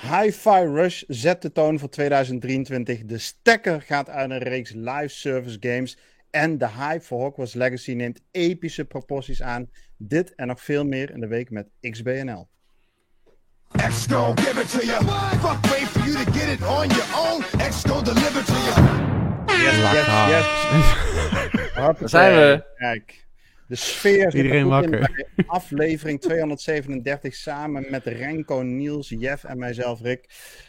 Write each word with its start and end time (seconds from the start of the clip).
Hi-Fi 0.00 0.64
Rush 0.64 1.02
zet 1.06 1.42
de 1.42 1.52
toon 1.52 1.78
voor 1.78 1.88
2023. 1.88 3.04
De 3.04 3.18
stekker 3.18 3.82
gaat 3.82 4.08
uit 4.08 4.30
een 4.30 4.38
reeks 4.38 4.72
live 4.72 5.08
service 5.08 5.56
games. 5.60 5.98
En 6.30 6.58
de 6.58 6.68
hype 6.68 7.04
voor 7.04 7.20
Hogwarts 7.20 7.54
Legacy 7.54 7.92
neemt 7.92 8.20
epische 8.30 8.84
proporties 8.84 9.42
aan. 9.42 9.70
Dit 9.96 10.34
en 10.34 10.46
nog 10.46 10.62
veel 10.62 10.84
meer 10.84 11.10
in 11.10 11.20
de 11.20 11.26
week 11.26 11.50
met 11.50 11.68
XBNL. 11.80 12.48
X 13.88 14.06
give 14.06 14.60
it 14.60 14.70
to 14.70 14.86
you. 14.86 15.04
Fuck 15.40 15.70
wait 15.70 15.88
for 15.88 16.10
you 16.10 16.24
to 16.24 16.32
get 16.32 16.48
it 16.48 16.66
on 16.66 16.88
your 16.88 17.08
own. 17.16 17.42
X 17.68 17.82
deliver 17.82 18.44
to 18.44 18.52
you. 18.52 19.06
Yes, 19.46 19.76
yes, 19.92 20.06
yes. 20.28 20.46
Daar 21.74 22.08
zijn 22.08 22.34
we. 22.34 22.64
Kijk. 22.76 23.27
De 23.68 23.76
sfeer 23.76 24.34
Iedereen 24.34 24.68
wakker. 24.68 25.26
aflevering 25.46 26.20
237 26.20 27.34
samen 27.34 27.86
met 27.90 28.04
Renko, 28.04 28.62
Niels, 28.62 29.08
Jeff 29.08 29.44
en 29.44 29.58
mijzelf 29.58 30.00
Rick. 30.00 30.24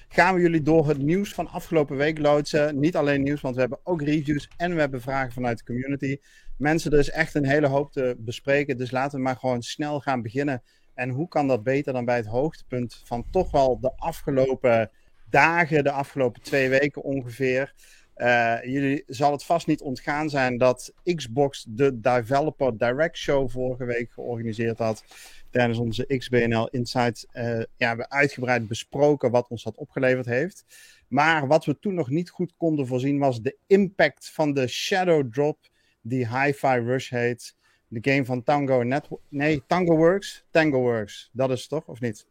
Gaan 0.09 0.35
we 0.35 0.41
jullie 0.41 0.61
door 0.61 0.87
het 0.87 0.97
nieuws 0.97 1.33
van 1.33 1.47
afgelopen 1.47 1.97
week 1.97 2.17
loodsen. 2.17 2.79
Niet 2.79 2.95
alleen 2.95 3.23
nieuws, 3.23 3.41
want 3.41 3.55
we 3.55 3.61
hebben 3.61 3.79
ook 3.83 4.01
reviews 4.01 4.49
en 4.57 4.73
we 4.73 4.79
hebben 4.79 5.01
vragen 5.01 5.31
vanuit 5.31 5.57
de 5.57 5.63
community. 5.63 6.17
Mensen, 6.57 6.91
er 6.91 6.99
is 6.99 7.09
echt 7.09 7.35
een 7.35 7.45
hele 7.45 7.67
hoop 7.67 7.91
te 7.91 8.15
bespreken. 8.17 8.77
Dus 8.77 8.91
laten 8.91 9.17
we 9.17 9.23
maar 9.23 9.35
gewoon 9.35 9.61
snel 9.61 9.99
gaan 9.99 10.21
beginnen. 10.21 10.63
En 10.93 11.09
hoe 11.09 11.27
kan 11.27 11.47
dat 11.47 11.63
beter 11.63 11.93
dan 11.93 12.05
bij 12.05 12.17
het 12.17 12.25
hoogtepunt 12.25 13.01
van 13.03 13.25
toch 13.31 13.51
wel 13.51 13.79
de 13.79 13.91
afgelopen 13.95 14.91
dagen, 15.29 15.83
de 15.83 15.91
afgelopen 15.91 16.41
twee 16.41 16.69
weken 16.69 17.03
ongeveer. 17.03 17.73
Uh, 18.19 18.63
jullie 18.63 19.03
zal 19.07 19.31
het 19.31 19.43
vast 19.43 19.67
niet 19.67 19.81
ontgaan 19.81 20.29
zijn 20.29 20.57
dat 20.57 20.93
Xbox 21.15 21.65
de 21.69 21.99
Developer 21.99 22.77
Direct 22.77 23.17
Show 23.17 23.49
vorige 23.49 23.85
week 23.85 24.11
georganiseerd 24.11 24.77
had. 24.77 25.03
Tijdens 25.49 25.77
onze 25.77 26.17
XBNL 26.17 26.67
Insights 26.67 27.25
uh, 27.33 27.61
ja, 27.77 27.95
we 27.95 28.09
uitgebreid 28.09 28.67
besproken 28.67 29.31
wat 29.31 29.47
ons 29.47 29.63
dat 29.63 29.75
opgeleverd 29.75 30.25
heeft. 30.25 30.65
Maar 31.07 31.47
wat 31.47 31.65
we 31.65 31.79
toen 31.79 31.93
nog 31.93 32.09
niet 32.09 32.29
goed 32.29 32.53
konden 32.57 32.87
voorzien 32.87 33.19
was 33.19 33.41
de 33.41 33.57
impact 33.67 34.29
van 34.29 34.53
de 34.53 34.67
Shadow 34.67 35.31
Drop 35.31 35.57
die 36.01 36.27
Hi-Fi 36.27 36.79
Rush 36.79 37.09
heet. 37.09 37.55
De 37.87 38.11
game 38.11 38.25
van 38.25 38.43
Tango 38.43 38.83
Network. 38.83 39.21
Nee, 39.29 39.63
Tango 39.67 39.95
Works. 39.95 40.45
Tango 40.49 40.79
Works. 40.79 41.29
Dat 41.33 41.51
is 41.51 41.67
toch, 41.67 41.87
of 41.87 41.99
niet? 41.99 42.25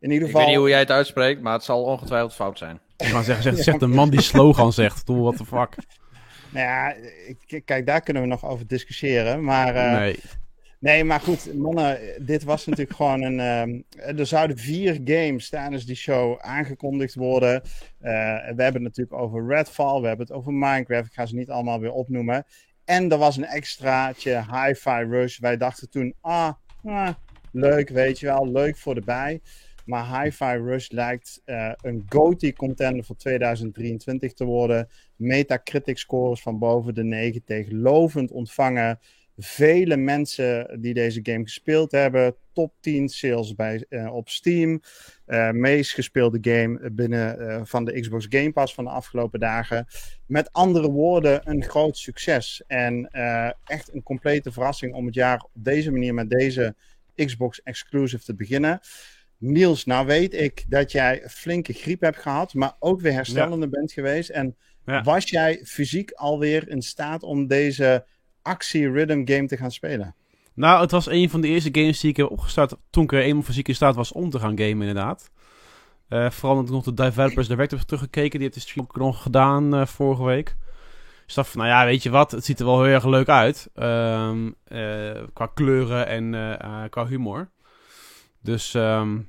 In 0.00 0.10
ieder 0.10 0.26
geval... 0.26 0.40
Ik 0.40 0.46
weet 0.46 0.46
niet 0.46 0.64
hoe 0.64 0.68
jij 0.68 0.78
het 0.78 0.90
uitspreekt, 0.90 1.40
maar 1.40 1.52
het 1.52 1.64
zal 1.64 1.82
ongetwijfeld 1.82 2.34
fout 2.34 2.58
zijn. 2.58 2.80
Ik 2.96 3.06
ga 3.06 3.22
zeggen, 3.22 3.44
zegt, 3.52 3.64
zegt 3.64 3.80
de 3.80 3.86
man 3.86 4.10
die 4.10 4.20
slogan 4.20 4.72
zegt. 4.72 5.06
Doe 5.06 5.20
what 5.20 5.36
the 5.36 5.44
fuck. 5.44 5.76
Nou 6.50 6.66
ja, 6.66 6.94
kijk, 7.64 7.86
daar 7.86 8.00
kunnen 8.00 8.22
we 8.22 8.28
nog 8.28 8.44
over 8.44 8.66
discussiëren. 8.66 9.44
Maar, 9.44 9.74
uh, 9.74 9.98
nee. 9.98 10.20
Nee, 10.80 11.04
maar 11.04 11.20
goed, 11.20 11.54
mannen, 11.54 11.98
dit 12.18 12.44
was 12.44 12.66
natuurlijk 12.66 12.96
gewoon 13.00 13.22
een. 13.22 13.38
Uh, 13.98 14.18
er 14.18 14.26
zouden 14.26 14.58
vier 14.58 15.00
games 15.04 15.48
tijdens 15.48 15.84
die 15.84 15.96
show 15.96 16.38
aangekondigd 16.40 17.14
worden. 17.14 17.62
Uh, 17.62 18.10
we 18.54 18.62
hebben 18.62 18.72
het 18.72 18.82
natuurlijk 18.82 19.20
over 19.20 19.46
Redfall, 19.46 20.00
we 20.00 20.06
hebben 20.06 20.26
het 20.26 20.36
over 20.36 20.52
Minecraft. 20.52 21.06
Ik 21.06 21.12
ga 21.12 21.26
ze 21.26 21.34
niet 21.34 21.50
allemaal 21.50 21.80
weer 21.80 21.92
opnoemen. 21.92 22.44
En 22.84 23.10
er 23.10 23.18
was 23.18 23.36
een 23.36 23.46
extraatje 23.46 24.44
Hi-Fi 24.52 25.04
Rush. 25.10 25.38
Wij 25.38 25.56
dachten 25.56 25.90
toen, 25.90 26.14
ah, 26.20 26.52
ah 26.84 27.08
leuk, 27.52 27.88
weet 27.88 28.18
je 28.18 28.26
wel, 28.26 28.50
leuk 28.50 28.76
voor 28.76 28.94
de 28.94 29.00
bij. 29.00 29.40
Maar 29.88 30.22
Hi-Fi 30.22 30.56
Rush 30.56 30.88
lijkt 30.88 31.42
uh, 31.46 31.72
een 31.80 32.04
GOTY 32.08 32.52
contender 32.52 33.04
voor 33.04 33.16
2023 33.16 34.32
te 34.32 34.44
worden. 34.44 34.88
Metacritic 35.16 35.98
scores 35.98 36.42
van 36.42 36.58
boven 36.58 36.94
de 36.94 37.04
90, 37.04 37.66
lovend 37.70 38.30
ontvangen. 38.30 38.98
Vele 39.36 39.96
mensen 39.96 40.80
die 40.80 40.94
deze 40.94 41.20
game 41.22 41.42
gespeeld 41.42 41.92
hebben. 41.92 42.34
Top 42.52 42.74
10 42.80 43.08
sales 43.08 43.54
bij, 43.54 43.84
uh, 43.88 44.14
op 44.14 44.28
Steam. 44.28 44.80
Uh, 45.26 45.50
meest 45.50 45.92
gespeelde 45.92 46.38
game 46.40 46.90
binnen 46.90 47.66
van 47.66 47.84
de 47.84 48.00
Xbox 48.00 48.26
Game 48.28 48.52
Pass 48.52 48.74
van 48.74 48.84
de 48.84 48.90
afgelopen 48.90 49.40
dagen. 49.40 49.86
Met 50.26 50.52
andere 50.52 50.90
woorden, 50.90 51.40
een 51.50 51.64
groot 51.64 51.96
succes. 51.96 52.62
En 52.66 53.08
echt 53.64 53.94
een 53.94 54.02
complete 54.02 54.52
verrassing 54.52 54.94
om 54.94 55.06
het 55.06 55.14
jaar 55.14 55.42
op 55.42 55.50
deze 55.64 55.90
manier 55.90 56.14
met 56.14 56.30
deze 56.30 56.74
Xbox 57.14 57.62
exclusive 57.62 58.24
te 58.24 58.34
beginnen. 58.34 58.80
Niels, 59.38 59.84
nou 59.84 60.06
weet 60.06 60.34
ik 60.34 60.64
dat 60.68 60.92
jij 60.92 61.22
flinke 61.28 61.72
griep 61.72 62.00
hebt 62.00 62.18
gehad, 62.18 62.54
maar 62.54 62.76
ook 62.78 63.00
weer 63.00 63.12
herstellende 63.12 63.68
bent 63.68 63.92
geweest. 63.92 64.28
En 64.28 64.56
was 65.02 65.30
jij 65.30 65.60
fysiek 65.64 66.10
alweer 66.10 66.68
in 66.68 66.82
staat 66.82 67.22
om 67.22 67.46
deze 67.46 68.04
actie-rhythm 68.42 69.22
game 69.24 69.46
te 69.46 69.56
gaan 69.56 69.70
spelen? 69.70 70.14
Nou, 70.54 70.80
het 70.80 70.90
was 70.90 71.06
een 71.06 71.30
van 71.30 71.40
de 71.40 71.48
eerste 71.48 71.68
games 71.72 72.00
die 72.00 72.10
ik 72.10 72.16
heb 72.16 72.30
opgestart 72.30 72.76
toen 72.90 73.04
ik 73.04 73.12
er 73.12 73.22
eenmaal 73.22 73.42
fysiek 73.42 73.68
in 73.68 73.74
staat 73.74 73.94
was 73.94 74.12
om 74.12 74.30
te 74.30 74.38
gaan 74.38 74.58
gamen, 74.58 74.86
inderdaad. 74.86 75.30
Uh, 76.08 76.30
vooral 76.30 76.58
omdat 76.58 76.68
ik 76.68 76.74
nog 76.74 76.84
de 76.84 77.02
Developers 77.02 77.48
Direct 77.48 77.70
heb 77.70 77.80
teruggekeken. 77.80 78.30
Die 78.30 78.40
heeft 78.40 78.54
de 78.54 78.60
stream 78.60 78.86
ook 78.86 78.96
nog 78.96 79.22
gedaan 79.22 79.74
uh, 79.74 79.86
vorige 79.86 80.24
week. 80.24 80.56
Dus 81.26 81.34
dacht 81.34 81.50
van, 81.50 81.60
nou 81.60 81.72
ja, 81.72 81.84
weet 81.84 82.02
je 82.02 82.10
wat, 82.10 82.30
het 82.30 82.44
ziet 82.44 82.60
er 82.60 82.66
wel 82.66 82.82
heel 82.82 82.94
erg 82.94 83.06
leuk 83.06 83.28
uit. 83.28 83.68
Um, 83.74 84.54
uh, 84.68 85.22
qua 85.32 85.46
kleuren 85.54 86.06
en 86.06 86.30
qua 86.90 87.06
humor. 87.06 87.50
Dus 88.48 88.74
um, 88.74 89.28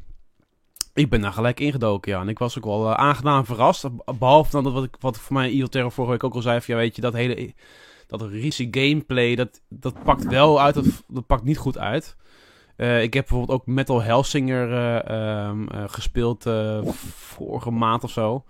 ik 0.94 1.10
ben 1.10 1.22
daar 1.22 1.34
gelijk 1.34 1.60
ingedoken, 1.60 2.12
ja. 2.12 2.22
En 2.22 2.30
ik 2.30 2.40
was 2.40 2.58
ook 2.58 2.66
wel 2.66 2.86
uh, 2.86 2.94
aangenaam 2.94 3.46
verrast. 3.46 3.86
Behalve 4.20 4.52
dan 4.52 4.64
dat 4.64 4.74
wat, 4.74 4.84
ik, 4.84 4.96
wat 5.00 5.18
voor 5.18 5.34
mij 5.34 5.68
Terror 5.70 5.92
vorige 5.92 6.14
week 6.14 6.24
ook 6.24 6.34
al 6.34 6.42
zei. 6.42 6.62
Van, 6.62 6.76
ja, 6.76 6.82
weet 6.82 6.96
je, 6.96 7.02
dat 7.02 7.14
hele 7.14 7.54
dat 8.08 8.22
Riese 8.22 8.68
gameplay, 8.72 9.36
dat, 9.36 9.62
dat 9.70 10.04
pakt 10.04 10.26
wel 10.26 10.62
uit. 10.62 10.76
Dat, 10.76 10.86
dat 11.08 11.26
pakt 11.26 11.44
niet 11.44 11.58
goed 11.58 11.78
uit. 11.78 12.16
Uh, 12.78 13.02
ik 13.02 13.14
heb 13.14 13.28
bijvoorbeeld 13.28 13.60
ook 13.60 13.68
Metal 13.68 14.02
Hellsinger 14.02 14.70
uh, 15.12 15.52
gespeeld 15.86 16.46
vorige 17.16 17.72
maand 17.72 18.04
of 18.04 18.12
zo. 18.12 18.44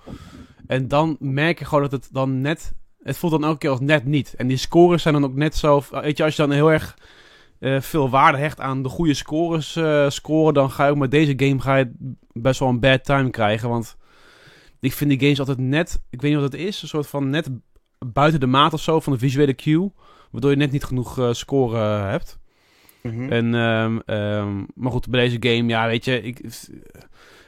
En 0.68 0.88
dan 0.88 1.18
merk 1.20 1.60
je 1.60 1.66
gewoon 1.66 1.84
dat 1.84 1.92
het 1.92 2.10
dan 2.12 2.42
net... 2.42 2.74
Het 3.04 3.18
voelt 3.18 3.32
dan 3.32 3.44
elke 3.44 3.58
keer 3.58 3.70
als 3.70 3.80
net 3.80 4.06
niet. 4.06 4.34
En 4.36 4.48
die 4.48 4.58
scores 4.58 5.02
zijn 5.02 5.14
dan 5.14 5.24
ook 5.24 5.36
net 5.36 5.56
zo... 5.56 5.84
Weet 5.92 6.18
je, 6.18 6.24
als 6.24 6.36
je 6.36 6.42
dan 6.42 6.52
heel 6.52 6.72
erg 6.72 6.98
uh, 7.60 7.82
veel 7.82 8.10
waarde 8.10 8.38
hecht 8.38 8.60
aan 8.60 8.84
de 8.84 8.90
goede 8.90 9.14
scores 9.14 9.76
uh, 9.76 10.10
scoren, 10.10 10.54
dan 10.54 10.72
ga 10.72 10.86
je 10.86 10.92
ook 10.92 10.98
met 10.98 11.12
deze 11.12 11.34
game 11.36 11.60
ga 11.60 11.76
je 11.76 11.92
best 12.32 12.60
wel 12.60 12.70
een 12.70 12.80
bad 12.80 13.06
time 13.06 13.30
krijgen. 13.30 13.70
Want 13.70 13.98
ik 14.80 14.94
vind 14.94 15.10
die 15.10 15.20
games 15.20 15.40
altijd 15.40 15.58
net, 15.58 16.02
ik 16.10 16.22
weet 16.22 16.32
niet 16.32 16.42
wat 16.42 16.52
het 16.52 16.62
is, 16.62 16.82
een 16.82 16.88
soort 16.88 17.08
van 17.08 17.30
net 17.30 17.50
buiten 18.06 18.40
de 18.40 18.48
maat 18.48 18.74
of 18.74 18.82
zo 18.82 19.00
van 19.00 19.14
de 19.14 19.20
visuele 19.20 19.56
cue. 19.56 19.92
Waardoor 20.32 20.52
je 20.52 20.58
net 20.58 20.72
niet 20.72 20.84
genoeg 20.84 21.20
uh, 21.20 21.34
scoren 21.34 22.10
hebt. 22.10 22.40
Mm 23.02 23.12
-hmm. 23.12 23.32
En, 23.32 23.54
um, 23.54 24.02
um, 24.06 24.66
maar 24.76 24.92
goed, 24.92 25.10
bij 25.10 25.20
deze 25.20 25.38
game, 25.40 25.70
ja, 25.70 25.88
weet 25.88 26.06
je, 26.06 26.22
ik, 26.22 26.42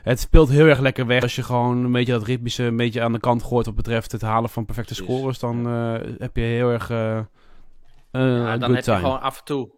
het 0.04 0.20
speelt 0.20 0.50
heel 0.50 0.66
erg 0.66 0.80
lekker 0.80 1.06
weg. 1.06 1.22
Als 1.22 1.36
je 1.36 1.44
gewoon 1.44 1.84
een 1.84 1.92
beetje 1.92 2.12
dat 2.12 2.24
ritmische 2.24 2.64
een 2.64 2.78
beetje 2.78 3.02
aan 3.02 3.12
de 3.12 3.20
kant 3.20 3.44
gooit 3.44 3.66
wat 3.66 3.76
betreft 3.76 4.12
het 4.12 4.22
halen 4.22 4.50
van 4.50 4.66
perfecte 4.66 4.96
scores, 4.96 5.40
dan 5.40 5.66
heb 6.18 6.36
je 6.36 6.42
heel 6.42 6.70
erg. 6.70 6.88
Ja, 6.88 8.58
dan 8.58 8.76
heb 8.76 8.86
je 8.86 8.96
gewoon 8.96 9.22
af 9.22 9.38
en 9.38 9.46
toe 9.46 9.70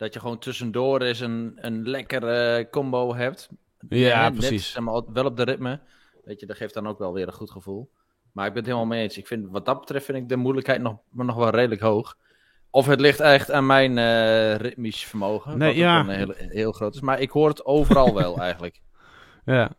dat 0.00 0.14
je 0.14 0.20
gewoon 0.20 0.38
tussendoor 0.38 1.02
eens 1.02 1.20
een, 1.20 1.52
een 1.56 1.88
lekkere 1.88 2.68
combo 2.70 3.14
hebt. 3.14 3.48
Ja, 3.88 4.28
Net, 4.28 4.38
precies. 4.38 4.78
maar, 4.78 5.02
wel 5.12 5.24
op 5.24 5.36
de 5.36 5.42
ritme. 5.42 5.80
Weet 6.24 6.40
je, 6.40 6.46
dat 6.46 6.56
geeft 6.56 6.74
dan 6.74 6.88
ook 6.88 6.98
wel 6.98 7.12
weer 7.12 7.26
een 7.26 7.32
goed 7.32 7.50
gevoel. 7.50 7.90
Maar 8.32 8.46
ik 8.46 8.52
ben 8.52 8.62
het 8.62 8.72
helemaal 8.72 8.94
mee 8.94 9.02
eens. 9.02 9.18
Ik 9.18 9.26
vind, 9.26 9.48
wat 9.50 9.64
dat 9.64 9.80
betreft 9.80 10.04
vind 10.04 10.18
ik 10.18 10.28
de 10.28 10.36
moeilijkheid 10.36 10.80
nog, 10.80 10.96
nog 11.10 11.36
wel 11.36 11.50
redelijk 11.50 11.80
hoog. 11.80 12.16
Of 12.70 12.86
het 12.86 13.00
ligt 13.00 13.20
echt 13.20 13.50
aan 13.50 13.66
mijn 13.66 13.96
uh, 13.96 14.54
ritmisch 14.54 15.04
vermogen. 15.04 15.58
Nee, 15.58 15.76
ja. 15.76 16.06
heel, 16.06 16.32
heel 16.36 16.72
groot 16.72 16.94
is. 16.94 17.00
Maar 17.00 17.20
ik 17.20 17.30
hoor 17.30 17.48
het 17.48 17.64
overal 17.64 18.14
wel 18.14 18.38
eigenlijk. 18.48 18.80
Ja. 19.44 19.70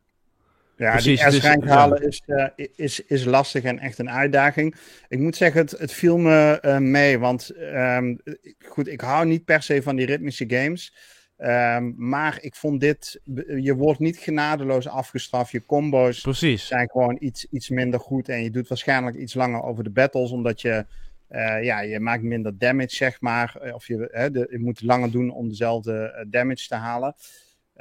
Ja, 0.81 0.91
Precies, 0.91 1.21
die 1.21 1.31
S-rank 1.31 1.61
dus, 1.61 1.71
halen 1.71 2.07
is, 2.07 2.21
uh, 2.27 2.47
is, 2.75 3.05
is 3.05 3.23
lastig 3.25 3.63
en 3.63 3.79
echt 3.79 3.99
een 3.99 4.09
uitdaging. 4.09 4.75
Ik 5.07 5.19
moet 5.19 5.35
zeggen, 5.35 5.61
het, 5.61 5.71
het 5.71 5.91
viel 5.91 6.17
me 6.17 6.59
uh, 6.61 6.77
mee. 6.77 7.19
Want 7.19 7.51
um, 7.57 8.19
goed, 8.65 8.87
ik 8.87 9.01
hou 9.01 9.25
niet 9.25 9.45
per 9.45 9.63
se 9.63 9.81
van 9.81 9.95
die 9.95 10.05
ritmische 10.05 10.45
games. 10.47 10.95
Um, 11.37 11.93
maar 11.97 12.37
ik 12.41 12.55
vond 12.55 12.79
dit, 12.79 13.21
je 13.61 13.75
wordt 13.75 13.99
niet 13.99 14.17
genadeloos 14.17 14.87
afgestraft. 14.87 15.51
Je 15.51 15.65
combo's 15.65 16.21
Precies. 16.21 16.67
zijn 16.67 16.89
gewoon 16.89 17.17
iets, 17.19 17.47
iets 17.51 17.69
minder 17.69 17.99
goed. 17.99 18.29
En 18.29 18.43
je 18.43 18.51
doet 18.51 18.67
waarschijnlijk 18.67 19.15
iets 19.15 19.33
langer 19.33 19.63
over 19.63 19.83
de 19.83 19.89
battles, 19.91 20.31
omdat 20.31 20.61
je, 20.61 20.85
uh, 21.29 21.63
ja, 21.63 21.81
je 21.81 21.99
maakt 21.99 22.23
minder 22.23 22.57
damage, 22.57 22.95
zeg 22.95 23.21
maar. 23.21 23.71
Of 23.73 23.87
je, 23.87 24.07
hè, 24.11 24.31
de, 24.31 24.47
je 24.51 24.59
moet 24.59 24.81
langer 24.81 25.11
doen 25.11 25.31
om 25.31 25.49
dezelfde 25.49 26.25
damage 26.29 26.67
te 26.67 26.75
halen. 26.75 27.15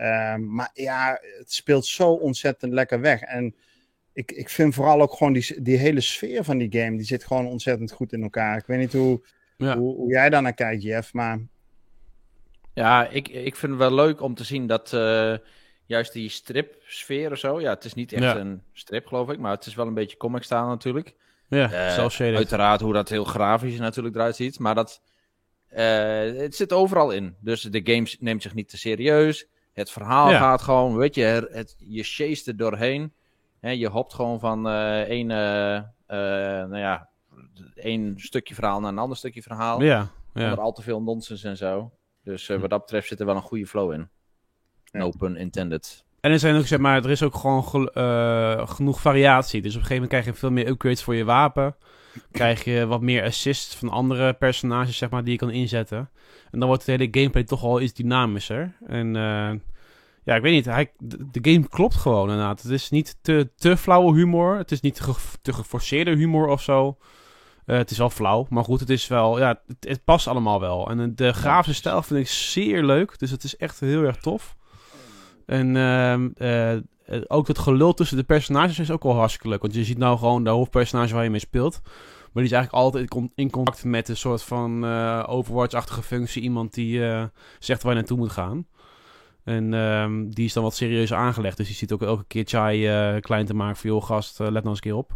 Um, 0.00 0.54
maar 0.54 0.70
ja, 0.74 1.18
het 1.38 1.52
speelt 1.52 1.86
zo 1.86 2.12
ontzettend 2.12 2.72
lekker 2.72 3.00
weg. 3.00 3.20
En 3.20 3.54
ik, 4.12 4.32
ik 4.32 4.48
vind 4.48 4.74
vooral 4.74 5.00
ook 5.00 5.12
gewoon 5.12 5.32
die, 5.32 5.62
die 5.62 5.76
hele 5.76 6.00
sfeer 6.00 6.44
van 6.44 6.58
die 6.58 6.80
game, 6.80 6.96
die 6.96 7.06
zit 7.06 7.24
gewoon 7.24 7.46
ontzettend 7.46 7.92
goed 7.92 8.12
in 8.12 8.22
elkaar. 8.22 8.56
Ik 8.56 8.66
weet 8.66 8.78
niet 8.78 8.92
hoe, 8.92 9.26
ja. 9.56 9.76
hoe, 9.76 9.94
hoe, 9.96 10.10
jij 10.10 10.30
daar 10.30 10.42
naar 10.42 10.54
kijkt, 10.54 10.82
Jeff, 10.82 11.12
maar... 11.12 11.38
Ja, 12.74 13.08
ik, 13.08 13.28
ik 13.28 13.56
vind 13.56 13.72
het 13.72 13.80
wel 13.80 13.94
leuk 13.94 14.20
om 14.20 14.34
te 14.34 14.44
zien 14.44 14.66
dat 14.66 14.92
uh, 14.92 15.36
juist 15.86 16.12
die 16.12 16.28
strip-sfeer 16.28 17.30
of 17.30 17.38
zo... 17.38 17.60
Ja, 17.60 17.70
het 17.70 17.84
is 17.84 17.94
niet 17.94 18.12
echt 18.12 18.22
ja. 18.22 18.36
een 18.36 18.62
strip, 18.72 19.06
geloof 19.06 19.30
ik, 19.30 19.38
maar 19.38 19.52
het 19.52 19.66
is 19.66 19.74
wel 19.74 19.86
een 19.86 19.94
beetje 19.94 20.16
comic-style 20.16 20.66
natuurlijk. 20.66 21.14
Ja, 21.48 21.98
uh, 21.98 22.34
Uiteraard 22.34 22.80
hoe 22.80 22.92
dat 22.92 23.08
heel 23.08 23.24
grafisch 23.24 23.78
natuurlijk 23.78 24.14
eruit 24.14 24.36
ziet, 24.36 24.58
maar 24.58 24.74
dat... 24.74 25.02
Uh, 25.72 25.78
het 26.40 26.54
zit 26.54 26.72
overal 26.72 27.10
in. 27.10 27.36
Dus 27.40 27.62
de 27.62 27.80
game 27.84 28.08
neemt 28.18 28.42
zich 28.42 28.54
niet 28.54 28.68
te 28.68 28.78
serieus 28.78 29.48
Het 29.80 29.90
verhaal 29.90 30.28
gaat 30.30 30.62
gewoon, 30.62 30.96
weet 30.96 31.14
je, 31.14 31.48
het, 31.50 31.76
je 31.78 32.02
chase 32.02 32.50
er 32.50 32.56
doorheen. 32.56 33.12
Hè, 33.60 33.70
je 33.70 33.88
hopt 33.88 34.14
gewoon 34.14 34.40
van 34.40 34.66
uh, 34.66 35.00
één, 35.00 35.26
nou 35.26 36.78
ja, 36.78 37.08
één 37.74 38.14
stukje 38.16 38.54
verhaal 38.54 38.80
naar 38.80 38.92
een 38.92 38.98
ander 38.98 39.16
stukje 39.16 39.42
verhaal. 39.42 39.82
Ja. 39.82 40.10
al 40.56 40.72
te 40.72 40.82
veel 40.82 41.02
nonsens 41.02 41.44
en 41.44 41.56
zo. 41.56 41.92
Dus 42.24 42.48
hm. 42.48 42.58
wat 42.58 42.70
dat 42.70 42.80
betreft 42.80 43.08
zit 43.08 43.20
er 43.20 43.26
wel 43.26 43.36
een 43.36 43.42
goede 43.42 43.66
flow 43.66 43.92
in. 43.92 44.08
Ja. 44.84 45.00
Open 45.00 45.36
intended. 45.36 46.04
En 46.20 46.30
er, 46.30 46.38
zijn 46.38 46.56
ook, 46.56 46.66
zeg 46.66 46.78
maar, 46.78 47.04
er 47.04 47.10
is 47.10 47.22
ook 47.22 47.34
gewoon 47.34 47.90
uh, 47.94 48.68
genoeg 48.68 49.00
variatie. 49.00 49.62
Dus 49.62 49.74
op 49.74 49.80
een 49.80 49.86
gegeven 49.86 50.02
moment 50.02 50.10
krijg 50.10 50.24
je 50.24 50.40
veel 50.40 50.50
meer 50.50 50.66
upgrades 50.66 51.02
voor 51.02 51.14
je 51.14 51.24
wapen. 51.24 51.76
Krijg 52.30 52.64
je 52.64 52.86
wat 52.86 53.00
meer 53.00 53.24
assists 53.24 53.76
van 53.76 53.88
andere 53.88 54.32
personages, 54.32 54.96
zeg 54.96 55.10
maar, 55.10 55.22
die 55.22 55.32
je 55.32 55.38
kan 55.38 55.50
inzetten. 55.50 56.10
En 56.50 56.58
dan 56.58 56.68
wordt 56.68 56.86
het 56.86 56.98
hele 56.98 57.10
gameplay 57.10 57.44
toch 57.44 57.62
al 57.62 57.80
iets 57.80 57.92
dynamischer. 57.92 58.76
En 58.86 59.14
uh, 59.14 59.50
ja, 60.30 60.36
ik 60.36 60.42
weet 60.42 60.52
niet. 60.52 60.64
Hij, 60.64 60.92
de, 60.98 61.50
game 61.50 61.68
klopt 61.68 61.94
gewoon 61.94 62.30
inderdaad. 62.30 62.62
Het 62.62 62.70
is 62.70 62.90
niet 62.90 63.16
te, 63.22 63.50
te 63.56 63.76
flauwe 63.76 64.14
humor. 64.14 64.56
Het 64.56 64.70
is 64.70 64.80
niet 64.80 65.02
te 65.42 65.52
geforceerde 65.52 66.16
humor 66.16 66.48
of 66.48 66.62
zo. 66.62 66.96
Uh, 67.66 67.76
het 67.76 67.90
is 67.90 67.98
wel 67.98 68.10
flauw, 68.10 68.46
maar 68.48 68.64
goed, 68.64 68.80
het 68.80 68.90
is 68.90 69.06
wel, 69.06 69.38
ja, 69.38 69.60
het, 69.66 69.76
het 69.88 70.04
past 70.04 70.26
allemaal 70.26 70.60
wel. 70.60 70.90
En 70.90 71.14
de 71.14 71.32
grafische 71.32 71.80
stijl 71.80 72.02
vind 72.02 72.20
ik 72.20 72.28
zeer 72.28 72.84
leuk, 72.84 73.18
dus 73.18 73.30
het 73.30 73.44
is 73.44 73.56
echt 73.56 73.80
heel 73.80 74.02
erg 74.02 74.16
tof. 74.16 74.56
En 75.46 75.74
uh, 76.38 76.76
ook 77.26 77.48
het 77.48 77.58
gelul 77.58 77.94
tussen 77.94 78.16
de 78.16 78.22
personages 78.22 78.78
is 78.78 78.90
ook 78.90 79.02
wel 79.02 79.14
hartstikke 79.14 79.48
leuk. 79.48 79.62
Want 79.62 79.74
je 79.74 79.84
ziet 79.84 79.98
nou 79.98 80.18
gewoon 80.18 80.44
de 80.44 80.50
hoofdpersonage 80.50 81.14
waar 81.14 81.24
je 81.24 81.30
mee 81.30 81.40
speelt. 81.40 81.80
Maar 81.84 82.42
die 82.42 82.52
is 82.52 82.52
eigenlijk 82.52 82.84
altijd 82.84 83.30
in 83.34 83.50
contact 83.50 83.84
met 83.84 84.08
een 84.08 84.16
soort 84.16 84.42
van 84.42 84.84
Overwatch-achtige 85.26 86.02
functie. 86.02 86.42
Iemand 86.42 86.74
die 86.74 87.02
zegt 87.58 87.82
waar 87.82 87.92
je 87.92 87.98
naartoe 87.98 88.18
moet 88.18 88.32
gaan. 88.32 88.66
En 89.44 89.72
um, 89.72 90.34
die 90.34 90.44
is 90.44 90.52
dan 90.52 90.62
wat 90.62 90.74
serieuzer 90.74 91.16
aangelegd. 91.16 91.56
Dus 91.56 91.68
je 91.68 91.74
ziet 91.74 91.92
ook 91.92 92.02
elke 92.02 92.24
keer 92.26 92.44
Chai 92.46 93.14
uh, 93.14 93.20
klein 93.20 93.46
te 93.46 93.54
maken 93.54 93.76
voor 93.76 93.90
joh 93.90 94.02
gast, 94.02 94.38
let 94.38 94.50
nou 94.50 94.66
eens 94.66 94.74
een 94.74 94.80
keer 94.80 94.94
op. 94.94 95.12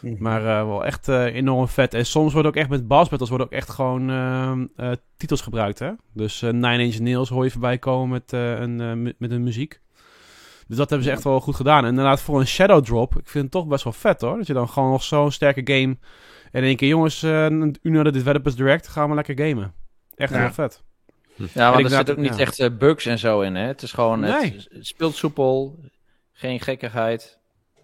Mhm. 0.00 0.22
Maar 0.22 0.42
wel 0.42 0.84
echt 0.84 1.08
enorm 1.08 1.68
vet. 1.68 1.94
En 1.94 2.06
soms 2.06 2.32
wordt 2.32 2.48
ook 2.48 2.56
echt 2.56 2.68
met 2.68 2.88
boss 2.88 3.08
battles 3.08 3.28
worden 3.28 3.46
ook 3.46 3.52
echt 3.52 3.70
gewoon 3.70 4.10
ehm, 4.10 4.94
titels 5.16 5.40
gebruikt. 5.40 5.78
Hè? 5.78 5.90
Dus 6.12 6.40
Nine 6.40 6.82
Inch 6.82 6.98
Nails 6.98 7.28
hoor 7.28 7.44
je 7.44 7.50
voorbij 7.50 7.78
komen 7.78 8.08
met, 8.08 8.32
een, 8.32 9.14
met 9.18 9.30
een 9.30 9.42
muziek. 9.42 9.80
Dus 10.66 10.76
dat 10.76 10.90
hebben 10.90 11.08
ze 11.08 11.12
echt 11.12 11.24
wel 11.24 11.40
goed 11.40 11.56
gedaan. 11.56 11.82
En 11.82 11.88
inderdaad, 11.88 12.20
voor 12.20 12.40
een 12.40 12.46
Shadow 12.46 12.84
Drop, 12.84 13.16
ik 13.16 13.26
vind 13.28 13.44
het 13.44 13.52
toch 13.52 13.66
best 13.66 13.84
wel 13.84 13.92
vet 13.92 14.20
hoor. 14.20 14.36
Dat 14.36 14.46
je 14.46 14.52
dan 14.52 14.68
gewoon 14.68 14.90
nog 14.90 15.02
zo'n 15.02 15.32
sterke 15.32 15.60
game. 15.64 15.96
En 16.50 16.62
in 16.62 16.68
één 16.68 16.76
keer, 16.76 16.88
jongens, 16.88 17.22
uh, 17.22 17.50
uur 17.82 18.04
de 18.04 18.12
Developers 18.12 18.54
Direct, 18.54 18.88
gaan 18.88 19.08
we 19.08 19.14
lekker 19.14 19.46
gamen. 19.46 19.74
Echt 20.14 20.34
heel 20.34 20.52
vet. 20.52 20.84
Ja, 21.52 21.72
want 21.72 21.84
er 21.84 21.90
zit 21.90 22.10
ook 22.10 22.16
niet 22.16 22.38
echt 22.38 22.58
uh, 22.58 22.68
bugs 22.78 23.06
en 23.06 23.18
zo 23.18 23.40
in, 23.40 23.54
hè? 23.54 23.66
Het 23.66 23.82
is 23.82 23.92
gewoon, 23.92 24.20
nee. 24.20 24.54
het, 24.68 24.86
speelt 24.86 25.14
soepel, 25.14 25.78
geen 26.32 26.60
gekkigheid. 26.60 27.38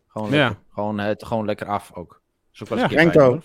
Gewoon 0.07 0.31
lekker, 0.31 0.59
gewoon, 0.73 0.99
het, 0.99 1.25
gewoon 1.25 1.45
lekker 1.45 1.67
af 1.67 1.95
ook. 1.95 2.23
Ja. 2.53 2.87
Renko, 2.87 3.41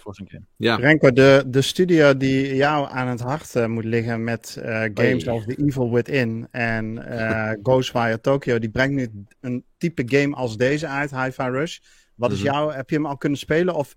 ja. 0.55 0.75
Renko 0.75 1.11
de, 1.11 1.43
de 1.47 1.61
studio 1.61 2.17
die 2.17 2.55
jou 2.55 2.89
aan 2.91 3.07
het 3.07 3.19
hart 3.19 3.55
uh, 3.55 3.65
moet 3.65 3.83
liggen 3.83 4.23
met 4.23 4.57
uh, 4.59 4.83
games 4.93 5.27
als 5.27 5.45
The 5.45 5.55
Evil 5.65 5.91
Within 5.91 6.47
en 6.51 7.05
uh, 7.09 7.51
Ghostwire 7.63 8.21
Tokyo, 8.21 8.59
die 8.59 8.69
brengt 8.69 8.95
nu 8.95 9.25
een 9.41 9.63
type 9.77 10.03
game 10.05 10.35
als 10.35 10.57
deze 10.57 10.87
uit, 10.87 11.11
Hi-Fi 11.11 11.49
Rush. 11.49 11.77
Wat 12.15 12.31
is 12.31 12.39
mm 12.39 12.45
-hmm. 12.45 12.53
jouw, 12.53 12.69
heb 12.69 12.89
je 12.89 12.95
hem 12.95 13.05
al 13.05 13.17
kunnen 13.17 13.39
spelen 13.39 13.75
of 13.75 13.95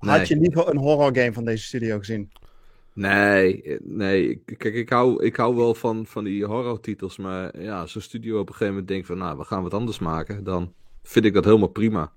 nee. 0.00 0.18
had 0.18 0.28
je 0.28 0.36
liever 0.36 0.68
een 0.68 0.78
horror 0.78 1.16
game 1.16 1.32
van 1.32 1.44
deze 1.44 1.64
studio 1.64 1.98
gezien? 1.98 2.32
Nee, 2.96 3.76
nee. 3.82 4.42
Kijk, 4.44 4.74
ik 4.74 4.88
hou, 4.88 5.24
ik 5.24 5.36
hou 5.36 5.56
wel 5.56 5.74
van, 5.74 6.06
van 6.06 6.24
die 6.24 6.44
horror 6.44 6.80
titels, 6.80 7.16
maar 7.16 7.62
ja, 7.62 7.86
zo'n 7.86 8.02
studio 8.02 8.34
op 8.34 8.48
een 8.48 8.52
gegeven 8.52 8.72
moment 8.72 8.88
denkt 8.88 9.06
van, 9.06 9.18
nou, 9.18 9.38
we 9.38 9.44
gaan 9.44 9.62
wat 9.62 9.74
anders 9.74 9.98
maken, 9.98 10.44
dan 10.44 10.74
vind 11.02 11.24
ik 11.24 11.34
dat 11.34 11.44
helemaal 11.44 11.68
prima. 11.68 12.12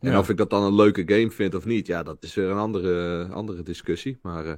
En 0.00 0.18
of 0.18 0.28
ik 0.28 0.36
dat 0.36 0.50
dan 0.50 0.62
een 0.62 0.74
leuke 0.74 1.02
game 1.06 1.30
vind 1.30 1.54
of 1.54 1.64
niet, 1.64 1.86
ja, 1.86 2.02
dat 2.02 2.22
is 2.22 2.34
weer 2.34 2.48
een 2.48 2.56
andere, 2.56 3.28
andere 3.28 3.62
discussie. 3.62 4.18
Maar 4.22 4.46
uh, 4.46 4.52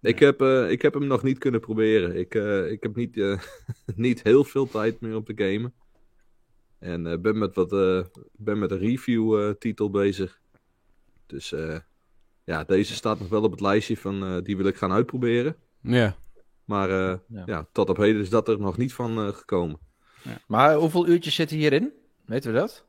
ik, 0.00 0.18
heb, 0.18 0.42
uh, 0.42 0.70
ik 0.70 0.82
heb 0.82 0.94
hem 0.94 1.06
nog 1.06 1.22
niet 1.22 1.38
kunnen 1.38 1.60
proberen. 1.60 2.16
Ik, 2.16 2.34
uh, 2.34 2.70
ik 2.70 2.82
heb 2.82 2.96
niet, 2.96 3.38
niet 3.96 4.22
heel 4.22 4.44
veel 4.44 4.68
tijd 4.68 5.00
meer 5.00 5.14
op 5.14 5.26
de 5.26 5.34
gamen. 5.36 5.74
En 6.78 7.22
ben, 7.22 7.38
met 7.38 7.54
wat, 7.54 7.70
ben 8.32 8.58
met 8.58 8.70
een 8.70 8.78
review-titel 8.78 9.90
bezig. 9.90 10.40
Dus 11.26 11.54
ja, 12.44 12.64
deze 12.64 12.94
staat 12.94 13.18
nog 13.18 13.28
wel 13.28 13.42
op 13.42 13.50
het 13.50 13.60
lijstje 13.60 13.96
van 13.96 14.42
die 14.42 14.56
wil 14.56 14.66
ik 14.66 14.76
gaan 14.76 14.92
uitproberen. 14.92 15.56
Ja. 15.80 16.16
Maar 16.64 16.88
ja. 16.88 17.42
ja. 17.46 17.66
tot 17.72 17.88
op 17.88 17.96
heden 17.96 18.20
is 18.20 18.30
dat 18.30 18.48
er 18.48 18.58
nog 18.58 18.76
niet 18.76 18.92
van 18.92 19.34
gekomen. 19.34 19.78
Ja. 20.22 20.38
Maar 20.46 20.74
hoeveel 20.74 21.08
uurtjes 21.08 21.34
zitten 21.34 21.56
hierin? 21.56 21.92
Weten 22.26 22.52
we 22.52 22.58
dat? 22.58 22.86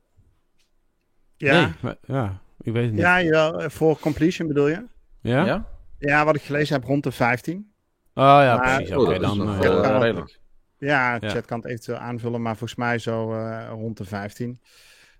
Ja. 1.37 1.73
Nee, 1.81 1.95
ja, 2.05 2.41
ik 2.61 2.73
weet 2.73 2.83
het 2.83 2.91
niet. 2.91 3.01
Ja, 3.01 3.17
ja, 3.17 3.69
voor 3.69 3.99
completion 3.99 4.47
bedoel 4.47 4.67
je? 4.67 4.83
Ja? 5.21 5.45
Ja, 5.45 5.67
ja 5.97 6.25
wat 6.25 6.35
ik 6.35 6.41
gelezen 6.41 6.75
heb, 6.75 6.83
rond 6.83 7.03
de 7.03 7.11
15. 7.11 7.73
Oh 8.13 8.23
ja, 8.23 8.57
maar, 8.57 8.75
precies. 8.75 8.95
Oké, 8.95 9.19
dan 9.19 9.41
uh, 9.41 9.59
uh, 9.63 9.97
redelijk. 9.99 10.39
Ja, 10.77 11.19
de 11.19 11.29
chat 11.29 11.45
kan 11.45 11.57
het 11.57 11.67
eventueel 11.67 11.97
aanvullen, 11.97 12.41
maar 12.41 12.57
volgens 12.57 12.79
mij 12.79 12.99
zo 12.99 13.33
uh, 13.33 13.67
rond 13.69 13.97
de 13.97 14.05
15. 14.05 14.59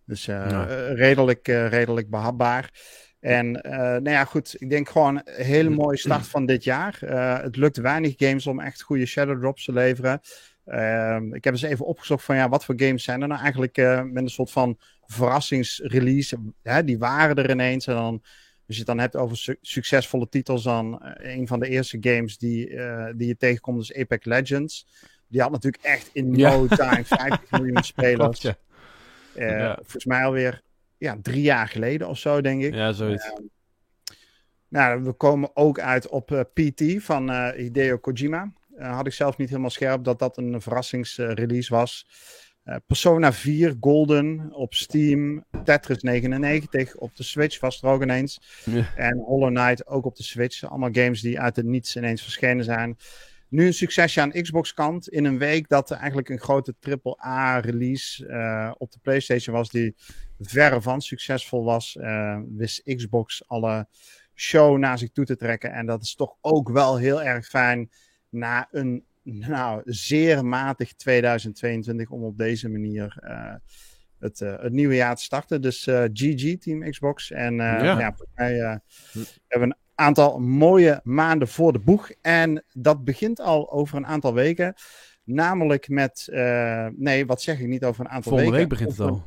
Dus 0.06 0.26
ja. 0.26 0.64
redelijk, 0.94 1.48
redelijk 1.48 2.10
behapbaar. 2.10 2.70
En 3.26 3.52
nou 3.52 4.10
ja, 4.10 4.26
goed, 4.26 4.56
ik 4.58 4.70
denk 4.70 4.90
gewoon 4.90 5.22
een 5.26 5.46
hele 5.46 5.70
mooie 5.70 5.98
start 5.98 6.28
van 6.28 6.46
dit 6.46 6.64
jaar. 6.64 6.98
het 7.42 7.56
lukt 7.56 7.78
weinig 7.78 8.14
games 8.18 8.48
om 8.48 8.60
echt 8.60 8.82
goede 8.82 9.06
shadow 9.06 9.40
drops 9.40 9.66
te 9.66 9.74
leveren. 9.74 10.22
Ehm, 10.66 11.34
ik 11.34 11.44
heb 11.44 11.54
eens 11.54 11.62
even 11.62 11.86
opgezocht 11.86 12.24
van 12.24 12.36
ja, 12.36 12.50
wat 12.50 12.66
voor 12.66 12.76
games 12.78 13.04
zijn 13.04 13.22
er 13.22 13.28
nou 13.28 13.42
eigenlijk 13.42 13.78
met 14.12 14.24
een 14.24 14.30
soort 14.30 14.52
van 14.52 14.78
verrassingsrelease. 15.06 16.38
Hè, 16.64 16.84
die 16.84 16.98
waren 16.98 17.36
er 17.36 17.50
ineens. 17.50 17.88
En 17.88 17.94
dan, 17.94 18.22
als 18.68 18.76
je 18.76 18.78
het 18.78 18.86
dan 18.86 19.00
hebt 19.00 19.16
over 19.16 19.58
succesvolle 19.62 20.30
titels, 20.30 20.64
dan 20.64 21.00
een 21.16 21.48
van 21.48 21.60
de 21.60 21.70
eerste 21.70 21.98
games 22.02 22.38
die, 22.38 22.68
die 23.16 23.28
je 23.28 23.38
tegenkomt 23.38 23.82
is 23.82 23.94
Apex 23.94 24.26
Legends. 24.26 24.86
Die 25.28 25.42
had 25.42 25.52
natuurlijk 25.52 25.84
echt 25.84 26.10
in 26.14 26.32
no 26.32 26.68
time 26.68 27.04
50 27.04 27.52
miljoen 27.52 27.84
spelers. 27.94 28.40
Klopt, 28.40 28.60
uh, 29.36 29.50
ja. 29.50 29.76
Volgens 29.76 30.06
mij 30.06 30.26
alweer 30.26 30.62
ja, 30.98 31.18
drie 31.22 31.42
jaar 31.42 31.68
geleden 31.68 32.08
of 32.08 32.18
zo, 32.18 32.42
denk 32.42 32.64
ik. 32.64 32.74
Ja, 32.74 32.92
zoiets. 32.92 33.34
nou, 34.68 35.04
we 35.04 35.14
komen 35.14 35.56
ook 35.56 35.80
uit 35.80 36.08
op 36.08 36.48
PT 36.54 36.84
van 37.04 37.52
Hideo 37.52 37.98
Kojima. 37.98 38.54
had 38.78 39.06
ik 39.06 39.14
zelf 39.14 39.38
niet 39.38 39.50
helemaal 39.50 39.70
scherp 39.70 40.04
dat 40.04 40.20
dat 40.20 40.38
een 40.38 40.62
verrassingsrelease 40.62 41.74
was. 41.74 42.06
Uh, 42.66 42.76
Persona 42.88 43.34
4 43.34 43.76
Golden 43.80 44.54
op 44.54 44.74
Steam, 44.74 45.44
Tetris 45.64 46.02
99 46.02 46.96
op 46.96 47.16
de 47.16 47.24
Switch 47.24 47.58
vast 47.58 47.84
er 47.84 47.90
ook 47.90 48.02
ineens. 48.02 48.42
Ja. 48.64 48.94
En 48.96 49.18
Hollow 49.18 49.56
Knight 49.56 49.88
ook 49.88 50.06
op 50.06 50.16
de 50.16 50.24
Switch. 50.24 50.64
Allemaal 50.64 50.90
games 50.92 51.22
die 51.22 51.40
uit 51.40 51.56
het 51.56 51.66
niets 51.66 51.96
ineens 51.96 52.22
verschenen 52.22 52.64
zijn. 52.64 52.98
Nu 53.48 53.66
een 53.66 53.74
succesje 53.74 54.22
aan 54.22 54.32
Xbox 54.32 54.74
kant. 54.74 55.10
In 55.10 55.26
een 55.26 55.38
week 55.38 55.68
dat 55.70 55.90
er 55.90 55.98
eigenlijk 55.98 56.30
een 56.30 56.40
grote 56.40 56.76
AAA-release 56.80 58.28
uh, 58.28 58.72
op 58.78 58.92
de 58.92 59.00
PlayStation 59.02 59.56
was 59.56 59.70
die 59.70 59.96
verre 60.40 60.82
van 60.82 61.02
succesvol 61.02 61.64
was. 61.64 61.98
Uh, 62.00 62.40
wist 62.50 62.84
Xbox 62.96 63.48
alle 63.48 63.88
show 64.34 64.78
naar 64.78 64.98
zich 64.98 65.12
toe 65.12 65.26
te 65.26 65.36
trekken. 65.36 65.72
En 65.72 65.86
dat 65.86 66.02
is 66.02 66.16
toch 66.16 66.36
ook 66.42 66.70
wel 66.70 66.98
heel 66.98 67.24
erg 67.24 67.48
fijn 67.48 67.90
na 68.30 68.68
een 68.72 69.06
nou, 69.24 69.82
zeer 69.86 70.46
matig 70.46 70.94
2022 70.94 72.10
om 72.10 72.24
op 72.24 72.38
deze 72.38 72.70
manier 72.70 73.18
uh, 73.24 73.54
het, 74.20 74.40
uh, 74.40 74.62
het 74.62 74.74
nieuwe 74.74 74.96
jaar 74.96 75.16
te 75.16 75.24
starten. 75.24 75.62
Dus 75.62 75.88
uh, 75.88 76.04
GG, 76.14 76.58
Team 76.58 76.90
Xbox. 76.90 77.32
En 77.32 77.56
ja. 77.56 78.00
ja, 78.00 78.16
wij 78.34 78.82
hebben 79.48 79.70
een 79.70 79.85
aantal 79.96 80.40
mooie 80.40 81.00
maanden 81.04 81.48
voor 81.48 81.74
de 81.74 81.80
boeg. 81.80 82.12
En 82.22 82.64
dat 82.74 83.04
begint 83.04 83.40
al 83.40 83.72
over 83.72 83.98
een 83.98 84.08
aantal 84.08 84.34
weken. 84.34 84.74
Namelijk 85.24 85.90
met, 85.90 86.28
nee, 86.96 87.26
wat 87.26 87.42
zeg 87.42 87.60
ik 87.60 87.68
niet 87.68 87.84
over 87.84 88.06
een 88.06 88.12
aantal 88.12 88.32
Volgende 88.32 88.58
weken. 88.58 88.70
week 88.70 88.80
begint 88.80 88.98
het 88.98 89.08
al. 89.08 89.24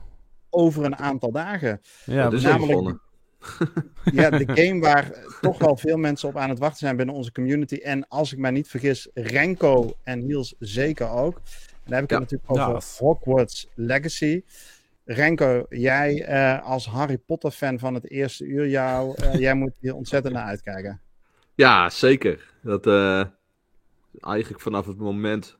Over 0.51 0.85
een 0.85 0.97
aantal 0.97 1.33
dagen. 1.33 1.81
Ja, 2.05 2.29
dus 2.29 2.43
namelijk 2.43 2.99
ja, 4.13 4.31
de 4.31 4.47
game 4.55 4.81
waar 4.81 5.11
toch 5.41 5.59
wel 5.59 5.77
veel 5.77 5.97
mensen 5.97 6.29
op 6.29 6.37
aan 6.37 6.49
het 6.49 6.59
wachten 6.59 6.79
zijn 6.79 6.97
binnen 6.97 7.15
onze 7.15 7.33
community. 7.33 7.75
En 7.75 8.09
als 8.09 8.33
ik 8.33 8.39
mij 8.39 8.51
niet 8.51 8.69
vergis, 8.69 9.11
Renko 9.15 9.93
en 10.03 10.27
Niels 10.27 10.55
zeker 10.59 11.11
ook. 11.11 11.37
En 11.37 11.85
dan 11.85 11.95
heb 11.95 12.05
ik 12.05 12.11
het 12.11 12.21
natuurlijk 12.21 12.51
over 12.51 12.85
Hogwarts 12.99 13.69
Legacy. 13.75 14.43
Renko, 15.11 15.67
jij 15.69 16.29
uh, 16.29 16.67
als 16.67 16.87
Harry 16.87 17.19
Potter 17.19 17.51
fan 17.51 17.79
van 17.79 17.95
het 17.95 18.11
eerste 18.11 18.45
uur, 18.45 18.69
jou, 18.69 19.15
uh, 19.23 19.35
jij 19.45 19.55
moet 19.55 19.73
hier 19.81 19.95
ontzettend 19.95 20.35
naar 20.35 20.45
uitkijken. 20.45 21.01
Ja, 21.55 21.91
zeker. 21.91 22.53
Dat 22.63 22.87
uh, 22.87 23.25
eigenlijk 24.21 24.63
vanaf 24.63 24.87
het 24.87 24.99
moment 24.99 25.59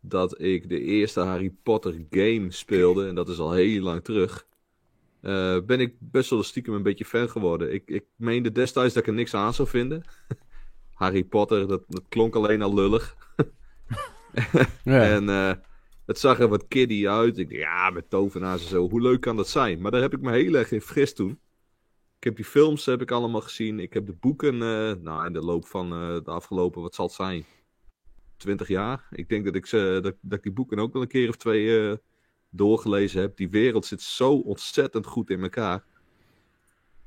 dat 0.00 0.40
ik 0.40 0.68
de 0.68 0.80
eerste 0.80 1.20
Harry 1.20 1.54
Potter 1.62 2.04
game 2.10 2.52
speelde, 2.52 3.08
en 3.08 3.14
dat 3.14 3.28
is 3.28 3.38
al 3.38 3.52
heel 3.52 3.82
lang 3.82 4.04
terug, 4.04 4.46
uh, 5.22 5.60
ben 5.60 5.80
ik 5.80 5.94
best 5.98 6.30
wel 6.30 6.42
stiekem 6.42 6.74
een 6.74 6.82
beetje 6.82 7.04
fan 7.04 7.30
geworden. 7.30 7.72
Ik, 7.72 7.82
ik 7.86 8.04
meende 8.16 8.52
destijds 8.52 8.94
dat 8.94 9.02
ik 9.02 9.08
er 9.08 9.14
niks 9.14 9.34
aan 9.34 9.54
zou 9.54 9.68
vinden. 9.68 10.04
Harry 10.94 11.24
Potter, 11.24 11.68
dat, 11.68 11.82
dat 11.86 12.04
klonk 12.08 12.34
alleen 12.34 12.62
al 12.62 12.74
lullig. 12.74 13.16
En 14.84 15.28
het 16.08 16.18
zag 16.18 16.40
er 16.40 16.48
wat 16.48 16.68
kiddie 16.68 17.10
uit. 17.10 17.38
Ik 17.38 17.48
dacht, 17.48 17.60
ja, 17.60 17.90
met 17.90 18.10
tovenaars 18.10 18.62
en 18.62 18.68
zo. 18.68 18.88
Hoe 18.88 19.00
leuk 19.00 19.20
kan 19.20 19.36
dat 19.36 19.48
zijn? 19.48 19.80
Maar 19.80 19.90
daar 19.90 20.00
heb 20.00 20.12
ik 20.12 20.20
me 20.20 20.32
heel 20.32 20.54
erg 20.54 20.72
in 20.72 20.80
vergist 20.80 21.16
toen. 21.16 21.30
Ik 22.16 22.24
heb 22.24 22.36
die 22.36 22.44
films 22.44 22.86
heb 22.86 23.02
ik 23.02 23.10
allemaal 23.10 23.40
gezien. 23.40 23.80
Ik 23.80 23.92
heb 23.92 24.06
de 24.06 24.12
boeken, 24.12 24.54
uh, 24.54 24.92
nou, 24.92 25.26
in 25.26 25.32
de 25.32 25.40
loop 25.40 25.66
van 25.66 25.92
uh, 25.92 26.24
de 26.24 26.30
afgelopen, 26.30 26.82
wat 26.82 26.94
zal 26.94 27.06
het 27.06 27.14
zijn? 27.14 27.44
20 28.36 28.68
jaar. 28.68 29.06
Ik 29.10 29.28
denk 29.28 29.44
dat 29.44 29.54
ik, 29.54 29.66
ze, 29.66 29.98
dat, 30.02 30.14
dat 30.20 30.38
ik 30.38 30.42
die 30.42 30.52
boeken 30.52 30.78
ook 30.78 30.92
wel 30.92 31.02
een 31.02 31.08
keer 31.08 31.28
of 31.28 31.36
twee 31.36 31.64
uh, 31.64 31.96
doorgelezen 32.50 33.20
heb. 33.20 33.36
Die 33.36 33.50
wereld 33.50 33.86
zit 33.86 34.02
zo 34.02 34.32
ontzettend 34.32 35.06
goed 35.06 35.30
in 35.30 35.42
elkaar. 35.42 35.84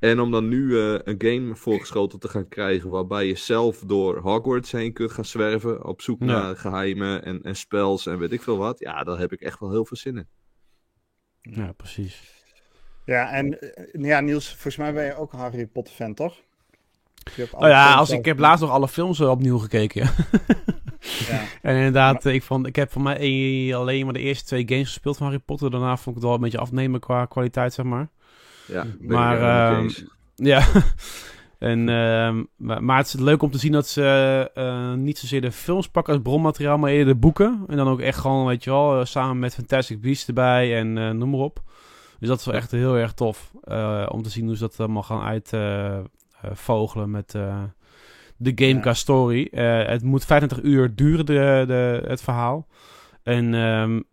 En 0.02 0.20
om 0.20 0.30
dan 0.30 0.48
nu 0.48 0.78
een 0.78 1.14
game 1.18 1.54
voorgeschoten 1.54 2.18
te 2.18 2.28
gaan 2.28 2.48
krijgen 2.48 2.90
waarbij 2.90 3.26
je 3.26 3.34
zelf 3.34 3.78
door 3.78 4.18
Hogwarts 4.18 4.72
heen 4.72 4.92
kunt 4.92 5.12
gaan 5.12 5.24
zwerven. 5.24 5.84
Op 5.84 6.00
zoek 6.00 6.20
naar 6.20 6.56
geheimen 6.56 7.24
en, 7.24 7.42
en 7.42 7.56
spels 7.56 8.06
en 8.06 8.18
weet 8.18 8.32
ik 8.32 8.42
veel 8.42 8.56
wat. 8.56 8.78
Ja, 8.78 9.04
daar 9.04 9.18
heb 9.18 9.32
ik 9.32 9.40
echt 9.40 9.60
wel 9.60 9.70
heel 9.70 9.84
veel 9.84 9.96
zin 9.96 10.16
in. 10.16 10.26
Ja, 11.40 11.72
precies. 11.72 12.42
Ja, 13.04 13.30
en 13.30 13.60
eh, 13.60 14.02
ja, 14.02 14.20
Niels, 14.20 14.48
volgens 14.48 14.76
mij 14.76 14.92
ben 14.92 15.04
je 15.04 15.14
ook 15.14 15.32
een 15.32 15.38
Harry 15.38 15.66
Potter 15.66 15.94
fan, 15.94 16.14
toch? 16.14 16.36
Nou 17.36 17.68
ja, 17.68 17.94
als 17.94 18.10
ik 18.10 18.24
heb 18.24 18.38
laatst 18.38 18.62
nog 18.62 18.72
alle 18.72 18.88
films 18.88 19.20
opnieuw 19.20 19.58
gekeken. 19.58 20.10
ja. 21.28 21.44
En 21.62 21.76
inderdaad, 21.76 22.24
ik, 22.24 22.42
vond, 22.42 22.66
ik 22.66 22.76
heb 22.76 22.92
voor 22.92 23.02
mij 23.02 23.74
alleen 23.74 24.04
maar 24.04 24.14
de 24.14 24.20
eerste 24.20 24.44
twee 24.44 24.68
games 24.68 24.88
gespeeld 24.88 25.16
van 25.16 25.26
Harry 25.26 25.42
Potter. 25.44 25.70
Daarna 25.70 25.96
vond 25.96 26.06
ik 26.06 26.14
het 26.14 26.22
wel 26.22 26.34
een 26.34 26.40
beetje 26.40 26.58
afnemen 26.58 27.00
qua 27.00 27.24
kwaliteit, 27.26 27.72
zeg 27.72 27.84
maar. 27.84 28.08
Ja, 28.66 28.86
maar 29.00 29.38
uh, 29.82 29.90
ja. 30.34 30.66
en, 31.58 31.78
uh, 31.78 32.40
maar 32.80 32.96
het 32.96 33.06
is 33.06 33.12
leuk 33.12 33.42
om 33.42 33.50
te 33.50 33.58
zien 33.58 33.72
dat 33.72 33.88
ze 33.88 34.50
uh, 34.54 34.92
niet 34.92 35.18
zozeer 35.18 35.40
de 35.40 35.52
films 35.52 35.88
pakken 35.88 36.12
als 36.12 36.22
bronmateriaal, 36.22 36.78
maar 36.78 36.90
eerder 36.90 37.14
de 37.14 37.20
boeken. 37.20 37.64
En 37.68 37.76
dan 37.76 37.88
ook 37.88 38.00
echt 38.00 38.18
gewoon, 38.18 38.46
weet 38.46 38.64
je 38.64 38.70
wel, 38.70 38.98
eh, 38.98 39.04
samen 39.04 39.38
met 39.38 39.54
Fantastic 39.54 40.00
Beasts 40.00 40.26
erbij 40.26 40.78
en 40.78 41.18
noem 41.18 41.30
maar 41.30 41.40
op. 41.40 41.62
Dus 42.18 42.28
dat 42.28 42.38
is 42.38 42.44
wel 42.44 42.54
echt 42.54 42.70
heel 42.70 42.96
erg 42.96 43.12
tof 43.12 43.52
uh, 43.64 44.06
om 44.08 44.22
te 44.22 44.30
zien 44.30 44.46
hoe 44.46 44.56
ze 44.56 44.62
dat 44.62 44.80
allemaal 44.80 45.02
gaan 45.02 45.22
uitvogelen 45.22 47.10
met 47.10 47.30
de 48.36 48.52
Gamecast 48.54 49.00
story. 49.00 49.48
het 49.86 50.02
moet 50.02 50.24
35 50.24 50.70
uur 50.70 50.94
duren, 50.94 51.26
de, 51.26 51.64
de, 51.66 52.02
het 52.06 52.22
verhaal. 52.22 52.66
En 53.22 53.54
um, 53.54 54.04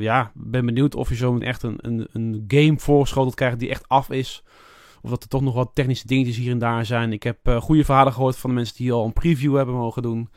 ja, 0.00 0.30
ben 0.34 0.66
benieuwd 0.66 0.94
of 0.94 1.08
je 1.08 1.14
zo 1.14 1.38
echt 1.38 1.62
een, 1.62 1.78
een, 1.80 2.08
een 2.12 2.44
game 2.48 2.78
voorgeschoteld 2.78 3.34
krijgt 3.34 3.58
die 3.58 3.68
echt 3.68 3.88
af 3.88 4.10
is. 4.10 4.42
Of 5.02 5.10
dat 5.10 5.22
er 5.22 5.28
toch 5.28 5.42
nog 5.42 5.54
wat 5.54 5.70
technische 5.74 6.06
dingetjes 6.06 6.36
hier 6.36 6.50
en 6.50 6.58
daar 6.58 6.86
zijn. 6.86 7.12
Ik 7.12 7.22
heb 7.22 7.38
goede 7.60 7.84
verhalen 7.84 8.12
gehoord 8.12 8.36
van 8.36 8.50
de 8.50 8.56
mensen 8.56 8.76
die 8.76 8.92
al 8.92 9.04
een 9.04 9.12
preview 9.12 9.56
hebben 9.56 9.74
mogen 9.74 10.02
doen. 10.02 10.30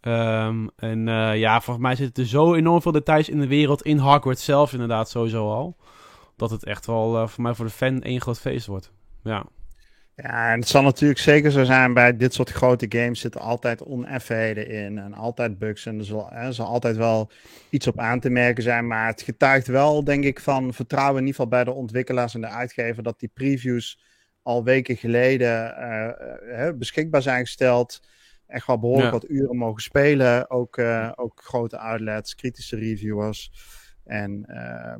Um, 0.00 0.70
en 0.76 1.06
ja, 1.38 1.60
volgens 1.60 1.86
mij 1.86 1.94
zitten 1.94 2.22
er 2.22 2.28
zo 2.28 2.54
enorm 2.54 2.82
veel 2.82 2.92
details 2.92 3.28
in 3.28 3.40
de 3.40 3.46
wereld, 3.46 3.82
in 3.82 3.98
Hogwarts 3.98 4.44
zelf 4.44 4.72
inderdaad 4.72 5.10
sowieso 5.10 5.50
al 5.50 5.76
dat 6.36 6.50
het 6.50 6.64
echt 6.64 6.86
wel 6.86 7.28
voor 7.28 7.42
mij 7.42 7.54
voor 7.54 7.64
de 7.64 7.70
fan 7.70 8.02
één 8.02 8.20
groot 8.20 8.40
feest 8.40 8.66
wordt. 8.66 8.92
Ja. 9.22 9.44
Ja, 10.22 10.52
en 10.52 10.58
het 10.58 10.68
zal 10.68 10.82
natuurlijk 10.82 11.20
zeker 11.20 11.50
zo 11.50 11.64
zijn 11.64 11.94
bij 11.94 12.16
dit 12.16 12.34
soort 12.34 12.50
grote 12.50 12.86
games 12.88 13.20
zitten 13.20 13.40
altijd 13.40 13.82
oneffenheden 13.82 14.68
in 14.68 14.98
en 14.98 15.14
altijd 15.14 15.58
bugs 15.58 15.86
en 15.86 15.98
er 15.98 16.04
zal, 16.04 16.30
er 16.32 16.54
zal 16.54 16.66
altijd 16.66 16.96
wel 16.96 17.30
iets 17.70 17.86
op 17.86 17.98
aan 17.98 18.20
te 18.20 18.30
merken 18.30 18.62
zijn, 18.62 18.86
maar 18.86 19.06
het 19.06 19.22
getuigt 19.22 19.66
wel 19.66 20.04
denk 20.04 20.24
ik 20.24 20.40
van 20.40 20.74
vertrouwen 20.74 21.20
in 21.20 21.26
ieder 21.26 21.34
geval 21.34 21.50
bij 21.50 21.64
de 21.64 21.72
ontwikkelaars 21.72 22.34
en 22.34 22.40
de 22.40 22.46
uitgever 22.48 23.02
dat 23.02 23.20
die 23.20 23.30
previews 23.34 24.02
al 24.42 24.64
weken 24.64 24.96
geleden 24.96 25.74
uh, 25.78 26.66
uh, 26.66 26.72
beschikbaar 26.74 27.22
zijn 27.22 27.44
gesteld, 27.44 28.00
echt 28.46 28.66
wel 28.66 28.78
behoorlijk 28.78 29.12
wat 29.12 29.28
uren 29.28 29.56
mogen 29.56 29.82
spelen, 29.82 30.50
ook, 30.50 30.78
ook 31.14 31.40
grote 31.44 31.78
outlets, 31.78 32.34
kritische 32.34 32.76
reviewers. 32.76 33.50
En 34.04 34.44
uh, 34.48 34.94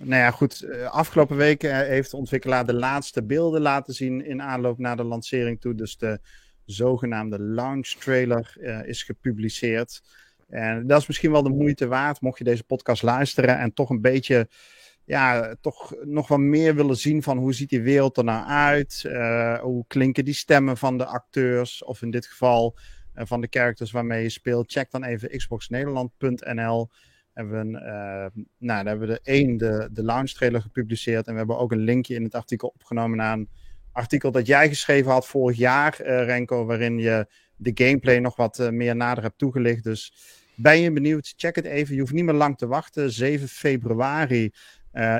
nou 0.00 0.22
ja, 0.22 0.30
goed. 0.30 0.62
Eh, 0.62 0.90
afgelopen 0.90 1.36
weken 1.36 1.70
eh, 1.70 1.88
heeft 1.88 2.10
de 2.10 2.16
ontwikkelaar 2.16 2.66
de 2.66 2.74
laatste 2.74 3.24
beelden 3.24 3.60
laten 3.60 3.94
zien 3.94 4.24
in 4.24 4.42
aanloop 4.42 4.78
naar 4.78 4.96
de 4.96 5.04
lancering 5.04 5.60
toe. 5.60 5.74
Dus 5.74 5.96
de 5.96 6.20
zogenaamde 6.64 7.40
launch 7.40 7.88
trailer 7.88 8.56
uh, 8.60 8.86
is 8.86 9.02
gepubliceerd. 9.02 10.02
En 10.48 10.86
dat 10.86 11.00
is 11.00 11.06
misschien 11.06 11.30
wel 11.30 11.42
de 11.42 11.50
moeite 11.50 11.86
waard, 11.86 12.20
mocht 12.20 12.38
je 12.38 12.44
deze 12.44 12.64
podcast 12.64 13.02
luisteren 13.02 13.58
en 13.58 13.72
toch 13.72 13.90
een 13.90 14.00
beetje, 14.00 14.48
ja, 15.04 15.54
toch 15.60 15.94
nog 16.04 16.28
wat 16.28 16.38
meer 16.38 16.74
willen 16.74 16.96
zien 16.96 17.22
van 17.22 17.38
hoe 17.38 17.54
ziet 17.54 17.68
die 17.68 17.82
wereld 17.82 18.16
er 18.16 18.24
nou 18.24 18.46
uit? 18.46 19.02
Hoe 19.62 19.84
klinken 19.86 20.24
die 20.24 20.34
stemmen 20.34 20.76
van 20.76 20.98
de 20.98 21.04
acteurs, 21.04 21.84
of 21.84 22.02
in 22.02 22.10
dit 22.10 22.26
geval 22.26 22.76
van 23.14 23.40
de 23.40 23.46
characters 23.50 23.90
waarmee 23.90 24.22
je 24.22 24.28
speelt? 24.28 24.72
Check 24.72 24.90
dan 24.90 25.04
even 25.04 25.36
xboxnederland.nl 25.36 26.88
hebben 27.36 27.72
we, 27.72 27.78
uh, 27.78 28.44
nou, 28.58 28.84
daar 28.84 28.86
hebben 28.86 29.08
we 29.08 29.14
de 29.14 29.20
één 29.22 29.56
de, 29.56 29.88
de 29.92 30.02
launch 30.02 30.30
trailer 30.30 30.60
gepubliceerd. 30.60 31.26
En 31.26 31.32
we 31.32 31.38
hebben 31.38 31.58
ook 31.58 31.72
een 31.72 31.78
linkje 31.78 32.14
in 32.14 32.24
het 32.24 32.34
artikel 32.34 32.68
opgenomen 32.68 33.16
naar 33.16 33.32
een 33.32 33.48
artikel 33.92 34.30
dat 34.30 34.46
jij 34.46 34.68
geschreven 34.68 35.10
had 35.10 35.26
vorig 35.26 35.56
jaar, 35.56 35.96
uh, 36.00 36.24
Renko, 36.24 36.64
waarin 36.64 36.98
je 36.98 37.26
de 37.56 37.70
gameplay 37.74 38.18
nog 38.18 38.36
wat 38.36 38.58
uh, 38.58 38.68
meer 38.68 38.96
nader 38.96 39.22
hebt 39.22 39.38
toegelicht. 39.38 39.84
Dus 39.84 40.14
ben 40.54 40.80
je 40.80 40.92
benieuwd? 40.92 41.34
Check 41.36 41.56
het 41.56 41.64
even. 41.64 41.94
Je 41.94 42.00
hoeft 42.00 42.12
niet 42.12 42.24
meer 42.24 42.34
lang 42.34 42.58
te 42.58 42.66
wachten. 42.66 43.10
7 43.10 43.48
februari 43.48 44.52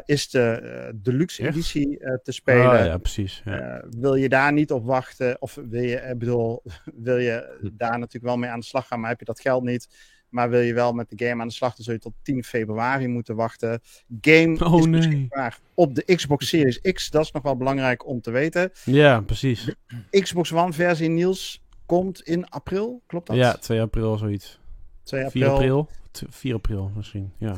is 0.05 0.31
de 0.31 0.93
deluxe 0.95 1.47
editie 1.47 1.99
te 2.23 2.33
spelen. 2.33 2.79
Ah, 2.79 2.87
ja, 2.87 2.99
precies. 2.99 3.43
Ja. 3.45 3.85
wil 3.91 4.15
je 4.15 4.29
daar 4.29 4.53
niet 4.53 4.73
op 4.73 4.85
wachten? 4.85 5.41
Of 5.41 5.55
wil 5.69 5.83
je, 5.83 6.15
bedoel, 6.19 6.63
wil 7.09 7.17
je 7.17 7.59
daar 7.73 7.99
natuurlijk 7.99 8.25
wel 8.25 8.37
mee 8.37 8.51
aan 8.51 8.61
de 8.61 8.67
slag 8.67 8.87
gaan, 8.87 9.01
maar 9.01 9.11
heb 9.11 9.19
je 9.19 9.25
dat 9.25 9.41
geld 9.41 9.65
niet? 9.65 9.89
Maar 10.37 10.51
wil 10.51 10.61
je 10.61 10.75
wel 10.75 10.93
met 10.93 11.11
de 11.11 11.27
game 11.27 11.43
aan 11.43 11.49
de 11.49 11.55
slag, 11.55 11.75
dan 11.75 11.85
zul 11.85 11.95
je 11.95 12.01
tot 12.01 12.13
10 12.23 12.45
februari 12.45 13.09
moeten 13.09 13.37
wachten. 13.37 13.81
Game 14.21 14.65
oh, 14.65 14.79
is 14.79 14.87
nee. 14.87 15.29
op 15.75 15.95
de 15.95 16.15
Xbox 16.15 16.49
Series 16.49 16.81
X. 16.81 17.11
Dat 17.11 17.25
is 17.25 17.31
nog 17.31 17.43
wel 17.43 17.57
belangrijk 17.57 18.07
om 18.07 18.21
te 18.21 18.31
weten. 18.31 18.71
Ja, 18.85 19.21
precies. 19.21 19.65
De 20.11 20.21
Xbox 20.21 20.53
One 20.53 20.73
versie 20.73 21.09
Niels 21.09 21.63
komt 21.87 22.23
in 22.23 22.49
april, 22.49 23.03
klopt 23.07 23.27
dat? 23.27 23.37
Ja, 23.37 23.53
2 23.53 23.81
april 23.81 24.17
zoiets. 24.17 24.61
2 25.03 25.25
april. 25.25 25.43
4 25.43 25.51
april, 25.51 25.89
4 26.29 26.55
april 26.55 26.91
misschien, 26.97 27.33
ja. 27.39 27.57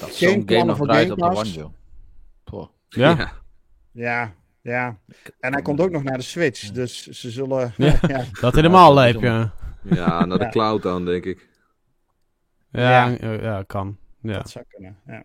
Dat 0.00 0.08
is 0.08 0.18
game 0.18 0.64
nog 0.64 0.78
draait 0.78 1.10
op 1.10 1.18
de 1.18 1.24
One, 1.24 2.68
Ja. 2.88 3.16
ja. 3.18 3.32
Ja, 3.92 4.34
ja. 4.60 4.98
En 5.40 5.52
hij 5.52 5.62
komt 5.62 5.80
ook 5.80 5.90
nog 5.90 6.02
naar 6.02 6.18
de 6.18 6.24
Switch, 6.24 6.70
dus 6.70 7.06
ze 7.06 7.30
zullen... 7.30 7.74
Ja, 7.76 7.98
ja. 8.08 8.24
Dat 8.40 8.54
helemaal 8.54 8.94
lijp, 8.94 9.20
ja. 9.20 9.52
Ja, 9.82 10.24
naar 10.24 10.38
de 10.38 10.48
cloud 10.48 10.82
dan, 10.82 11.04
denk 11.04 11.24
ik. 11.24 11.50
Ja, 12.72 13.06
ja. 13.06 13.32
ja 13.32 13.62
kan. 13.62 13.96
Ja. 14.20 14.32
Dat 14.32 14.50
zou 14.50 14.64
kunnen, 14.68 14.98
ja. 15.06 15.24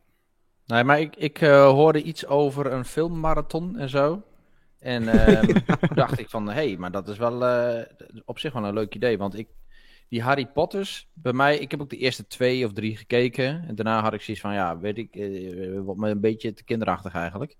Nee, 0.66 0.84
maar 0.84 1.00
ik, 1.00 1.16
ik 1.16 1.42
uh, 1.42 1.70
hoorde 1.70 2.04
iets 2.04 2.26
over 2.26 2.72
een 2.72 2.86
filmmarathon 2.86 3.78
en 3.78 3.90
zo. 3.90 4.24
En 4.80 5.04
uh, 5.16 5.44
dacht 5.94 6.20
ik 6.20 6.30
van, 6.30 6.48
hé, 6.48 6.54
hey, 6.54 6.78
maar 6.78 6.92
dat 6.92 7.08
is 7.08 7.18
wel 7.18 7.44
uh, 7.44 7.82
op 8.26 8.40
zich 8.40 8.54
wel 8.54 8.66
een 8.66 8.74
leuk 8.74 8.96
idee. 8.96 9.18
Want 9.18 9.38
ik, 9.38 9.48
die 10.10 10.22
Harry 10.22 10.46
Potters, 10.46 11.10
bij 11.14 11.34
mij, 11.34 11.58
ik 11.58 11.72
heb 11.72 11.82
ook 11.82 11.90
de 11.90 11.98
eerste 11.98 12.28
twee 12.28 12.66
of 12.66 12.74
drie 12.74 12.98
gekeken. 12.98 13.64
En 13.68 13.76
daarna 13.76 14.02
had 14.02 14.14
ik 14.14 14.22
zoiets 14.22 14.44
van, 14.44 14.54
ja, 14.54 14.78
weet 14.78 14.98
ik, 14.98 15.10
wat 15.84 15.98
me 15.98 16.10
een 16.10 16.22
beetje 16.22 16.54
te 16.54 16.64
kinderachtig 16.64 17.14
eigenlijk. 17.14 17.56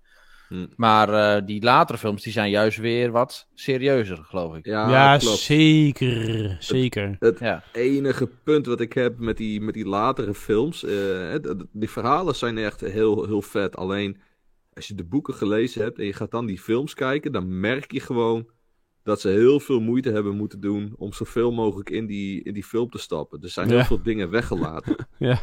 Hm. 0.48 0.66
Maar 0.76 1.08
uh, 1.08 1.46
die 1.46 1.62
latere 1.62 1.98
films 1.98 2.22
die 2.22 2.32
zijn 2.32 2.50
juist 2.50 2.78
weer 2.78 3.10
wat 3.10 3.48
serieuzer, 3.54 4.18
geloof 4.24 4.56
ik. 4.56 4.66
Ja, 4.66 4.90
ja 4.90 5.18
zeker. 5.18 6.56
Zeker. 6.58 7.16
Het, 7.18 7.38
ja. 7.38 7.62
enige 7.72 8.26
punt 8.44 8.66
wat 8.66 8.80
ik 8.80 8.92
heb 8.92 9.18
met 9.18 9.36
die, 9.36 9.60
met 9.60 9.74
die 9.74 9.86
latere 9.86 10.34
films, 10.34 10.84
uh, 10.84 11.34
die 11.72 11.90
verhalen 11.90 12.34
zijn 12.34 12.58
echt 12.58 12.80
heel, 12.80 13.26
heel 13.26 13.42
vet. 13.42 13.76
Alleen 13.76 14.20
als 14.72 14.86
je 14.86 14.94
de 14.94 15.04
boeken 15.04 15.34
gelezen 15.34 15.82
hebt 15.82 15.98
en 15.98 16.04
je 16.04 16.12
gaat 16.12 16.30
dan 16.30 16.46
die 16.46 16.60
films 16.60 16.94
kijken, 16.94 17.32
dan 17.32 17.60
merk 17.60 17.92
je 17.92 18.00
gewoon 18.00 18.48
dat 19.02 19.20
ze 19.20 19.28
heel 19.28 19.60
veel 19.60 19.80
moeite 19.80 20.10
hebben 20.10 20.36
moeten 20.36 20.60
doen 20.60 20.94
om 20.96 21.12
zoveel 21.12 21.52
mogelijk 21.52 21.90
in 21.90 22.06
die, 22.06 22.42
in 22.42 22.54
die 22.54 22.64
film 22.64 22.90
te 22.90 22.98
stappen. 22.98 23.42
Er 23.42 23.48
zijn 23.48 23.68
heel 23.68 23.84
veel 23.84 24.02
dingen 24.02 24.30
weggelaten. 24.30 24.96
ja. 25.18 25.40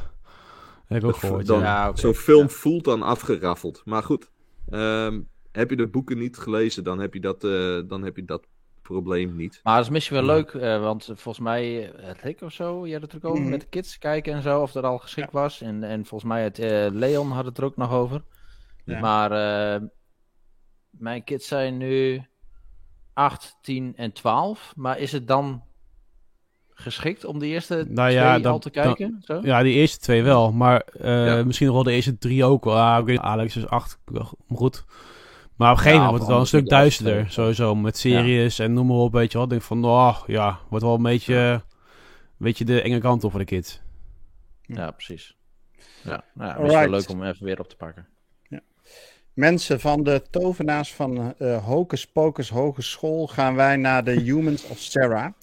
Heb 0.85 1.03
ik 1.03 1.07
ook 1.09 1.15
gehoord. 1.15 1.47
ja, 1.47 1.89
okay. 1.89 2.01
Zo'n 2.01 2.13
film 2.13 2.49
voelt 2.49 2.83
dan 2.83 3.01
afgeraffeld. 3.01 3.81
Maar 3.85 4.03
goed, 4.03 4.31
Um, 4.69 5.29
heb 5.51 5.69
je 5.69 5.75
de 5.75 5.87
boeken 5.87 6.17
niet 6.17 6.37
gelezen, 6.37 6.83
dan 6.83 6.99
heb 6.99 7.13
je 7.13 7.19
dat, 7.19 7.43
uh, 7.43 7.81
dan 7.87 8.03
heb 8.03 8.15
je 8.15 8.25
dat 8.25 8.47
probleem 8.81 9.35
niet. 9.35 9.59
Maar 9.63 9.75
dat 9.75 9.85
is 9.85 9.91
misschien 9.91 10.15
wel 10.15 10.35
leuk, 10.35 10.53
uh, 10.53 10.81
want 10.81 11.05
volgens 11.05 11.39
mij 11.39 11.91
eh, 11.91 12.07
het 12.07 12.21
Rick 12.21 12.41
of 12.41 12.51
zo, 12.51 12.87
je 12.87 12.93
had 12.93 13.01
het 13.01 13.11
er 13.11 13.17
ook 13.17 13.31
over 13.31 13.43
mm. 13.43 13.49
met 13.49 13.61
de 13.61 13.67
kids 13.67 13.97
kijken 13.97 14.33
en 14.33 14.41
zo, 14.41 14.61
of 14.61 14.71
dat 14.71 14.83
al 14.83 14.97
geschikt 14.97 15.31
ja. 15.31 15.39
was. 15.39 15.61
En, 15.61 15.83
en 15.83 16.05
volgens 16.05 16.31
mij 16.31 16.43
het 16.43 16.59
uh, 16.59 16.87
Leon 16.91 17.31
had 17.31 17.45
het 17.45 17.57
er 17.57 17.63
ook 17.63 17.77
nog 17.77 17.91
over. 17.91 18.23
Ja. 18.85 18.99
Maar 18.99 19.29
mijn 20.89 21.23
kids 21.23 21.47
zijn 21.47 21.77
nu 21.77 22.25
8, 23.13 23.57
10 23.61 23.93
en 23.95 24.11
12. 24.11 24.73
Maar 24.75 24.99
is 24.99 25.11
het 25.11 25.27
dan 25.27 25.63
geschikt 26.75 27.25
om 27.25 27.39
de 27.39 27.45
eerste 27.45 27.85
nou 27.89 28.11
ja, 28.11 28.29
twee 28.29 28.43
dan, 28.43 28.51
al 28.51 28.59
te 28.59 28.69
kijken? 28.69 29.23
Dan, 29.25 29.41
zo? 29.41 29.47
Ja, 29.47 29.63
die 29.63 29.73
eerste 29.73 29.97
twee 29.97 30.23
wel. 30.23 30.51
Maar 30.51 30.85
uh, 31.01 31.25
ja. 31.25 31.43
misschien 31.43 31.67
nog 31.67 31.75
wel 31.75 31.85
de 31.85 31.91
eerste 31.91 32.17
drie 32.17 32.43
ook 32.43 32.63
wel. 32.63 32.77
Ah, 32.77 32.99
ik 32.99 33.05
weet, 33.05 33.19
Alex 33.19 33.55
is 33.55 33.67
acht, 33.67 33.99
goed. 34.47 34.85
Maar 35.55 35.71
op 35.71 35.77
een 35.77 35.83
gegeven 35.83 36.05
moment 36.05 36.09
wordt 36.09 36.23
het 36.23 36.31
wel 36.31 36.39
een 36.39 36.47
stuk 36.47 36.69
duisterder. 36.69 37.21
Acht, 37.23 37.33
sowieso, 37.33 37.75
met 37.75 37.97
series 37.97 38.59
en 38.59 38.73
noem 38.73 38.87
maar 38.87 38.97
op, 38.97 39.13
weet 39.13 39.31
je 39.31 39.37
wel. 39.37 39.47
denk 39.47 39.61
van, 39.61 39.85
oh, 39.85 40.17
ja, 40.27 40.59
wordt 40.69 40.85
wel 40.85 40.95
een 40.95 41.01
beetje, 41.01 41.35
een 41.35 41.61
beetje 42.37 42.65
de 42.65 42.81
enge 42.81 42.99
kant 42.99 43.23
op 43.23 43.31
voor 43.31 43.39
de 43.39 43.45
kids. 43.45 43.81
Ja, 44.61 44.91
precies. 44.91 45.37
Ja, 46.03 46.23
nou 46.33 46.49
ja, 46.49 46.61
misschien 46.61 46.89
leuk 46.89 47.09
om 47.09 47.23
even 47.23 47.45
weer 47.45 47.59
op 47.59 47.69
te 47.69 47.75
pakken. 47.75 48.07
Ja. 48.43 48.59
Mensen 49.33 49.79
van 49.79 50.03
de 50.03 50.21
tovenaars 50.29 50.93
van 50.93 51.33
uh, 51.39 51.65
Hocus 51.65 52.07
Pocus 52.07 52.49
Hogeschool 52.49 53.27
gaan 53.27 53.55
wij 53.55 53.75
naar 53.75 54.03
de 54.03 54.11
Humans 54.11 54.67
of 54.67 54.77
Sarah. 54.77 55.33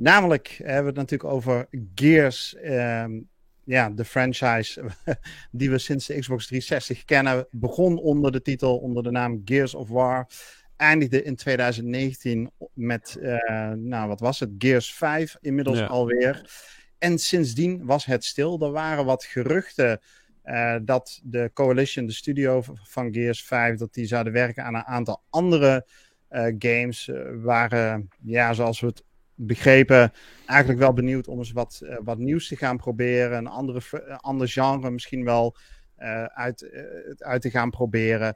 Namelijk 0.00 0.48
hebben 0.62 0.82
we 0.82 0.88
het 0.88 1.10
natuurlijk 1.10 1.32
over 1.32 1.68
Gears. 1.94 2.56
Um, 2.64 3.28
ja, 3.64 3.90
de 3.90 4.04
franchise 4.04 4.82
die 5.50 5.70
we 5.70 5.78
sinds 5.78 6.06
de 6.06 6.18
Xbox 6.18 6.46
360 6.46 7.04
kennen. 7.04 7.46
Begon 7.50 7.98
onder 7.98 8.32
de 8.32 8.42
titel, 8.42 8.78
onder 8.78 9.02
de 9.02 9.10
naam 9.10 9.42
Gears 9.44 9.74
of 9.74 9.88
War. 9.88 10.26
Eindigde 10.76 11.22
in 11.22 11.36
2019 11.36 12.50
met, 12.72 13.16
uh, 13.20 13.70
nou 13.70 14.08
wat 14.08 14.20
was 14.20 14.40
het, 14.40 14.50
Gears 14.58 14.94
5 14.94 15.36
inmiddels 15.40 15.88
alweer. 15.88 16.50
En 16.98 17.18
sindsdien 17.18 17.84
was 17.84 18.04
het 18.04 18.24
stil. 18.24 18.60
Er 18.60 18.72
waren 18.72 19.04
wat 19.04 19.24
geruchten 19.24 20.00
uh, 20.44 20.76
dat 20.82 21.20
de 21.24 21.50
Coalition, 21.54 22.06
de 22.06 22.12
studio 22.12 22.62
van 22.82 23.12
Gears 23.12 23.44
5, 23.44 23.76
dat 23.76 23.94
die 23.94 24.06
zouden 24.06 24.32
werken 24.32 24.64
aan 24.64 24.74
een 24.74 24.84
aantal 24.84 25.22
andere 25.30 25.86
uh, 26.30 26.54
games. 26.58 27.10
Waren, 27.42 28.08
ja, 28.22 28.52
zoals 28.52 28.80
we 28.80 28.86
het 28.86 29.04
begrepen, 29.46 30.12
eigenlijk 30.46 30.80
wel 30.80 30.92
benieuwd 30.92 31.28
om 31.28 31.38
eens 31.38 31.52
wat, 31.52 31.82
wat 32.02 32.18
nieuws 32.18 32.48
te 32.48 32.56
gaan 32.56 32.76
proberen. 32.76 33.38
Een 33.38 33.46
andere, 33.46 33.80
ander 34.20 34.48
genre 34.48 34.90
misschien 34.90 35.24
wel 35.24 35.56
uit, 36.34 36.70
uit 37.18 37.42
te 37.42 37.50
gaan 37.50 37.70
proberen. 37.70 38.34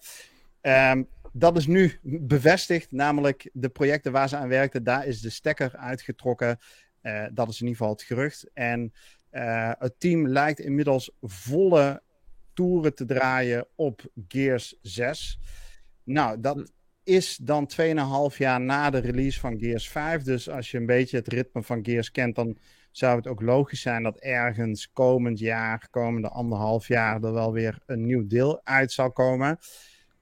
Um, 0.63 1.09
dat 1.37 1.57
is 1.57 1.67
nu 1.67 1.99
bevestigd, 2.03 2.93
namelijk 2.93 3.51
de 3.53 3.69
projecten 3.69 4.13
waar 4.13 4.29
ze 4.29 4.37
aan 4.37 4.49
werkten, 4.49 4.85
daar 4.85 5.07
is 5.07 5.21
de 5.21 5.31
stekker 5.31 5.77
uitgetrokken. 5.77 6.59
Dat 7.33 7.49
is 7.49 7.61
in 7.61 7.67
ieder 7.67 7.77
geval 7.77 7.93
het 7.93 8.03
gerucht. 8.03 8.51
En 8.53 8.93
het 9.79 9.95
team 9.99 10.29
lijkt 10.29 10.61
inmiddels 10.61 11.11
volle 11.21 12.03
toeren 12.53 12.95
te 12.95 13.05
draaien 13.05 13.67
op 13.75 14.03
Gears 14.29 14.79
6. 14.83 15.39
Nou, 16.05 16.41
dat 16.41 16.73
is 17.05 17.37
dan 17.37 17.71
2,5 18.31 18.37
jaar 18.37 18.61
na 18.61 18.91
de 18.91 18.99
release 18.99 19.41
van 19.41 19.59
Gears 19.59 19.89
5. 19.89 20.23
Dus 20.23 20.51
als 20.51 20.71
je 20.71 20.79
een 20.79 20.87
beetje 20.87 21.17
het 21.17 21.29
ritme 21.29 21.63
van 21.63 21.85
Gears 21.85 22.11
kent, 22.11 22.35
dan 22.35 22.57
zou 22.91 23.17
het 23.17 23.27
ook 23.27 23.41
logisch 23.41 23.81
zijn 23.81 24.03
dat 24.03 24.17
ergens 24.17 24.91
komend 24.93 25.39
jaar, 25.39 25.89
komende 25.91 26.29
anderhalf 26.29 26.89
jaar, 26.89 27.23
er 27.23 27.33
wel 27.33 27.53
weer 27.53 27.79
een 27.87 28.05
nieuw 28.05 28.27
deel 28.27 28.61
uit 28.65 28.93
zal 28.93 29.13
komen. 29.13 29.59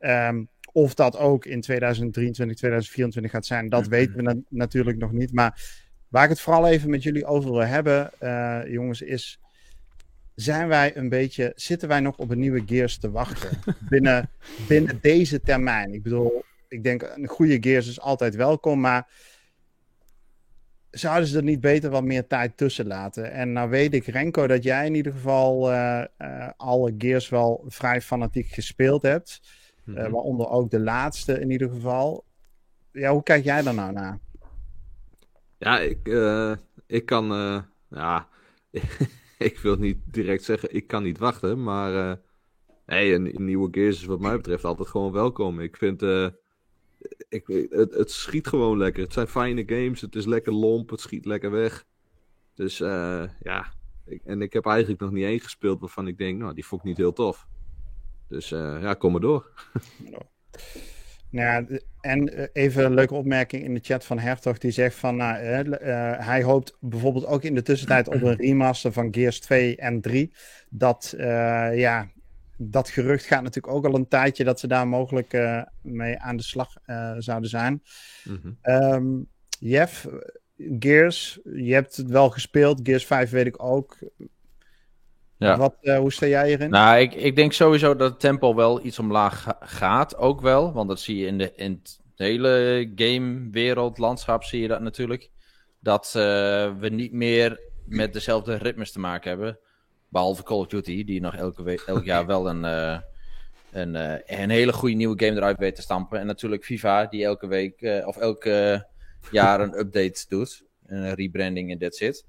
Um, 0.01 0.49
of 0.73 0.95
dat 0.95 1.17
ook 1.17 1.45
in 1.45 1.61
2023, 1.61 2.57
2024 2.57 3.33
gaat 3.33 3.47
zijn, 3.47 3.69
dat 3.69 3.87
weten 3.87 4.17
we 4.17 4.23
na 4.23 4.35
natuurlijk 4.49 4.99
nog 4.99 5.13
niet. 5.13 5.33
Maar 5.33 5.81
waar 6.09 6.25
ik 6.25 6.31
het 6.31 6.41
vooral 6.41 6.69
even 6.69 6.91
met 6.91 7.03
jullie 7.03 7.25
over 7.25 7.51
wil 7.51 7.67
hebben, 7.67 8.11
uh, 8.23 8.61
jongens, 8.67 9.03
is. 9.03 9.41
Zijn 10.35 10.69
wij 10.69 10.97
een 10.97 11.09
beetje, 11.09 11.53
zitten 11.55 11.89
wij 11.89 12.01
nog 12.01 12.17
op 12.17 12.31
een 12.31 12.39
nieuwe 12.39 12.63
Gears 12.67 12.99
te 12.99 13.11
wachten 13.11 13.59
binnen, 13.89 14.31
binnen 14.69 14.99
deze 15.01 15.41
termijn? 15.41 15.93
Ik 15.95 16.03
bedoel, 16.03 16.45
ik 16.73 16.83
denk 16.83 17.03
een 17.03 17.27
goede 17.27 17.59
Gears 17.61 17.89
is 17.89 18.01
altijd 18.01 18.35
welkom, 18.35 18.81
maar 18.81 19.11
zouden 20.91 21.29
ze 21.29 21.37
er 21.37 21.43
niet 21.43 21.61
beter 21.61 21.91
wat 21.91 22.05
meer 22.05 22.27
tijd 22.27 22.57
tussen 22.57 22.87
laten? 22.87 23.33
En 23.33 23.53
nou 23.53 23.71
weet 23.71 23.95
ik, 23.95 24.07
Renko, 24.07 24.47
dat 24.47 24.63
jij 24.63 24.87
in 24.87 24.95
ieder 24.95 25.13
geval 25.13 25.73
uh, 25.73 26.05
uh, 26.19 26.49
alle 26.57 26.95
Gears 26.99 27.29
wel 27.29 27.65
vrij 27.67 28.01
fanatiek 28.01 28.47
gespeeld 28.47 29.03
hebt. 29.03 29.41
Mm 29.85 29.97
-hmm. 29.97 30.11
waaronder 30.11 30.49
ook 30.49 30.71
de 30.71 30.81
laatste 30.81 31.41
in 31.41 31.51
ieder 31.51 31.71
geval. 31.71 32.25
Ja, 32.93 33.13
hoe 33.13 33.23
kijk 33.23 33.45
jij 33.45 33.63
daar 33.63 33.75
nou 33.75 33.93
naar? 33.93 34.19
Ja, 35.59 35.79
ik, 35.79 36.09
ik 36.87 37.07
kan. 37.07 37.27
Ja, 37.89 38.29
ik 39.39 39.59
wil 39.59 39.77
niet 39.77 39.99
direct 40.05 40.45
zeggen, 40.45 40.75
ik 40.75 40.87
kan 40.87 41.03
niet 41.03 41.19
wachten. 41.19 41.63
Maar. 41.63 42.21
Nee, 42.87 43.15
een, 43.15 43.35
een, 43.37 43.45
nieuwe 43.45 43.69
Gears 43.71 43.97
is 43.97 44.05
wat 44.05 44.21
mij 44.21 44.37
betreft 44.37 44.65
altijd 44.65 44.89
gewoon 44.89 45.13
welkom. 45.13 45.61
Ik 45.61 45.77
vind. 45.77 46.03
Ik, 47.29 47.67
het, 47.71 47.95
het 47.95 48.11
schiet 48.11 48.47
gewoon 48.47 48.79
lekker. 48.79 49.03
Het 49.03 49.13
zijn 49.13 49.27
fijne 49.27 49.63
games. 49.67 50.01
Het 50.01 50.17
is 50.17 50.27
lekker 50.27 50.53
lomp. 50.53 50.91
Het 50.91 51.01
schiet 51.01 51.25
lekker 51.25 51.51
weg. 51.51 51.85
Dus 52.55 52.79
ja. 52.79 53.73
Ik, 54.07 54.21
en 54.25 54.43
ik 54.43 54.53
heb 54.53 54.67
eigenlijk 54.67 55.01
nog 55.01 55.11
niet 55.11 55.25
één 55.25 55.41
gespeeld 55.41 55.81
waarvan 55.81 56.07
ik 56.07 56.19
denk, 56.19 56.39
nou, 56.39 56.55
die 56.55 56.67
vond 56.67 56.81
ik 56.81 56.87
niet 56.87 56.97
heel 56.97 57.13
tof. 57.13 57.47
Dus 58.29 58.51
uh, 58.51 58.79
ja, 58.81 58.95
kom 58.95 59.13
maar 59.13 59.21
door. 59.21 59.51
Nou 61.31 61.47
ja, 61.47 61.79
en 62.01 62.51
even 62.53 62.85
een 62.85 62.95
leuke 62.95 63.15
opmerking 63.15 63.65
in 63.65 63.75
de 63.75 63.81
chat 63.83 64.05
van 64.05 64.19
Hertog. 64.19 64.59
Die 64.59 64.71
zegt 64.71 64.97
van, 64.97 65.17
nou, 65.17 65.65
uh, 65.65 65.77
hij 66.27 66.43
hoopt 66.43 66.77
bijvoorbeeld 66.81 67.27
ook 67.27 67.43
in 67.43 67.55
de 67.55 67.63
tussentijd 67.63 68.09
op 68.09 68.23
een 68.23 68.37
remaster 68.47 68.93
van 68.93 69.15
Gears 69.15 69.41
2 69.41 69.77
en 69.77 70.01
3. 70.01 70.33
Dat, 70.69 71.15
ja, 71.75 72.11
dat 72.71 72.89
gerucht 72.89 73.25
gaat 73.25 73.43
natuurlijk 73.43 73.75
ook 73.75 73.87
al 73.87 73.95
een 73.95 74.09
tijdje 74.09 74.45
dat 74.45 74.61
ze 74.61 74.67
daar 74.67 74.89
mogelijk 74.89 75.33
mee 75.83 76.19
aan 76.19 76.37
de 76.37 76.43
slag 76.43 76.75
zouden 77.19 77.51
zijn. 77.51 77.83
Mm 78.25 78.41
-hmm. 78.43 78.59
um, 78.75 79.29
Jeff, 79.59 80.07
Gears, 80.79 81.39
je 81.45 81.75
hebt 81.75 81.97
het 81.97 82.09
wel 82.09 82.31
gespeeld. 82.31 82.81
Gears 82.83 83.07
5 83.07 83.31
weet 83.31 83.47
ik 83.47 83.63
ook. 83.63 83.99
Ja. 85.37 85.57
Wat, 85.57 85.77
uh, 85.83 85.99
hoe 85.99 86.13
sta 86.13 86.27
jij 86.27 86.49
hierin? 86.49 86.71
Nou, 86.71 86.99
ik, 86.99 87.15
ik 87.15 87.37
denk 87.37 87.53
sowieso 87.53 87.97
dat 87.97 88.11
het 88.11 88.21
tempo 88.21 88.55
wel 88.55 88.85
iets 88.85 88.99
omlaag 88.99 89.57
gaat, 89.61 90.17
ook 90.17 90.41
wel. 90.41 90.73
Want 90.73 90.89
dat 90.89 91.01
zie 91.01 91.17
je 91.17 91.27
in, 91.27 91.39
de, 91.39 91.53
in 91.55 91.81
het 91.83 92.01
hele 92.17 92.93
gamewereld, 92.95 93.99
landschap 93.99 94.45
zie 94.45 94.61
je 94.61 94.69
dat 94.69 94.81
natuurlijk. 94.81 95.31
Dat 95.81 96.07
uh, 96.17 96.23
we 96.79 96.89
niet 96.89 97.13
meer 97.13 97.61
met 97.87 98.13
dezelfde 98.13 98.55
ritmes 98.55 98.93
te 98.93 99.01
maken 99.01 99.31
hebben. 99.31 99.59
Behalve 100.13 100.43
Call 100.43 100.59
of 100.59 100.67
Duty, 100.67 101.05
die 101.05 101.21
nog 101.21 101.35
elke 101.35 101.83
elk 101.87 102.05
jaar 102.05 102.27
wel 102.35 102.49
een, 102.49 102.65
uh, 102.65 102.99
een, 103.71 103.95
een 104.41 104.51
hele 104.51 104.73
goede 104.73 104.95
nieuwe 104.95 105.25
game 105.25 105.37
eruit 105.37 105.59
weet 105.59 105.75
te 105.75 105.83
stampen. 105.83 106.21
En 106.21 106.27
natuurlijk 106.27 106.65
FIFA, 106.65 107.07
die 107.07 107.25
elke 107.25 107.47
week 107.47 108.03
of 108.05 108.17
elke 108.17 108.87
jaar 109.31 109.61
een 109.61 109.79
update 109.79 110.25
doet. 110.29 110.65
Een 110.87 111.15
rebranding 111.15 111.71
en 111.71 111.79
that's 111.79 112.01
it. 112.01 112.27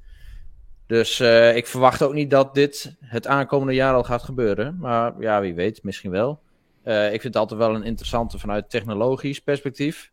Dus 0.87 1.19
ik 1.55 1.67
verwacht 1.67 2.01
ook 2.01 2.13
niet 2.13 2.29
dat 2.29 2.53
dit 2.53 2.95
het 2.99 3.27
aankomende 3.27 3.73
jaar 3.73 3.93
al 3.93 4.03
gaat 4.03 4.23
gebeuren. 4.23 4.77
Maar 4.77 5.13
ja, 5.19 5.41
wie 5.41 5.53
weet, 5.53 5.83
misschien 5.83 6.11
wel. 6.11 6.41
Ik 6.83 7.21
vind 7.21 7.23
het 7.23 7.35
altijd 7.35 7.59
wel 7.59 7.75
een 7.75 7.83
interessante 7.83 8.39
vanuit 8.39 8.69
technologisch 8.69 9.39
perspectief. 9.39 10.11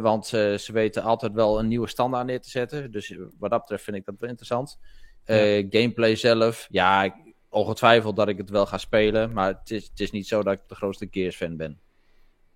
Want 0.00 0.26
ze 0.26 0.70
weten 0.72 1.02
altijd 1.02 1.32
wel 1.32 1.58
een 1.58 1.68
nieuwe 1.68 1.88
standaard 1.88 2.26
neer 2.26 2.40
te 2.40 2.50
zetten. 2.50 2.90
Dus 2.90 3.18
wat 3.38 3.50
dat 3.50 3.60
betreft 3.60 3.84
vind 3.84 3.96
ik 3.96 4.04
dat 4.04 4.14
wel 4.18 4.28
interessant. 4.28 4.78
Ja. 5.26 5.62
Gameplay 5.70 6.16
zelf, 6.16 6.66
ja, 6.70 7.14
ongetwijfeld 7.48 8.16
dat 8.16 8.28
ik 8.28 8.38
het 8.38 8.50
wel 8.50 8.66
ga 8.66 8.78
spelen. 8.78 9.32
Maar 9.32 9.48
het 9.48 9.70
is, 9.70 9.84
het 9.84 10.00
is 10.00 10.10
niet 10.10 10.26
zo 10.26 10.42
dat 10.42 10.52
ik 10.52 10.60
de 10.66 10.74
grootste 10.74 11.08
Gears-fan 11.10 11.56
ben. 11.56 11.78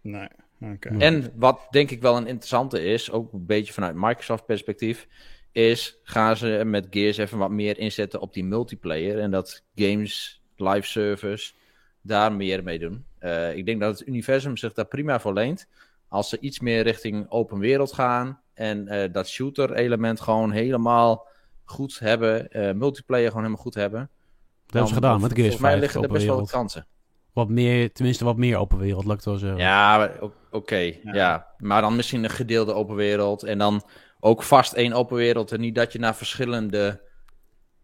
Nee. 0.00 0.28
Okay. 0.60 0.98
En 0.98 1.32
wat 1.34 1.66
denk 1.70 1.90
ik 1.90 2.00
wel 2.00 2.16
een 2.16 2.26
interessante 2.26 2.84
is, 2.84 3.10
ook 3.10 3.32
een 3.32 3.46
beetje 3.46 3.72
vanuit 3.72 3.94
Microsoft 3.94 4.46
perspectief 4.46 5.08
is 5.52 5.98
gaan 6.02 6.36
ze 6.36 6.62
met 6.64 6.86
Gears 6.90 7.16
even 7.16 7.38
wat 7.38 7.50
meer 7.50 7.78
inzetten 7.78 8.20
op 8.20 8.32
die 8.32 8.44
multiplayer. 8.44 9.18
En 9.18 9.30
dat 9.30 9.64
games, 9.74 10.42
live 10.56 10.86
service, 10.86 11.52
daar 12.00 12.32
meer 12.32 12.62
mee 12.62 12.78
doen. 12.78 13.04
Uh, 13.20 13.56
ik 13.56 13.66
denk 13.66 13.80
dat 13.80 13.98
het 13.98 14.08
universum 14.08 14.56
zich 14.56 14.72
daar 14.72 14.86
prima 14.86 15.20
voor 15.20 15.32
leent. 15.32 15.68
Als 16.08 16.28
ze 16.28 16.40
iets 16.40 16.60
meer 16.60 16.82
richting 16.82 17.30
open 17.30 17.58
wereld 17.58 17.92
gaan. 17.92 18.40
En 18.54 18.92
uh, 18.92 19.12
dat 19.12 19.28
shooter 19.28 19.72
element 19.72 20.20
gewoon 20.20 20.50
helemaal 20.50 21.26
goed 21.70 21.98
hebben. 21.98 22.48
Uh, 22.50 22.72
multiplayer 22.72 23.28
gewoon 23.28 23.42
helemaal 23.42 23.64
goed 23.64 23.74
hebben. 23.74 24.00
Dat 24.00 24.72
hebben 24.72 24.88
ze 24.88 24.94
gedaan 24.94 25.20
met 25.20 25.32
Gears 25.32 25.40
Volgens 25.40 25.70
mij 25.70 25.78
liggen 25.78 26.02
er 26.02 26.08
best 26.08 26.26
wel 26.26 26.36
wat 26.36 26.50
kansen. 26.50 26.86
Wat 27.32 27.48
meer, 27.48 27.92
tenminste 27.92 28.24
wat 28.24 28.36
meer 28.36 28.56
open 28.56 28.78
wereld, 28.78 29.04
lukt 29.04 29.24
wel 29.24 29.36
zo. 29.36 29.56
Ja, 29.56 30.10
oké. 30.20 30.32
Okay, 30.50 31.00
ja. 31.02 31.14
ja. 31.14 31.46
Maar 31.58 31.80
dan 31.80 31.96
misschien 31.96 32.24
een 32.24 32.30
gedeelde 32.30 32.72
open 32.72 32.96
wereld. 32.96 33.42
En 33.42 33.58
dan 33.58 33.82
ook 34.20 34.42
vast 34.42 34.72
één 34.72 34.92
open 34.92 35.16
wereld. 35.16 35.52
En 35.52 35.60
niet 35.60 35.74
dat 35.74 35.92
je 35.92 35.98
naar 35.98 36.16
verschillende 36.16 37.00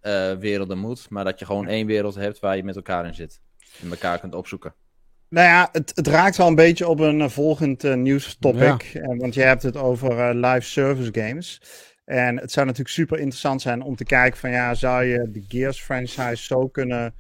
uh, 0.03 0.33
werelden 0.33 0.79
moet. 0.79 1.11
Maar 1.11 1.25
dat 1.25 1.39
je 1.39 1.45
gewoon 1.45 1.67
één 1.67 1.87
wereld 1.87 2.15
hebt 2.15 2.41
waar 2.41 2.57
je 2.57 2.65
met 2.65 2.77
elkaar 2.77 3.07
in 3.07 3.15
zit. 3.15 3.41
En 3.83 3.91
elkaar 3.91 4.19
kunt 4.19 4.35
opzoeken. 4.35 4.75
Nou 5.29 5.47
ja, 5.47 5.69
het, 5.73 5.93
het 5.95 6.07
raakt 6.07 6.37
wel 6.37 6.47
een 6.47 6.55
beetje 6.55 6.89
op 6.89 7.01
een 7.01 7.21
uh, 7.21 7.29
volgend 7.29 7.85
uh, 7.85 7.95
nieuwstopic. 7.95 8.83
Ja. 8.83 9.17
want 9.17 9.35
je 9.35 9.43
hebt 9.43 9.63
het 9.63 9.77
over 9.77 10.35
live 10.35 10.61
service 10.61 11.11
games. 11.13 11.61
En 12.05 12.39
het 12.39 12.53
zou 12.53 12.67
natuurlijk 12.67 12.95
super 12.95 13.19
interessant 13.19 13.63
zijn 13.63 13.83
om 13.83 13.97
te 13.97 14.05
kijken 14.05 14.39
van 14.39 14.51
ja, 14.51 14.75
zou 14.75 15.05
je 15.05 15.31
de 15.31 15.45
Gears 15.49 15.83
franchise 15.83 16.45
zo 16.45 16.69
kunnen 16.69 17.15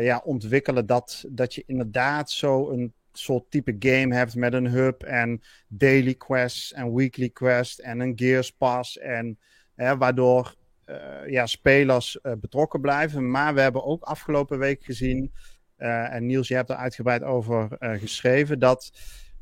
ja, 0.00 0.22
ontwikkelen 0.24 0.86
dat, 0.86 1.24
dat 1.28 1.54
je 1.54 1.62
inderdaad 1.66 2.30
zo 2.30 2.70
een 2.70 2.92
soort 3.12 3.50
type 3.50 3.76
game 3.78 4.14
hebt 4.14 4.34
met 4.34 4.52
een 4.52 4.68
hub 4.68 5.02
en 5.02 5.42
daily 5.68 6.14
quests 6.14 6.72
en 6.72 6.94
weekly 6.94 7.28
quests 7.28 7.80
en 7.80 8.00
een 8.00 8.12
Gears 8.16 8.52
Pass. 8.52 8.98
En 8.98 9.38
hè, 9.74 9.96
waardoor 9.96 10.54
uh, 10.86 10.96
ja, 11.26 11.46
spelers 11.46 12.18
uh, 12.22 12.32
betrokken 12.40 12.80
blijven. 12.80 13.30
Maar 13.30 13.54
we 13.54 13.60
hebben 13.60 13.84
ook 13.84 14.02
afgelopen 14.02 14.58
week 14.58 14.84
gezien, 14.84 15.32
en 15.76 16.26
Niels, 16.26 16.48
je 16.48 16.54
hebt 16.54 16.70
er 16.70 16.76
uitgebreid 16.76 17.22
over 17.22 17.68
geschreven, 17.78 18.58
dat 18.58 18.92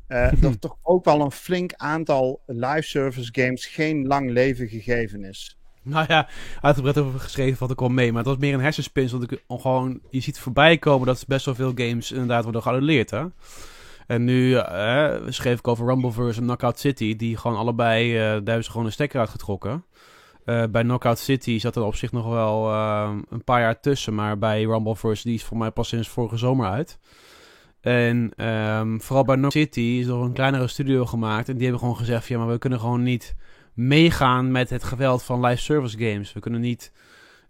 er 0.41 0.59
toch 0.59 0.77
ook 0.81 1.05
wel 1.05 1.21
een 1.21 1.31
flink 1.31 1.73
aantal 1.73 2.41
live 2.45 2.81
service 2.81 3.29
games 3.31 3.65
geen 3.65 4.07
lang 4.07 4.29
leven 4.29 4.67
gegeven 4.67 5.23
is. 5.23 5.59
Nou 5.81 6.05
ja, 6.07 6.27
uitgebreid 6.61 6.97
over 6.97 7.19
geschreven 7.19 7.57
valt 7.57 7.71
ik 7.71 7.79
wel 7.79 7.89
mee. 7.89 8.11
Maar 8.11 8.23
het 8.23 8.31
was 8.31 8.37
meer 8.37 8.53
een 8.53 8.59
hersenspins. 8.61 9.11
Want 9.11 9.31
ik 9.31 9.43
gewoon, 9.47 9.99
je 10.09 10.19
ziet 10.19 10.39
voorbij 10.39 10.77
komen 10.77 11.07
dat 11.07 11.27
best 11.27 11.45
wel 11.45 11.55
veel 11.55 11.71
games 11.75 12.11
inderdaad 12.11 12.43
worden 12.43 12.61
geannuleerd. 12.61 13.09
Hè? 13.09 13.25
En 14.07 14.23
nu 14.23 14.49
uh, 14.49 15.15
schreef 15.27 15.59
ik 15.59 15.67
over 15.67 15.85
Rumbleverse 15.85 16.39
en 16.39 16.45
Knockout 16.45 16.79
City. 16.79 17.15
Die 17.15 17.37
gewoon 17.37 17.57
allebei, 17.57 18.13
uh, 18.13 18.19
daar 18.19 18.31
hebben 18.31 18.63
ze 18.63 18.71
gewoon 18.71 18.85
een 18.85 18.91
stekker 18.91 19.19
uitgetrokken. 19.19 19.85
Uh, 20.45 20.63
bij 20.71 20.83
Knockout 20.83 21.19
City 21.19 21.59
zat 21.59 21.75
er 21.75 21.83
op 21.83 21.95
zich 21.95 22.11
nog 22.11 22.27
wel 22.27 22.73
een 23.29 23.43
paar 23.43 23.61
jaar 23.61 23.79
tussen. 23.79 24.15
Maar 24.15 24.37
bij 24.37 24.63
Rumbleverse, 24.63 25.23
die 25.23 25.35
is 25.35 25.43
voor 25.43 25.57
mij 25.57 25.71
pas 25.71 25.87
sinds 25.87 26.07
vorige 26.07 26.37
zomer 26.37 26.69
uit. 26.69 26.99
En 27.81 28.45
um, 28.45 29.01
vooral 29.01 29.23
bij 29.23 29.35
Knockout 29.35 29.65
City 29.65 29.99
is 30.01 30.07
er 30.07 30.13
een 30.13 30.33
kleinere 30.33 30.67
studio 30.67 31.05
gemaakt. 31.05 31.47
En 31.47 31.53
die 31.53 31.63
hebben 31.63 31.79
gewoon 31.79 31.97
gezegd, 31.97 32.27
ja, 32.27 32.37
maar 32.37 32.47
we 32.47 32.57
kunnen 32.57 32.79
gewoon 32.79 33.03
niet 33.03 33.35
meegaan 33.73 34.51
met 34.51 34.69
het 34.69 34.83
geweld 34.83 35.23
van 35.23 35.45
live 35.45 35.61
service 35.61 35.97
games. 35.97 36.33
We 36.33 36.39
kunnen 36.39 36.61
niet 36.61 36.91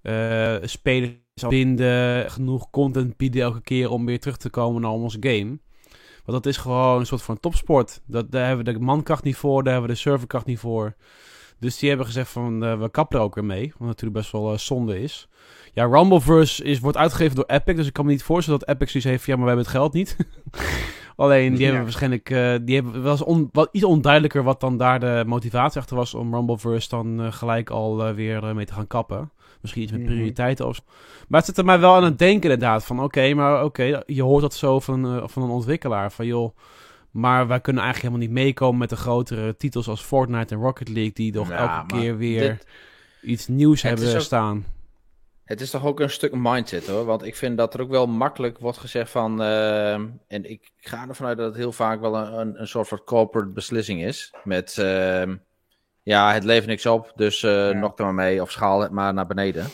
uh, 0.04 0.56
spelers 0.62 1.18
binden, 1.48 2.32
genoeg 2.32 2.70
content 2.70 3.18
bieden 3.18 3.42
elke 3.42 3.62
keer 3.62 3.90
om 3.90 4.06
weer 4.06 4.20
terug 4.20 4.38
te 4.38 4.50
komen 4.50 4.82
naar 4.82 4.92
onze 4.92 5.18
game. 5.20 5.60
Want 6.26 6.44
dat 6.44 6.46
is 6.46 6.58
gewoon 6.58 7.00
een 7.00 7.06
soort 7.06 7.22
van 7.22 7.40
topsport. 7.40 8.02
Dat, 8.06 8.32
daar 8.32 8.48
hebben 8.48 8.66
we 8.66 8.74
de 8.74 8.80
mankracht 8.80 9.24
niet 9.24 9.36
voor, 9.36 9.64
daar 9.64 9.72
hebben 9.72 9.90
we 9.90 9.96
de 9.96 10.02
serverkracht 10.02 10.46
niet 10.46 10.60
voor. 10.60 10.96
Dus 11.60 11.78
die 11.78 11.90
hebben 11.90 12.08
gezegd 12.08 12.30
van, 12.30 12.64
uh, 12.64 12.80
we 12.80 12.90
kappen 12.90 13.18
er 13.18 13.24
ook 13.24 13.36
weer 13.36 13.46
mee. 13.46 13.74
Wat 13.78 13.88
natuurlijk 13.88 14.20
best 14.20 14.32
wel 14.32 14.52
uh, 14.52 14.58
zonde 14.58 15.02
is. 15.02 15.30
Ja, 15.80 15.86
Rumbleverse 15.86 16.64
is, 16.64 16.80
wordt 16.80 16.98
uitgegeven 16.98 17.36
door 17.36 17.46
Epic. 17.48 17.76
Dus 17.76 17.88
ik 17.88 17.94
kan 17.94 18.06
me 18.06 18.12
niet 18.12 18.24
voorstellen 18.24 18.60
dat 18.60 18.70
Epic 18.70 18.92
zoiets 18.92 19.10
heeft 19.10 19.26
ja, 19.26 19.36
maar 19.36 19.44
we 19.44 19.48
hebben 19.48 19.66
het 19.66 19.76
geld 19.76 19.94
niet. 19.94 20.18
Alleen, 21.16 21.56
die 21.56 21.66
hebben 21.66 21.84
waarschijnlijk... 21.84 22.30
Uh, 22.30 22.56
die 22.62 22.76
hebben 22.76 23.04
wel 23.04 23.18
on, 23.18 23.50
wat, 23.52 23.70
iets 23.72 23.84
onduidelijker 23.84 24.44
wat 24.44 24.60
dan 24.60 24.78
daar 24.78 25.00
de 25.00 25.24
motivatie 25.28 25.80
achter 25.82 25.96
was... 25.96 26.14
om 26.14 26.34
Rumbleverse 26.34 26.90
dan 26.90 27.34
gelijk 27.34 27.70
al 27.70 28.14
weer 28.14 28.56
mee 28.56 28.66
te 28.66 28.74
gaan 28.74 28.88
kappen. 28.88 29.32
Misschien 29.62 29.84
iets 29.84 29.92
met 29.92 30.02
mhm. 30.02 30.10
prioriteiten 30.10 30.68
of 30.68 30.82
Maar 31.28 31.40
het 31.40 31.50
zit 31.50 31.58
er 31.58 31.66
mij 31.66 31.80
wel 31.80 31.96
aan 31.96 32.04
het 32.04 32.20
denken 32.20 32.52
inderdaad. 32.52 32.86
Van 32.86 33.04
oké, 33.04 33.34
maar 33.34 33.64
oké, 33.64 34.02
je 34.06 34.24
hoort 34.24 34.42
dat 34.42 34.54
zo 34.54 34.80
van, 34.80 35.30
van 35.30 35.44
een 35.44 35.50
ontwikkelaar. 35.50 36.12
Van 36.12 36.26
joh, 36.26 36.56
maar 37.12 37.48
wij 37.48 37.62
kunnen 37.62 37.84
eigenlijk 37.84 38.14
helemaal 38.14 38.34
niet 38.36 38.46
meekomen 38.46 38.80
met 38.80 38.90
de 38.90 38.96
grotere 38.96 39.56
titels 39.58 39.88
als 39.88 40.02
Fortnite 40.02 40.56
en 40.56 40.62
Rocket 40.62 40.90
League. 40.90 41.14
Die 41.14 41.32
toch 41.32 41.50
elke 41.50 41.86
keer 41.86 42.18
weer 42.18 42.58
iets 43.22 43.48
nieuws 43.48 43.82
hebben 43.82 44.22
staan. 44.22 44.66
Het 45.50 45.62
is 45.62 45.70
toch 45.70 45.86
ook 45.86 46.00
een 46.00 46.10
stuk 46.10 46.34
mindset 46.34 46.88
hoor. 46.88 47.06
Want 47.06 47.24
ik 47.24 47.36
vind 47.36 47.58
dat 47.58 47.74
er 47.74 47.82
ook 47.82 47.90
wel 47.90 48.08
makkelijk 48.08 48.58
wordt 48.60 48.78
gezegd 48.78 49.12
van. 49.12 49.42
Uh, 49.42 49.94
en 50.28 50.50
ik 50.50 50.72
ga 50.78 51.08
ervan 51.08 51.28
uit 51.28 51.38
dat 51.38 51.46
het 51.46 51.56
heel 51.56 51.72
vaak 51.72 52.00
wel 52.00 52.16
een, 52.16 52.60
een, 52.62 52.68
soort 52.68 52.88
van 52.88 53.04
corporate 53.04 53.52
beslissing 53.52 54.04
is. 54.04 54.34
Met. 54.44 54.78
Uh, 54.80 55.34
ja, 56.04 56.34
het 56.34 56.44
levert 56.44 56.68
niks 56.68 56.86
op, 56.86 57.12
dus 57.16 57.44
uh, 57.44 57.70
nog 57.70 57.98
er 57.98 58.04
maar 58.04 58.14
mee 58.14 58.42
of 58.42 58.52
schaal 58.52 58.82
het 58.82 58.92
maar 58.92 59.14
naar 59.14 59.28
beneden. 59.28 59.66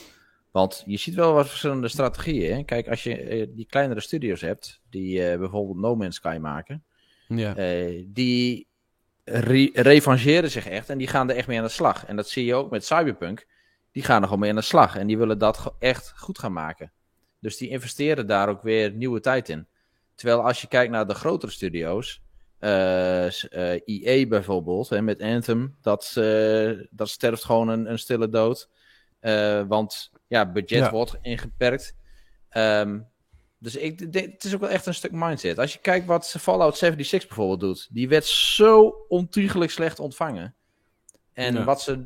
Want 0.52 0.84
je 0.86 0.98
ziet 0.98 1.16
wel 1.16 1.34
wat 1.34 1.48
verschillende 1.48 1.88
strategieën. 1.88 2.56
Hè? 2.56 2.64
Kijk, 2.64 2.88
als 2.88 3.04
je 3.04 3.40
uh, 3.40 3.48
die 3.56 3.66
kleinere 3.66 4.02
studios 4.02 4.42
hebt, 4.42 4.82
die 4.90 5.32
uh, 5.32 5.38
bijvoorbeeld 5.38 5.78
No 5.78 5.96
Man's 5.96 6.16
Sky 6.16 6.38
maken, 6.42 6.84
ja. 7.28 7.54
die 8.06 8.68
re 9.24 9.70
revancheren 9.74 10.52
zich 10.52 10.68
echt 10.68 10.90
en 10.90 10.98
die 10.98 11.08
gaan 11.08 11.30
er 11.30 11.36
echt 11.36 11.48
mee 11.48 11.58
aan 11.58 11.64
de 11.64 11.70
slag. 11.70 12.06
En 12.06 12.16
dat 12.16 12.30
zie 12.30 12.46
je 12.46 12.56
ook 12.56 12.72
met 12.72 12.86
Cyberpunk. 12.86 13.46
Die 13.96 14.04
gaan 14.04 14.18
er 14.18 14.24
gewoon 14.24 14.40
mee 14.40 14.50
aan 14.50 14.56
de 14.56 14.62
slag 14.62 14.96
en 14.96 15.08
die 15.08 15.18
willen 15.18 15.38
dat 15.38 15.74
echt 15.80 16.14
goed 16.16 16.40
gaan 16.40 16.54
maken. 16.54 16.92
Dus 17.40 17.58
die 17.58 17.70
investeren 17.70 18.28
daar 18.28 18.50
ook 18.50 18.62
weer 18.62 18.92
nieuwe 18.92 19.20
tijd 19.20 19.50
in. 19.50 19.68
Terwijl 20.16 20.44
als 20.44 20.62
je 20.62 20.68
kijkt 20.68 20.92
naar 20.92 21.08
de 21.08 21.14
grotere 21.14 21.52
studio's, 21.52 22.22
uh, 22.60 23.32
uh, 23.32 23.80
EA 23.86 24.28
bijvoorbeeld, 24.28 24.90
hè, 24.90 25.02
met 25.02 25.22
Anthem, 25.22 25.76
dat, 25.82 26.16
uh, 26.18 26.80
dat 26.90 27.10
sterft 27.10 27.44
gewoon 27.44 27.68
een, 27.68 27.92
een 27.92 28.00
stille 28.00 28.30
dood. 28.30 28.70
want 29.68 30.12
ja, 30.28 30.52
budget 30.52 30.90
wordt 30.90 31.18
ingeperkt. 31.22 31.96
Um, 32.58 33.08
dus 33.58 33.76
ik, 33.76 34.14
de, 34.14 34.20
het 34.20 34.44
is 34.44 34.54
ook 34.54 34.60
wel 34.60 34.70
echt 34.70 34.86
een 34.86 34.94
stuk 34.94 35.12
mindset. 35.12 35.60
Als 35.60 35.74
je 35.74 35.80
kijkt 35.80 36.06
wat 36.06 36.36
Fallout 36.40 36.78
76 36.78 37.30
bijvoorbeeld 37.30 37.60
doet, 37.60 37.88
die 37.92 38.08
werd 38.08 38.26
zo 38.26 39.06
ontiegelijk 39.08 39.72
slecht 39.72 40.00
ontvangen. 40.00 40.56
En 41.34 41.66
wat 41.66 41.82
ze. 41.82 42.06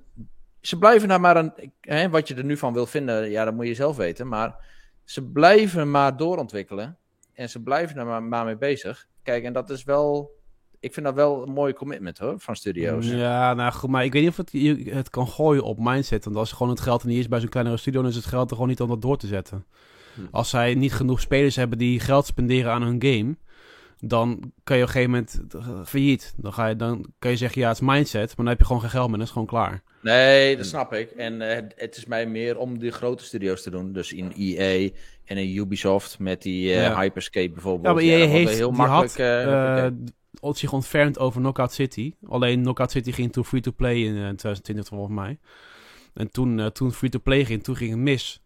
Ze 0.61 0.77
blijven 0.77 1.07
daar 1.07 1.21
maar 1.21 1.37
een. 1.37 1.71
Hè, 1.81 2.09
wat 2.09 2.27
je 2.27 2.35
er 2.35 2.43
nu 2.43 2.57
van 2.57 2.73
wil 2.73 2.85
vinden, 2.85 3.29
ja, 3.29 3.45
dat 3.45 3.53
moet 3.53 3.67
je 3.67 3.73
zelf 3.73 3.97
weten. 3.97 4.27
Maar 4.27 4.55
ze 5.03 5.23
blijven 5.23 5.91
maar 5.91 6.17
doorontwikkelen. 6.17 6.97
En 7.33 7.49
ze 7.49 7.61
blijven 7.61 7.97
er 7.97 8.05
maar, 8.05 8.23
maar 8.23 8.45
mee 8.45 8.57
bezig. 8.57 9.07
Kijk, 9.23 9.43
en 9.43 9.53
dat 9.53 9.69
is 9.69 9.83
wel 9.83 10.39
ik 10.79 10.93
vind 10.93 11.05
dat 11.05 11.15
wel 11.15 11.43
een 11.43 11.53
mooie 11.53 11.73
commitment 11.73 12.17
hoor, 12.17 12.39
van 12.39 12.55
studio's. 12.55 13.07
Ja, 13.07 13.53
nou 13.53 13.71
goed, 13.71 13.89
maar 13.89 14.03
ik 14.03 14.13
weet 14.13 14.21
niet 14.21 14.31
of 14.31 14.37
het, 14.37 14.51
je 14.51 14.89
het 14.89 15.09
kan 15.09 15.27
gooien 15.27 15.63
op 15.63 15.77
mindset. 15.79 16.25
Want 16.25 16.35
als 16.35 16.51
gewoon 16.51 16.69
het 16.69 16.79
geld 16.79 17.01
er 17.01 17.07
niet 17.07 17.19
is 17.19 17.27
bij 17.27 17.39
zo'n 17.39 17.49
kleinere 17.49 17.77
studio, 17.77 18.01
dan 18.01 18.09
is 18.09 18.15
het 18.15 18.25
geld 18.25 18.49
er 18.49 18.55
gewoon 18.55 18.69
niet 18.69 18.81
om 18.81 18.87
dat 18.87 19.01
door 19.01 19.17
te 19.17 19.27
zetten. 19.27 19.65
Hm. 20.15 20.21
Als 20.31 20.49
zij 20.49 20.73
niet 20.73 20.93
genoeg 20.93 21.21
spelers 21.21 21.55
hebben 21.55 21.77
die 21.77 21.99
geld 21.99 22.25
spenderen 22.25 22.71
aan 22.71 22.81
hun 22.81 23.03
game, 23.03 23.35
dan 23.97 24.51
kan 24.63 24.77
je 24.77 24.83
op 24.83 24.87
een 24.87 24.93
gegeven 24.93 25.09
moment 25.09 25.39
failliet. 25.87 26.33
Dan, 26.37 26.53
ga 26.53 26.67
je, 26.67 26.75
dan 26.75 27.05
kan 27.19 27.31
je 27.31 27.37
zeggen, 27.37 27.61
ja, 27.61 27.67
het 27.67 27.81
is 27.81 27.87
mindset, 27.87 28.27
maar 28.27 28.35
dan 28.35 28.47
heb 28.47 28.59
je 28.59 28.65
gewoon 28.65 28.81
geen 28.81 28.89
geld 28.89 29.09
meer, 29.09 29.17
dan 29.17 29.27
is 29.27 29.33
het 29.33 29.39
gewoon 29.39 29.61
klaar. 29.61 29.83
Nee, 30.01 30.57
dat 30.57 30.65
snap 30.65 30.93
ik. 30.93 31.11
En 31.11 31.41
uh, 31.41 31.55
het 31.75 31.97
is 31.97 32.05
mij 32.05 32.25
meer 32.25 32.57
om 32.57 32.79
de 32.79 32.91
grote 32.91 33.23
studio's 33.23 33.61
te 33.61 33.69
doen. 33.69 33.93
Dus 33.93 34.13
in 34.13 34.33
EA 34.37 34.89
en 35.25 35.37
in 35.37 35.57
Ubisoft 35.57 36.19
met 36.19 36.41
die 36.41 36.73
uh, 36.75 36.99
Hyperscape 36.99 37.49
bijvoorbeeld. 37.49 38.01
Ja, 38.01 38.07
maar 38.07 38.19
EA 38.19 38.27
heeft, 38.27 38.53
heel 38.53 38.71
makkelijk... 38.71 39.17
Had, 40.41 40.53
uh, 40.55 40.59
zich 40.59 40.73
ontfermd 40.73 41.19
over 41.19 41.39
Knockout 41.41 41.73
City. 41.73 42.13
Alleen 42.25 42.61
Knockout 42.61 42.91
City 42.91 43.11
ging 43.11 43.31
toen 43.31 43.45
free-to-play 43.45 43.95
in 43.95 44.13
2020 44.13 44.83
eh, 44.85 44.91
volgens 44.91 45.15
mij. 45.15 45.39
En 46.13 46.31
toen, 46.31 46.71
toen 46.71 46.91
free-to-play 46.91 47.45
ging, 47.45 47.63
toen 47.63 47.75
ging 47.75 47.89
het 47.89 47.99
mis. 47.99 48.41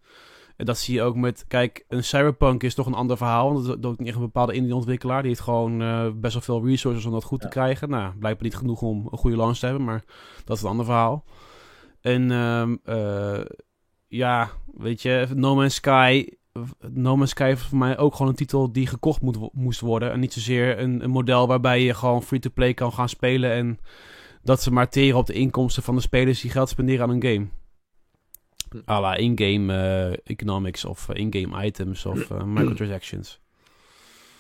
En 0.56 0.66
dat 0.66 0.78
zie 0.78 0.94
je 0.94 1.02
ook 1.02 1.16
met... 1.16 1.46
Kijk, 1.48 1.86
een 1.88 2.04
Cyberpunk 2.04 2.64
is 2.64 2.74
toch 2.74 2.86
een 2.86 2.94
ander 2.94 3.18
verhaal. 3.18 3.54
Want 3.54 3.82
dat 3.82 3.92
is 3.92 3.98
niet 3.98 4.16
een 4.16 4.22
bepaalde 4.22 4.54
indie-ontwikkelaar. 4.54 5.22
Die 5.22 5.30
heeft 5.30 5.42
gewoon 5.42 5.82
uh, 5.82 6.08
best 6.16 6.34
wel 6.34 6.44
veel 6.44 6.68
resources 6.68 7.06
om 7.06 7.12
dat 7.12 7.24
goed 7.24 7.42
te 7.42 7.48
krijgen. 7.48 7.90
Nou, 7.90 8.16
blijkbaar 8.16 8.44
niet 8.44 8.56
genoeg 8.56 8.82
om 8.82 9.08
een 9.12 9.18
goede 9.18 9.38
launch 9.38 9.58
te 9.58 9.66
hebben. 9.66 9.84
Maar 9.84 10.04
dat 10.46 10.58
is 10.58 10.64
een 10.64 10.70
ander 10.70 10.86
verhaal. 10.86 11.26
En 12.02 12.32
um, 12.32 12.80
uh, 12.86 13.42
ja, 14.08 14.50
weet 14.76 15.02
je, 15.02 15.28
No 15.36 15.56
Man's 15.56 15.76
Sky 15.76 16.26
No 16.90 17.16
Man's 17.16 17.30
Sky 17.30 17.52
is 17.54 17.62
voor 17.62 17.78
mij 17.78 17.98
ook 17.98 18.16
gewoon 18.16 18.28
een 18.28 18.38
titel 18.38 18.72
die 18.72 18.88
gekocht 18.88 19.22
moet, 19.22 19.38
moest 19.54 19.80
worden. 19.80 20.12
En 20.12 20.20
niet 20.20 20.34
zozeer 20.34 20.80
een, 20.80 21.04
een 21.04 21.10
model 21.10 21.48
waarbij 21.48 21.84
je 21.84 21.94
gewoon 21.94 22.24
free-to-play 22.24 22.74
kan 22.74 22.94
gaan 22.94 23.10
spelen. 23.10 23.52
En 23.52 23.80
dat 24.44 24.62
ze 24.62 24.72
maar 24.72 24.90
teren 24.90 25.18
op 25.18 25.26
de 25.26 25.34
inkomsten 25.34 25.84
van 25.84 25.96
de 25.96 26.02
spelers 26.02 26.42
die 26.42 26.52
geld 26.52 26.70
spenderen 26.70 27.04
aan 27.04 27.10
een 27.10 27.24
game. 27.24 27.48
A 28.90 29.00
la 29.00 29.16
in-game 29.16 29.74
uh, 29.74 30.14
economics 30.24 30.86
of 30.86 31.08
uh, 31.10 31.16
in-game 31.16 31.66
items 31.66 32.06
of 32.06 32.30
uh, 32.30 32.44
microtransactions. 32.58 33.40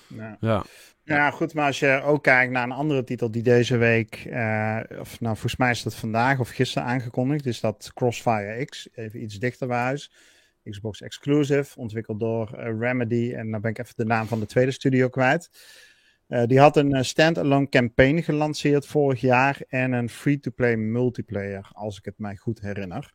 Ja. 0.07 0.37
ja. 0.39 0.63
Ja, 1.05 1.31
goed, 1.31 1.53
maar 1.53 1.65
als 1.65 1.79
je 1.79 2.01
ook 2.03 2.23
kijkt 2.23 2.51
naar 2.51 2.63
een 2.63 2.71
andere 2.71 3.03
titel 3.03 3.31
die 3.31 3.43
deze 3.43 3.77
week, 3.77 4.23
of 4.99 5.19
nou 5.19 5.35
volgens 5.35 5.55
mij 5.55 5.71
is 5.71 5.83
dat 5.83 5.95
vandaag 5.95 6.39
of 6.39 6.49
gisteren 6.49 6.87
aangekondigd, 6.87 7.45
is 7.45 7.59
dat 7.59 7.91
Crossfire 7.93 8.65
X, 8.65 8.89
even 8.93 9.23
iets 9.23 9.39
dichter 9.39 9.67
bij 9.67 9.77
huis. 9.77 10.11
Xbox 10.69 11.01
Exclusive, 11.01 11.79
ontwikkeld 11.79 12.19
door 12.19 12.51
uh, 12.55 12.79
Remedy. 12.79 13.33
En 13.35 13.51
dan 13.51 13.61
ben 13.61 13.71
ik 13.71 13.77
even 13.77 13.93
de 13.95 14.05
naam 14.05 14.27
van 14.27 14.39
de 14.39 14.45
tweede 14.45 14.71
studio 14.71 15.09
kwijt. 15.09 15.49
Uh, 16.27 16.43
die 16.45 16.59
had 16.59 16.77
een 16.77 17.05
standalone 17.05 17.69
campaign 17.69 18.21
gelanceerd 18.21 18.85
vorig 18.85 19.21
jaar 19.21 19.61
en 19.67 19.91
een 19.91 20.09
free-to-play 20.09 20.75
multiplayer, 20.75 21.69
als 21.71 21.97
ik 21.97 22.05
het 22.05 22.17
mij 22.19 22.35
goed 22.35 22.61
herinner. 22.61 23.11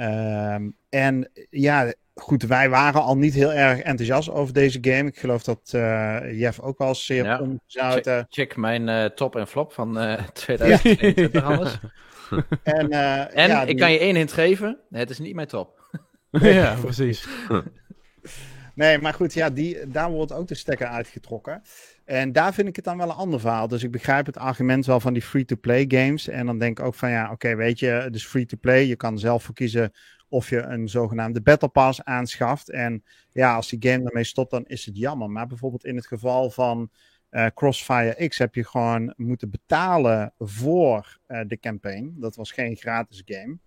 Um, 0.00 0.76
en 0.88 1.30
ja, 1.50 1.92
goed, 2.14 2.42
wij 2.42 2.70
waren 2.70 3.02
al 3.02 3.16
niet 3.16 3.34
heel 3.34 3.52
erg 3.52 3.80
enthousiast 3.80 4.30
over 4.30 4.54
deze 4.54 4.78
game. 4.80 5.08
Ik 5.08 5.18
geloof 5.18 5.42
dat 5.42 5.72
uh, 5.74 6.40
Jeff 6.40 6.60
ook 6.60 6.78
al 6.78 6.94
zeer 6.94 7.24
ja, 7.24 7.58
check, 7.66 8.24
check, 8.28 8.56
mijn 8.56 9.14
top 9.14 9.36
en 9.36 9.46
flop 9.46 9.72
van 9.72 9.92
2021 10.32 11.42
alles. 11.42 11.78
en, 12.62 12.90
en 13.32 13.48
ja, 13.48 13.62
ik 13.62 13.76
kan 13.76 13.92
je 13.92 13.98
één 13.98 14.16
hint 14.16 14.32
geven, 14.32 14.78
het 14.90 15.10
is 15.10 15.18
niet 15.18 15.34
mijn 15.34 15.48
top. 15.48 15.78
ja, 16.30 16.76
precies. 16.80 17.28
Nee, 18.74 18.98
maar 18.98 19.14
goed, 19.14 19.34
ja, 19.34 19.50
die, 19.50 19.88
daar 19.88 20.10
wordt 20.10 20.32
ook 20.32 20.48
de 20.48 20.54
stekker 20.54 20.86
uitgetrokken. 20.86 21.62
En 22.10 22.32
daar 22.32 22.54
vind 22.54 22.68
ik 22.68 22.76
het 22.76 22.84
dan 22.84 22.96
wel 22.96 23.08
een 23.08 23.14
ander 23.14 23.40
verhaal. 23.40 23.68
Dus 23.68 23.82
ik 23.82 23.90
begrijp 23.90 24.26
het 24.26 24.36
argument 24.36 24.86
wel 24.86 25.00
van 25.00 25.12
die 25.12 25.22
free-to-play 25.22 25.84
games. 25.88 26.28
En 26.28 26.46
dan 26.46 26.58
denk 26.58 26.78
ik 26.78 26.84
ook 26.84 26.94
van 26.94 27.10
ja, 27.10 27.30
oké, 27.30 27.56
weet 27.56 27.78
je, 27.78 28.08
dus 28.10 28.26
free-to-play. 28.26 28.86
Je 28.86 28.96
kan 28.96 29.18
zelf 29.18 29.42
voor 29.42 29.54
kiezen 29.54 29.92
of 30.28 30.48
je 30.48 30.60
een 30.60 30.88
zogenaamde 30.88 31.40
Battle 31.40 31.68
Pass 31.68 32.04
aanschaft. 32.04 32.70
En 32.70 33.04
ja, 33.30 33.54
als 33.54 33.68
die 33.68 33.90
game 33.90 34.04
ermee 34.04 34.24
stopt, 34.24 34.50
dan 34.50 34.64
is 34.66 34.86
het 34.86 34.96
jammer. 34.96 35.30
Maar 35.30 35.46
bijvoorbeeld 35.46 35.84
in 35.84 35.96
het 35.96 36.06
geval 36.06 36.50
van 36.50 36.90
uh, 37.30 37.46
Crossfire 37.54 38.28
X 38.28 38.38
heb 38.38 38.54
je 38.54 38.64
gewoon 38.64 39.14
moeten 39.16 39.50
betalen 39.50 40.32
voor 40.38 41.18
uh, 41.28 41.40
de 41.46 41.58
campaign. 41.58 42.14
Dat 42.16 42.36
was 42.36 42.52
geen 42.52 42.76
gratis 42.76 43.22
game. 43.24 43.58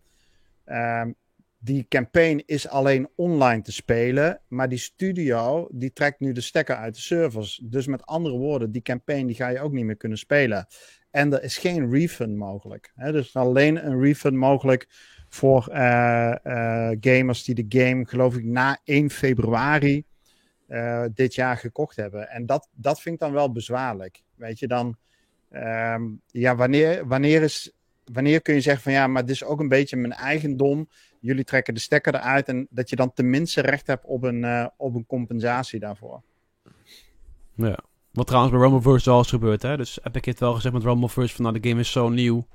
Um, 1.01 1.15
die 1.63 1.85
campaign 1.89 2.43
is 2.45 2.67
alleen 2.67 3.09
online 3.15 3.61
te 3.61 3.71
spelen, 3.71 4.41
maar 4.47 4.69
die 4.69 4.77
studio 4.77 5.67
die 5.71 5.93
trekt 5.93 6.19
nu 6.19 6.31
de 6.31 6.41
stekker 6.41 6.75
uit 6.75 6.93
de 6.93 7.01
servers. 7.01 7.61
Dus 7.63 7.87
met 7.87 8.05
andere 8.05 8.37
woorden, 8.37 8.71
die 8.71 8.81
campaign 8.81 9.25
die 9.25 9.35
ga 9.35 9.47
je 9.47 9.59
ook 9.59 9.71
niet 9.71 9.85
meer 9.85 9.97
kunnen 9.97 10.17
spelen. 10.17 10.67
En 11.11 11.33
er 11.33 11.43
is 11.43 11.57
geen 11.57 11.91
refund 11.91 12.35
mogelijk. 12.35 12.91
Hè? 12.95 13.11
Dus 13.11 13.35
alleen 13.35 13.85
een 13.85 14.01
refund 14.01 14.35
mogelijk 14.35 14.87
voor 15.29 15.63
gamers 16.99 17.43
die 17.43 17.55
de 17.55 17.79
game, 17.79 18.05
geloof 18.05 18.35
ik, 18.35 18.43
na 18.43 18.79
1 18.83 19.09
februari 19.09 20.05
dit 21.13 21.35
jaar 21.35 21.57
gekocht 21.57 21.95
hebben. 21.95 22.29
En 22.29 22.45
dat, 22.45 22.69
dat 22.71 23.01
vind 23.01 23.15
ik 23.15 23.21
dan 23.21 23.33
wel 23.33 23.51
bezwaarlijk. 23.51 24.23
Weet 24.35 24.59
je, 24.59 24.67
dan, 24.67 24.97
ehm, 25.49 26.03
ja, 26.27 26.55
wanneer, 26.55 27.07
wanneer, 27.07 27.41
is, 27.41 27.73
wanneer 28.11 28.41
kun 28.41 28.53
je 28.53 28.61
zeggen 28.61 28.83
van 28.83 28.91
ja, 28.91 29.07
maar 29.07 29.25
dit 29.25 29.35
is 29.35 29.43
ook 29.43 29.59
een 29.59 29.67
beetje 29.67 29.97
mijn 29.97 30.13
eigendom. 30.13 30.89
Jullie 31.19 31.43
trekken 31.43 31.73
de 31.73 31.79
stekker 31.79 32.15
eruit 32.15 32.47
en 32.47 32.67
dat 32.69 32.89
je 32.89 32.95
dan 32.95 33.13
tenminste 33.13 33.61
recht 33.61 33.87
hebt 33.87 34.05
op 34.05 34.23
een, 34.23 34.71
op 34.77 34.95
een 34.95 35.05
compensatie 35.05 35.79
daarvoor. 35.79 36.21
Ja. 37.55 37.79
Wat 38.11 38.27
trouwens 38.27 38.53
bij 38.53 38.61
Rumbleverse 38.61 39.09
al 39.09 39.19
is 39.19 39.29
gebeurd, 39.29 39.61
hè. 39.61 39.77
Dus 39.77 39.99
Epic 40.03 40.25
heeft 40.25 40.39
wel 40.39 40.53
gezegd 40.53 40.73
met 40.73 40.83
Rumbleverse 40.83 41.35
van 41.35 41.45
nou, 41.45 41.59
de 41.59 41.69
game 41.69 41.79
is 41.79 41.91
zo 41.91 42.09
nieuw. 42.09 42.47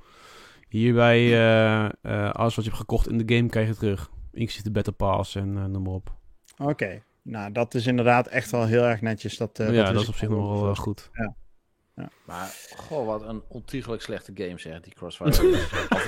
Hierbij, 0.69 1.21
uh, 1.21 1.89
alles 2.31 2.55
wat 2.55 2.65
je 2.65 2.71
hebt 2.71 2.81
gekocht 2.81 3.09
in 3.09 3.17
de 3.17 3.35
game 3.35 3.49
krijg 3.49 3.67
je 3.67 3.75
terug. 3.75 4.09
Inclusief 4.31 4.61
de 4.61 4.71
Battle 4.71 4.93
Pass 4.93 5.35
en 5.35 5.71
noem 5.71 5.83
maar 5.83 5.93
op. 5.93 6.15
Oké. 6.57 7.01
Nou, 7.21 7.51
dat 7.51 7.73
is 7.73 7.87
inderdaad 7.87 8.27
echt 8.27 8.51
wel 8.51 8.65
heel 8.65 8.83
erg 8.83 9.01
netjes. 9.01 9.37
Dat, 9.37 9.57
ja, 9.57 9.71
dat, 9.71 9.93
dat 9.93 10.01
is 10.01 10.07
op 10.07 10.15
zich 10.15 10.29
nog 10.29 10.61
wel 10.61 10.75
goed. 10.75 11.09
Ja. 11.13 11.35
Ja. 11.99 12.09
Maar, 12.25 12.55
goh, 12.75 13.05
wat 13.05 13.21
een 13.21 13.43
ontiegelijk 13.47 14.01
slechte 14.01 14.31
game, 14.35 14.59
zeg 14.59 14.81
die 14.81 14.93
Crossfire. 14.93 15.31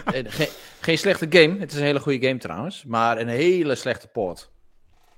geen, 0.05 0.47
geen 0.81 0.97
slechte 0.97 1.27
game, 1.29 1.59
het 1.59 1.71
is 1.71 1.77
een 1.77 1.85
hele 1.85 1.99
goede 1.99 2.27
game 2.27 2.39
trouwens, 2.39 2.83
maar 2.85 3.17
een 3.19 3.27
hele 3.27 3.75
slechte 3.75 4.07
port. 4.07 4.51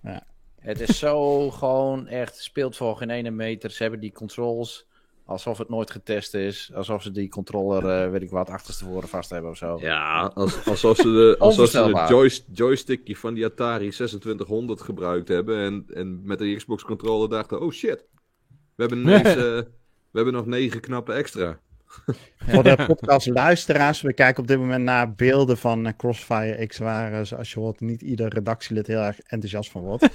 Ja. 0.02 0.24
Het 0.60 0.80
is 0.80 1.00
zo 1.00 1.50
gewoon 1.62 2.08
echt, 2.08 2.38
speelt 2.38 2.76
voor 2.78 2.98
geen 2.98 3.10
ene 3.10 3.32
meter. 3.32 3.72
Ze 3.72 3.82
hebben 3.82 4.00
die 4.00 4.12
controls 4.12 4.88
alsof 5.26 5.58
het 5.58 5.70
nooit 5.70 5.92
getest 5.92 6.34
is. 6.34 6.72
Alsof 6.74 7.02
ze 7.02 7.12
die 7.12 7.30
controller, 7.30 8.06
uh, 8.06 8.12
weet 8.12 8.22
ik 8.22 8.30
wat, 8.30 8.50
achterstevoren 8.50 9.10
vast 9.10 9.30
hebben 9.30 9.52
of 9.52 9.58
zo. 9.58 9.78
Ja, 9.80 10.32
als, 10.34 10.66
alsof 10.66 10.98
ze 10.98 11.04
de, 11.04 11.36
alsof 11.40 11.70
ze 11.70 11.84
de 11.84 12.06
joy, 12.08 12.32
joystickje 12.52 13.16
van 13.16 13.34
die 13.34 13.46
Atari 13.46 13.90
2600 13.90 14.82
gebruikt 14.82 15.28
hebben. 15.28 15.58
En, 15.58 15.86
en 15.94 16.22
met 16.24 16.40
de 16.40 16.56
Xbox 16.56 16.84
controller 16.84 17.30
dachten, 17.30 17.62
oh 17.62 17.72
shit. 17.72 18.06
We 18.76 18.84
hebben, 18.84 19.00
ineens, 19.00 19.36
uh, 19.36 19.60
we 20.14 20.20
hebben 20.20 20.34
nog 20.34 20.46
negen 20.46 20.80
knappen 20.80 21.16
extra. 21.16 21.60
Voor 22.52 22.64
de 22.64 22.84
podcast 22.88 23.28
luisteraars, 23.28 24.02
we 24.02 24.14
kijken 24.14 24.42
op 24.42 24.48
dit 24.48 24.58
moment 24.58 24.84
naar 24.84 25.14
beelden 25.14 25.58
van 25.58 25.86
eh, 25.86 25.94
Crossfire 25.98 26.66
X, 26.66 26.78
waar, 26.78 27.14
eh, 27.14 27.26
zoals 27.26 27.54
je 27.54 27.60
hoort, 27.60 27.80
niet 27.80 28.02
ieder 28.02 28.34
redactielid 28.34 28.88
heel 28.88 29.02
erg 29.02 29.20
enthousiast 29.20 29.72
van 29.72 29.82
wordt. 29.82 30.10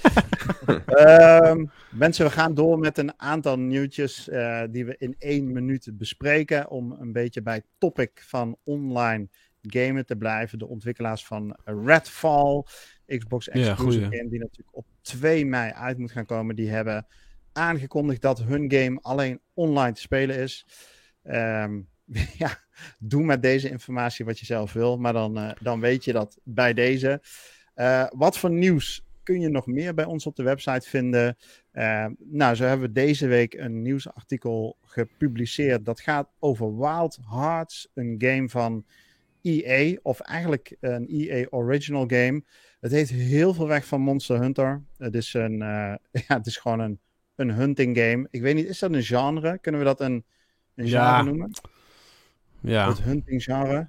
um, 0.87 1.70
mensen, 1.90 2.24
we 2.24 2.30
gaan 2.30 2.54
door 2.54 2.78
met 2.78 2.98
een 2.98 3.20
aantal 3.20 3.58
nieuwtjes 3.58 4.28
uh, 4.28 4.62
die 4.70 4.84
we 4.84 4.96
in 4.98 5.14
één 5.18 5.52
minuut 5.52 5.90
bespreken, 5.92 6.70
om 6.70 6.96
een 6.98 7.12
beetje 7.12 7.42
bij 7.42 7.54
het 7.54 7.66
topic 7.78 8.11
van 8.26 8.56
online 8.64 9.28
gamen 9.62 10.06
te 10.06 10.16
blijven. 10.16 10.58
De 10.58 10.68
ontwikkelaars 10.68 11.26
van 11.26 11.56
Redfall, 11.64 12.64
Xbox 13.06 13.48
exclusive 13.48 14.04
ja, 14.04 14.16
game, 14.16 14.28
die 14.28 14.38
natuurlijk 14.38 14.76
op 14.76 14.87
2 15.00 15.46
mei 15.46 15.72
uit 15.72 15.98
moet 15.98 16.12
gaan 16.12 16.26
komen, 16.26 16.56
die 16.56 16.70
hebben 16.70 17.06
aangekondigd 17.59 18.23
dat 18.23 18.42
hun 18.42 18.73
game 18.73 18.99
alleen 19.03 19.40
online 19.55 19.92
te 19.92 20.01
spelen 20.01 20.37
is. 20.37 20.66
Um, 21.23 21.88
ja, 22.42 22.59
doe 22.99 23.25
met 23.25 23.42
deze 23.42 23.71
informatie 23.71 24.25
wat 24.25 24.38
je 24.38 24.47
zelf 24.47 24.73
wil, 24.73 24.97
maar 24.97 25.12
dan, 25.12 25.38
uh, 25.38 25.51
dan 25.61 25.81
weet 25.81 26.05
je 26.05 26.12
dat 26.12 26.38
bij 26.42 26.75
deze. 26.75 27.23
Uh, 27.77 28.07
wat 28.11 28.38
voor 28.38 28.51
nieuws 28.51 29.07
kun 29.23 29.40
je 29.40 29.49
nog 29.49 29.66
meer 29.66 29.94
bij 29.94 30.05
ons 30.05 30.27
op 30.27 30.37
de 30.37 30.42
website 30.42 30.88
vinden? 30.88 31.37
Uh, 31.73 32.07
nou, 32.18 32.55
zo 32.55 32.64
hebben 32.64 32.87
we 32.87 32.92
deze 32.92 33.27
week 33.27 33.55
een 33.55 33.83
nieuwsartikel 33.83 34.77
gepubliceerd. 34.83 35.85
Dat 35.85 36.01
gaat 36.01 36.31
over 36.38 36.77
Wild 36.79 37.18
Hearts, 37.31 37.88
een 37.94 38.14
game 38.18 38.49
van 38.49 38.85
EA, 39.42 39.99
of 40.03 40.21
eigenlijk 40.21 40.77
een 40.81 41.09
EA 41.09 41.47
Original 41.51 42.05
game. 42.07 42.44
Het 42.81 42.92
heeft 42.92 43.11
heel 43.11 43.55
veel 43.55 43.66
weg 43.66 43.87
van 43.87 44.01
Monster 44.01 44.40
Hunter. 44.40 44.83
Het 44.97 45.14
is, 45.14 45.35
een, 45.35 45.59
ja, 46.27 46.37
het 46.37 46.47
is 46.47 46.57
gewoon 46.57 46.81
een, 46.81 47.01
een 47.38 47.51
hunting 47.51 47.98
game. 47.98 48.27
Ik 48.31 48.42
weet 48.42 48.55
niet, 48.55 48.66
is 48.66 48.79
dat 48.79 48.92
een 48.92 49.03
genre? 49.03 49.59
Kunnen 49.59 49.81
we 49.81 49.87
dat 49.87 50.01
een 50.01 50.24
een 50.74 50.87
ja. 50.87 51.22
noemen? 51.22 51.51
Ja. 52.61 52.88
Het 52.88 53.03
hunting 53.03 53.42
genre. 53.42 53.88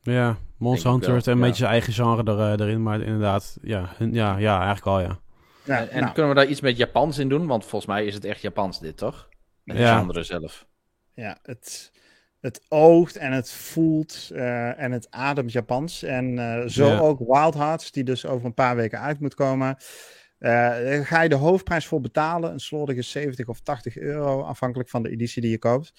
Ja, 0.00 0.36
Monster 0.56 0.90
Hunter 0.90 1.12
heeft 1.12 1.26
een 1.26 1.40
beetje 1.40 1.54
zijn 1.54 1.70
eigen 1.70 1.92
genre 1.92 2.32
er, 2.32 2.58
uh, 2.58 2.66
erin, 2.66 2.82
maar 2.82 3.00
inderdaad, 3.00 3.58
ja, 3.62 3.94
ja, 3.98 4.36
ja 4.36 4.56
eigenlijk 4.56 4.86
al, 4.86 5.00
ja. 5.00 5.18
ja 5.64 5.78
en, 5.78 5.90
en 5.90 6.00
nou. 6.00 6.12
kunnen 6.12 6.34
we 6.34 6.40
daar 6.40 6.48
iets 6.48 6.60
met 6.60 6.76
Japans 6.76 7.18
in 7.18 7.28
doen? 7.28 7.46
Want 7.46 7.62
volgens 7.62 7.90
mij 7.90 8.06
is 8.06 8.14
het 8.14 8.24
echt 8.24 8.40
Japans 8.40 8.80
dit, 8.80 8.96
toch? 8.96 9.28
En 9.64 9.76
ja. 9.76 9.98
genre 9.98 10.22
zelf. 10.22 10.66
Ja, 11.14 11.38
het, 11.42 11.92
het 12.40 12.64
oogt 12.68 13.16
en 13.16 13.32
het 13.32 13.52
voelt 13.52 14.30
uh, 14.32 14.80
en 14.80 14.92
het 14.92 15.10
ademt 15.10 15.52
Japans. 15.52 16.02
En 16.02 16.36
uh, 16.36 16.66
zo 16.66 16.86
ja. 16.86 16.98
ook 16.98 17.18
Wild 17.18 17.54
Hearts, 17.54 17.92
die 17.92 18.04
dus 18.04 18.26
over 18.26 18.46
een 18.46 18.54
paar 18.54 18.76
weken 18.76 19.00
uit 19.00 19.20
moet 19.20 19.34
komen. 19.34 19.76
Daar 20.44 21.06
ga 21.06 21.22
je 21.22 21.28
de 21.28 21.34
hoofdprijs 21.34 21.86
voor 21.86 22.00
betalen, 22.00 22.52
een 22.52 22.60
slordige 22.60 23.02
70 23.02 23.46
of 23.46 23.60
80 23.60 23.98
euro, 23.98 24.40
afhankelijk 24.40 24.88
van 24.88 25.02
de 25.02 25.10
editie 25.10 25.42
die 25.42 25.50
je 25.50 25.58
koopt. 25.58 25.92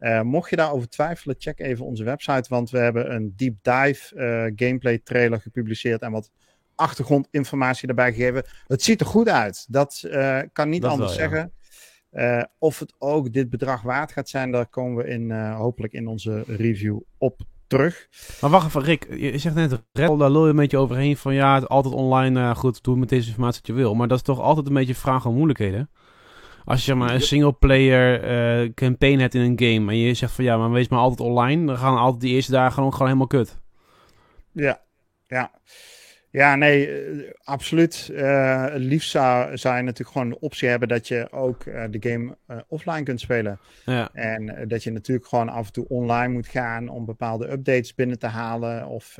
Uh, 0.00 0.20
mocht 0.20 0.50
je 0.50 0.56
daarover 0.56 0.88
twijfelen, 0.88 1.36
check 1.38 1.60
even 1.60 1.84
onze 1.84 2.04
website, 2.04 2.48
want 2.48 2.70
we 2.70 2.78
hebben 2.78 3.14
een 3.14 3.32
deep 3.36 3.56
dive 3.62 4.14
uh, 4.14 4.66
gameplay 4.66 4.98
trailer 4.98 5.40
gepubliceerd 5.40 6.02
en 6.02 6.12
wat 6.12 6.30
achtergrondinformatie 6.74 7.88
erbij 7.88 8.12
gegeven. 8.12 8.44
Het 8.66 8.82
ziet 8.82 9.00
er 9.00 9.06
goed 9.06 9.28
uit, 9.28 9.66
dat 9.68 10.02
uh, 10.06 10.40
kan 10.52 10.68
niet 10.68 10.82
dat 10.82 10.90
anders 10.90 11.16
wel, 11.16 11.28
zeggen. 11.28 11.52
Ja. 12.10 12.50
of 12.58 12.78
het 12.78 12.94
ook 12.98 13.32
dit 13.32 13.50
bedrag 13.50 13.82
waard 13.82 14.12
gaat 14.12 14.28
zijn, 14.28 14.50
daar 14.50 14.66
komen 14.66 15.04
we 15.04 15.10
in, 15.10 15.32
hopelijk 15.50 15.92
in 15.92 16.06
onze 16.06 16.44
review 16.46 17.00
op 17.18 17.40
terug. 17.68 18.08
Maar 18.40 18.50
wacht 18.50 18.66
even, 18.66 18.82
Rick. 18.82 19.06
Je 19.10 19.38
zegt 19.38 19.54
net, 19.54 19.82
Red 19.92 20.18
daar 20.18 20.30
lul 20.30 20.44
je 20.44 20.50
een 20.50 20.56
beetje 20.56 20.78
overheen 20.78 21.16
van 21.16 21.34
ja, 21.34 21.58
altijd 21.58 21.94
online, 21.94 22.54
goed, 22.54 22.82
doe 22.82 22.96
met 22.96 23.08
deze 23.08 23.28
informatie 23.28 23.60
wat 23.60 23.70
je 23.70 23.82
wil. 23.82 23.94
Maar 23.94 24.08
dat 24.08 24.16
is 24.16 24.22
toch 24.22 24.40
altijd 24.40 24.66
een 24.66 24.74
beetje 24.74 24.94
vraag 24.94 25.26
om 25.26 25.34
moeilijkheden? 25.34 25.90
Als 26.64 26.78
je 26.78 26.84
zeg 26.84 26.96
maar, 26.96 27.14
een 27.14 27.20
single-player 27.20 28.24
uh, 28.64 28.72
campaign 28.74 29.18
hebt 29.18 29.34
in 29.34 29.40
een 29.40 29.58
game 29.58 29.90
en 29.90 29.98
je 29.98 30.14
zegt 30.14 30.32
van 30.32 30.44
ja, 30.44 30.56
maar 30.56 30.70
wees 30.70 30.88
maar 30.88 30.98
altijd 30.98 31.28
online, 31.28 31.66
dan 31.66 31.78
gaan 31.78 31.96
altijd 31.96 32.20
die 32.20 32.34
eerste 32.34 32.52
dagen 32.52 32.72
gewoon, 32.72 32.92
gewoon 32.92 33.06
helemaal 33.06 33.26
kut. 33.26 33.58
Ja, 34.52 34.80
ja. 35.26 35.50
Ja, 36.30 36.56
nee, 36.56 37.10
uh, 37.10 37.30
absoluut. 37.44 38.08
Uh, 38.12 38.64
het 38.64 38.82
liefst 38.82 39.10
zou, 39.10 39.56
zou 39.58 39.76
je 39.76 39.82
natuurlijk 39.82 40.10
gewoon 40.10 40.28
de 40.28 40.40
optie 40.40 40.68
hebben 40.68 40.88
dat 40.88 41.08
je 41.08 41.32
ook 41.32 41.64
uh, 41.64 41.84
de 41.90 42.10
game 42.10 42.36
offline 42.68 43.02
kunt 43.02 43.20
spelen. 43.20 43.58
Ja. 43.84 44.08
En 44.12 44.68
dat 44.68 44.82
je 44.82 44.90
natuurlijk 44.90 45.26
gewoon 45.26 45.48
af 45.48 45.66
en 45.66 45.72
toe 45.72 45.88
online 45.88 46.32
moet 46.32 46.46
gaan 46.46 46.88
om 46.88 47.04
bepaalde 47.04 47.50
updates 47.50 47.94
binnen 47.94 48.18
te 48.18 48.26
halen. 48.26 48.86
Of 48.86 49.18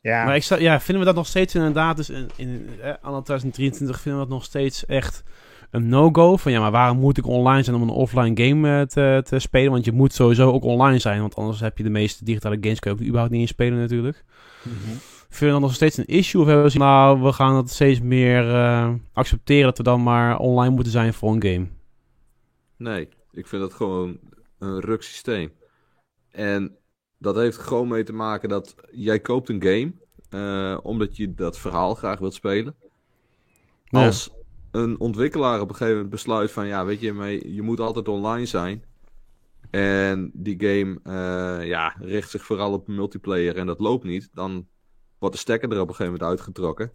ja. 0.00 0.24
Maar 0.24 0.36
ik 0.36 0.42
sta, 0.42 0.56
ja, 0.56 0.80
vinden 0.80 0.98
we 0.98 1.04
dat 1.04 1.14
nog 1.14 1.26
steeds 1.26 1.54
inderdaad, 1.54 1.96
dus 1.96 2.10
in, 2.10 2.28
in 2.36 2.68
eh, 2.82 2.92
2023 2.92 4.00
vinden 4.00 4.20
we 4.20 4.26
dat 4.26 4.36
nog 4.36 4.44
steeds 4.44 4.86
echt 4.86 5.22
een 5.70 5.88
no-go. 5.88 6.36
Van 6.36 6.52
ja, 6.52 6.60
maar 6.60 6.70
waarom 6.70 6.98
moet 6.98 7.18
ik 7.18 7.26
online 7.26 7.62
zijn 7.62 7.76
om 7.76 7.82
een 7.82 7.88
offline 7.88 8.44
game 8.44 8.86
te, 8.86 9.22
te 9.24 9.38
spelen? 9.38 9.72
Want 9.72 9.84
je 9.84 9.92
moet 9.92 10.12
sowieso 10.12 10.52
ook 10.52 10.64
online 10.64 10.98
zijn, 10.98 11.20
want 11.20 11.34
anders 11.34 11.60
heb 11.60 11.78
je 11.78 11.84
de 11.84 11.90
meeste 11.90 12.24
digitale 12.24 12.58
games 12.60 12.78
kun 12.78 12.90
je 12.90 12.96
ook 12.96 13.02
überhaupt 13.02 13.32
niet 13.32 13.40
inspelen 13.40 13.78
natuurlijk. 13.78 14.24
Mm 14.62 14.72
-hmm. 14.84 14.98
Vinden 15.28 15.54
we 15.54 15.60
dat 15.60 15.68
nog 15.68 15.74
steeds 15.74 15.96
een 15.96 16.06
issue? 16.06 16.40
Of 16.40 16.46
hebben 16.46 16.72
we 16.72 16.78
nou, 16.78 17.22
we 17.22 17.32
gaan 17.32 17.54
dat 17.54 17.70
steeds 17.70 18.00
meer 18.00 18.44
uh, 18.44 18.94
accepteren 19.12 19.64
dat 19.64 19.76
we 19.76 19.82
dan 19.82 20.02
maar 20.02 20.38
online 20.38 20.74
moeten 20.74 20.92
zijn 20.92 21.14
voor 21.14 21.32
een 21.32 21.42
game? 21.42 21.66
Nee, 22.76 23.08
ik 23.30 23.46
vind 23.46 23.62
dat 23.62 23.74
gewoon 23.74 24.18
een 24.58 24.80
ruk 24.80 25.02
systeem. 25.02 25.52
En 26.30 26.76
dat 27.18 27.36
heeft 27.36 27.58
gewoon 27.58 27.88
mee 27.88 28.04
te 28.04 28.12
maken 28.12 28.48
dat 28.48 28.74
jij 28.90 29.20
koopt 29.20 29.48
een 29.48 29.62
game 29.62 29.92
uh, 30.30 30.78
omdat 30.82 31.16
je 31.16 31.34
dat 31.34 31.58
verhaal 31.58 31.94
graag 31.94 32.18
wilt 32.18 32.34
spelen. 32.34 32.74
Ja. 33.84 34.06
Als 34.06 34.30
een 34.70 35.00
ontwikkelaar 35.00 35.60
op 35.60 35.68
een 35.68 35.74
gegeven 35.74 35.94
moment 35.94 36.10
besluit 36.10 36.50
van 36.50 36.66
ja, 36.66 36.84
weet 36.84 37.00
je, 37.00 37.12
maar 37.12 37.30
je 37.30 37.62
moet 37.62 37.80
altijd 37.80 38.08
online 38.08 38.46
zijn. 38.46 38.84
En 39.70 40.30
die 40.34 40.56
game 40.58 41.00
uh, 41.04 41.66
ja, 41.66 41.94
richt 41.98 42.30
zich 42.30 42.44
vooral 42.44 42.72
op 42.72 42.88
multiplayer 42.88 43.56
en 43.56 43.66
dat 43.66 43.80
loopt 43.80 44.04
niet. 44.04 44.30
Dan 44.32 44.66
wordt 45.18 45.34
de 45.34 45.40
stekker 45.40 45.72
er 45.72 45.80
op 45.80 45.88
een 45.88 45.94
gegeven 45.94 46.12
moment 46.12 46.30
uitgetrokken. 46.30 46.90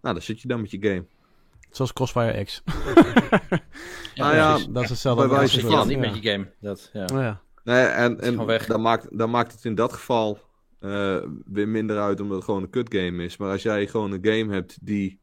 Nou, 0.00 0.14
dan 0.14 0.22
zit 0.22 0.40
je 0.40 0.48
dan 0.48 0.60
met 0.60 0.70
je 0.70 0.78
game. 0.80 1.04
Zoals 1.70 1.92
Crossfire 1.92 2.44
X. 2.44 2.62
ja, 4.14 4.24
nou 4.24 4.34
ja, 4.34 4.58
dat 4.70 4.82
is 4.82 4.88
hetzelfde. 4.88 5.28
Bij 5.28 5.36
wijze 5.36 5.60
van. 5.60 5.88
niet 5.88 5.98
met 5.98 6.22
je 6.22 6.30
game. 6.30 6.52
Dat, 6.60 6.90
ja. 6.92 7.04
Oh, 7.04 7.20
ja. 7.20 7.40
Nee, 7.64 7.84
en, 7.84 8.20
en 8.20 8.36
dan, 8.66 8.80
maakt, 8.80 9.18
dan 9.18 9.30
maakt 9.30 9.52
het 9.52 9.64
in 9.64 9.74
dat 9.74 9.92
geval 9.92 10.38
uh, 10.80 11.22
weer 11.44 11.68
minder 11.68 12.00
uit 12.00 12.20
omdat 12.20 12.36
het 12.36 12.44
gewoon 12.44 12.62
een 12.62 12.70
kut 12.70 12.94
game 12.94 13.24
is. 13.24 13.36
Maar 13.36 13.50
als 13.50 13.62
jij 13.62 13.86
gewoon 13.86 14.12
een 14.12 14.24
game 14.24 14.52
hebt 14.52 14.78
die, 14.82 15.20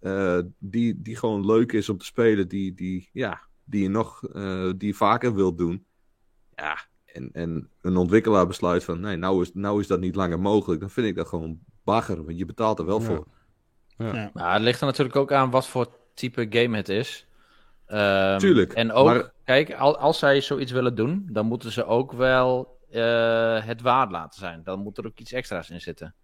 uh, 0.00 0.38
die, 0.58 1.02
die 1.02 1.16
gewoon 1.16 1.46
leuk 1.46 1.72
is 1.72 1.88
om 1.88 1.98
te 1.98 2.04
spelen, 2.04 2.48
die, 2.48 2.74
die, 2.74 3.08
ja, 3.12 3.40
die 3.64 3.82
je 3.82 3.88
nog 3.88 4.22
uh, 4.32 4.70
die 4.76 4.88
je 4.88 4.94
vaker 4.94 5.34
wilt 5.34 5.58
doen. 5.58 5.84
Ja, 6.54 6.78
en, 7.12 7.30
en 7.32 7.68
een 7.80 7.96
ontwikkelaar 7.96 8.46
besluit 8.46 8.84
van 8.84 9.00
nee, 9.00 9.16
nou 9.16 9.42
is, 9.42 9.50
nou 9.54 9.80
is 9.80 9.86
dat 9.86 10.00
niet 10.00 10.14
langer 10.14 10.40
mogelijk. 10.40 10.80
Dan 10.80 10.90
vind 10.90 11.06
ik 11.06 11.14
dat 11.14 11.28
gewoon 11.28 11.58
bagger, 11.84 12.24
want 12.24 12.38
je 12.38 12.44
betaalt 12.44 12.78
er 12.78 12.86
wel 12.86 13.00
ja. 13.00 13.06
voor. 13.06 13.26
Ja. 13.96 14.14
ja. 14.14 14.30
Maar 14.32 14.52
het 14.52 14.62
ligt 14.62 14.80
er 14.80 14.86
natuurlijk 14.86 15.16
ook 15.16 15.32
aan 15.32 15.50
wat 15.50 15.66
voor 15.66 15.88
type 16.14 16.46
game 16.50 16.76
het 16.76 16.88
is. 16.88 17.26
Um, 17.88 18.38
Tuurlijk. 18.38 18.72
En 18.72 18.92
ook, 18.92 19.06
maar... 19.06 19.32
kijk, 19.44 19.72
als 19.74 20.18
zij 20.18 20.40
zoiets 20.40 20.72
willen 20.72 20.94
doen, 20.94 21.28
dan 21.30 21.46
moeten 21.46 21.72
ze 21.72 21.84
ook 21.84 22.12
wel 22.12 22.78
uh, 22.90 23.64
het 23.64 23.80
waard 23.80 24.10
laten 24.10 24.40
zijn. 24.40 24.60
Dan 24.64 24.78
moet 24.78 24.98
er 24.98 25.06
ook 25.06 25.18
iets 25.18 25.32
extra's 25.32 25.70
in 25.70 25.80
zitten. 25.80 26.14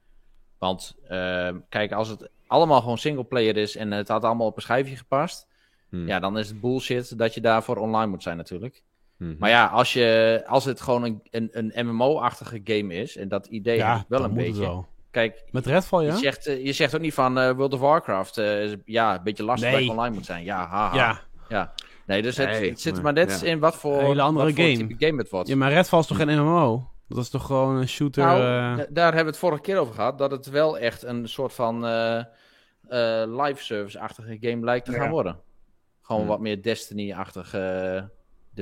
Want 0.58 0.96
uh, 1.10 1.50
kijk, 1.68 1.92
als 1.92 2.08
het 2.08 2.30
allemaal 2.46 2.80
gewoon 2.80 2.98
singleplayer 2.98 3.56
is 3.56 3.76
en 3.76 3.90
het 3.90 4.08
had 4.08 4.24
allemaal 4.24 4.46
op 4.46 4.56
een 4.56 4.62
schijfje 4.62 4.96
gepast, 4.96 5.46
hmm. 5.88 6.06
ja, 6.06 6.18
dan 6.18 6.38
is 6.38 6.48
het 6.48 6.60
bullshit 6.60 7.18
dat 7.18 7.34
je 7.34 7.40
daarvoor 7.40 7.76
online 7.76 8.10
moet 8.10 8.22
zijn 8.22 8.36
natuurlijk. 8.36 8.82
Hmm. 9.18 9.36
Maar 9.38 9.50
ja, 9.50 9.66
als, 9.66 9.92
je, 9.92 10.42
als 10.46 10.64
het 10.64 10.80
gewoon 10.80 11.04
een, 11.04 11.20
een, 11.30 11.50
een 11.72 11.86
MMO-achtige 11.86 12.60
game 12.64 12.94
is, 12.94 13.16
en 13.16 13.28
dat 13.28 13.46
idee 13.46 13.76
ja, 13.76 13.92
heb 13.92 14.00
ik 14.02 14.08
wel 14.08 14.24
een 14.24 14.34
beetje. 14.34 14.60
Wel. 14.60 14.86
Kijk, 15.10 15.44
met 15.50 15.66
Redfall, 15.66 16.04
ja? 16.04 16.12
Je 16.12 16.18
zegt, 16.18 16.48
uh, 16.48 16.64
je 16.64 16.72
zegt 16.72 16.94
ook 16.94 17.00
niet 17.00 17.14
van 17.14 17.38
uh, 17.38 17.50
World 17.50 17.72
of 17.72 17.80
Warcraft, 17.80 18.40
ja, 18.84 19.14
een 19.14 19.22
beetje 19.22 19.44
lastig 19.44 19.70
nee. 19.70 19.80
dat 19.80 19.90
online 19.90 20.14
moet 20.14 20.24
zijn. 20.24 20.44
Ja, 20.44 20.66
haha. 20.66 20.96
Ja. 20.96 21.20
ja. 21.48 21.72
Nee, 22.06 22.22
dus 22.22 22.36
het, 22.36 22.60
het 22.60 22.80
zit 22.80 23.02
maar 23.02 23.12
net 23.12 23.42
in 23.42 23.58
wat 23.58 23.76
voor, 23.76 24.00
hele 24.00 24.22
andere 24.22 24.52
game. 24.52 24.94
game 24.98 25.18
het 25.18 25.30
wordt. 25.30 25.48
Ja, 25.48 25.56
maar 25.56 25.72
Redfall 25.72 25.98
is 25.98 26.06
toch 26.06 26.16
geen 26.16 26.38
MMO? 26.38 26.90
Dat 27.08 27.18
is 27.18 27.30
toch 27.30 27.46
gewoon 27.46 27.76
een 27.76 27.88
shooter? 27.88 28.24
Nou, 28.24 28.40
uh... 28.40 28.84
daar 28.90 29.04
hebben 29.04 29.24
we 29.24 29.30
het 29.30 29.38
vorige 29.38 29.62
keer 29.62 29.78
over 29.78 29.94
gehad. 29.94 30.18
Dat 30.18 30.30
het 30.30 30.50
wel 30.50 30.78
echt 30.78 31.02
een 31.02 31.28
soort 31.28 31.52
van 31.52 31.84
uh, 31.84 32.22
uh, 32.88 33.44
live 33.44 33.64
service-achtige 33.64 34.36
game 34.40 34.64
lijkt 34.64 34.86
te 34.86 34.92
gaan 34.92 35.10
worden. 35.10 35.40
Gewoon 36.02 36.26
wat 36.26 36.40
meer 36.40 36.62
Destiny-achtige, 36.62 38.10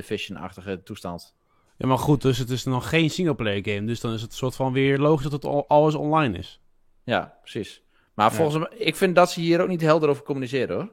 Division-achtige 0.01 0.83
toestand. 0.83 1.35
Ja, 1.77 1.87
maar 1.87 1.97
goed, 1.97 2.21
dus 2.21 2.37
het 2.37 2.49
is 2.49 2.63
nog 2.63 2.89
geen 2.89 3.09
singleplayer 3.09 3.73
game. 3.73 3.87
Dus 3.87 3.99
dan 3.99 4.13
is 4.13 4.21
het 4.21 4.31
een 4.31 4.37
soort 4.37 4.55
van 4.55 4.73
weer 4.73 4.97
logisch 4.97 5.29
dat 5.29 5.43
het 5.43 5.67
alles 5.67 5.95
online 5.95 6.37
is. 6.37 6.61
Ja, 7.03 7.37
precies. 7.41 7.83
Maar 8.13 8.33
volgens 8.33 8.57
mij, 8.57 8.77
ik 8.77 8.95
vind 8.95 9.15
dat 9.15 9.31
ze 9.31 9.39
hier 9.39 9.61
ook 9.61 9.67
niet 9.67 9.81
helder 9.81 10.09
over 10.09 10.23
communiceren 10.23 10.75
hoor. 10.75 10.91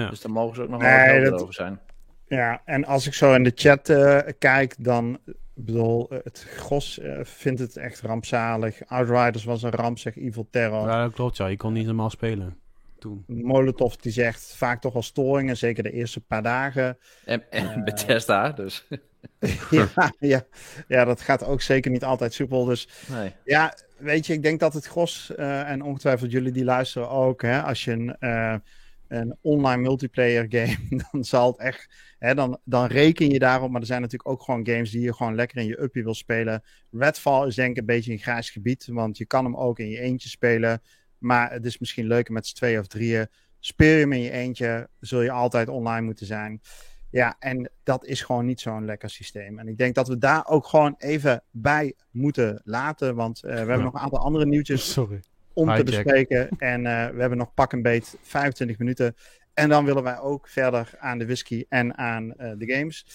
Ja. 0.00 0.08
Dus 0.08 0.20
daar 0.20 0.32
mogen 0.32 0.54
ze 0.54 0.62
ook 0.62 0.68
nog 0.68 0.80
wel 0.80 0.90
helder 0.90 1.42
over 1.42 1.54
zijn. 1.54 1.80
Ja, 2.26 2.62
en 2.64 2.84
als 2.84 3.06
ik 3.06 3.14
zo 3.14 3.34
in 3.34 3.42
de 3.42 3.52
chat 3.54 3.88
uh, 3.88 4.18
kijk, 4.38 4.74
dan 4.78 5.18
ik 5.26 5.64
bedoel, 5.64 6.06
het 6.08 6.46
gros 6.56 6.98
uh, 6.98 7.18
vindt 7.22 7.60
het 7.60 7.76
echt 7.76 8.00
rampzalig. 8.00 8.86
Outriders 8.86 9.44
was 9.44 9.62
een 9.62 9.70
ramp, 9.70 9.98
zegt 9.98 10.16
Evil 10.16 10.48
Terror. 10.50 10.88
Ja, 10.88 11.02
dat 11.02 11.12
klopt, 11.12 11.36
ja. 11.36 11.46
Je 11.46 11.56
kon 11.56 11.72
niet 11.72 11.86
normaal 11.86 12.10
spelen 12.10 12.59
toen. 13.00 13.24
Molotov 13.26 13.94
die 13.94 14.12
zegt 14.12 14.54
vaak 14.56 14.80
toch 14.80 14.92
wel 14.92 15.02
storingen, 15.02 15.56
zeker 15.56 15.82
de 15.82 15.92
eerste 15.92 16.20
paar 16.20 16.42
dagen. 16.42 16.98
En, 17.24 17.50
en 17.50 17.78
uh, 17.78 17.84
Bethesda, 17.84 18.50
dus. 18.50 18.86
ja, 19.70 19.88
ja, 20.18 20.42
ja, 20.88 21.04
dat 21.04 21.20
gaat 21.20 21.44
ook 21.44 21.60
zeker 21.60 21.90
niet 21.90 22.04
altijd 22.04 22.32
soepel. 22.32 22.64
Dus 22.64 22.88
nee. 23.08 23.32
ja, 23.44 23.74
weet 23.98 24.26
je, 24.26 24.32
ik 24.32 24.42
denk 24.42 24.60
dat 24.60 24.74
het 24.74 24.86
gros, 24.86 25.32
uh, 25.36 25.70
en 25.70 25.82
ongetwijfeld 25.82 26.30
jullie 26.30 26.52
die 26.52 26.64
luisteren 26.64 27.10
ook, 27.10 27.42
hè, 27.42 27.62
als 27.62 27.84
je 27.84 27.92
een, 27.92 28.16
uh, 28.20 28.54
een 29.08 29.36
online 29.40 29.82
multiplayer 29.82 30.46
game, 30.48 30.76
dan 31.10 31.24
zal 31.24 31.46
het 31.46 31.58
echt 31.58 31.88
Hè, 32.20 32.34
dan, 32.34 32.58
dan 32.64 32.86
reken 32.86 33.30
je 33.30 33.38
daarop. 33.38 33.70
Maar 33.70 33.80
er 33.80 33.86
zijn 33.86 34.00
natuurlijk 34.00 34.30
ook 34.30 34.42
gewoon 34.42 34.66
games 34.66 34.90
die 34.90 35.00
je 35.00 35.14
gewoon 35.14 35.34
lekker 35.34 35.58
in 35.58 35.66
je 35.66 35.82
uppie 35.82 36.02
wil 36.02 36.14
spelen. 36.14 36.62
Redfall 36.90 37.46
is 37.46 37.54
denk 37.54 37.70
ik 37.70 37.76
een 37.76 37.86
beetje 37.86 38.12
een 38.12 38.18
grijs 38.18 38.50
gebied. 38.50 38.86
Want 38.86 39.18
je 39.18 39.26
kan 39.26 39.44
hem 39.44 39.56
ook 39.56 39.78
in 39.78 39.88
je 39.88 40.00
eentje 40.00 40.28
spelen. 40.28 40.82
Maar 41.20 41.52
het 41.52 41.64
is 41.64 41.78
misschien 41.78 42.06
leuker 42.06 42.32
met 42.32 42.46
z'n 42.46 42.54
twee 42.54 42.78
of 42.78 42.86
drieën. 42.86 43.28
Speel 43.58 43.94
je 43.94 44.00
hem 44.00 44.12
in 44.12 44.20
je 44.20 44.30
eentje, 44.30 44.88
zul 45.00 45.22
je 45.22 45.30
altijd 45.30 45.68
online 45.68 46.06
moeten 46.06 46.26
zijn. 46.26 46.60
Ja, 47.10 47.36
en 47.38 47.70
dat 47.82 48.04
is 48.04 48.22
gewoon 48.22 48.46
niet 48.46 48.60
zo'n 48.60 48.84
lekker 48.84 49.10
systeem. 49.10 49.58
En 49.58 49.68
ik 49.68 49.78
denk 49.78 49.94
dat 49.94 50.08
we 50.08 50.18
daar 50.18 50.46
ook 50.46 50.66
gewoon 50.66 50.94
even 50.98 51.42
bij 51.50 51.94
moeten 52.10 52.60
laten. 52.64 53.14
Want 53.14 53.42
uh, 53.44 53.50
we 53.50 53.56
hebben 53.56 53.82
nog 53.82 53.94
een 53.94 54.00
aantal 54.00 54.18
andere 54.18 54.46
nieuwtjes 54.46 54.92
Sorry. 54.92 55.20
om 55.52 55.74
te 55.74 55.84
bespreken. 55.84 56.48
En 56.58 56.80
uh, 56.80 57.08
we 57.08 57.20
hebben 57.20 57.38
nog 57.38 57.54
pak 57.54 57.72
een 57.72 57.82
beet 57.82 58.16
25 58.22 58.78
minuten. 58.78 59.16
En 59.54 59.68
dan 59.68 59.84
willen 59.84 60.02
wij 60.02 60.18
ook 60.18 60.48
verder 60.48 60.90
aan 60.98 61.18
de 61.18 61.24
whisky 61.24 61.64
en 61.68 61.98
aan 61.98 62.24
uh, 62.24 62.52
de 62.56 62.72
games. 62.72 63.06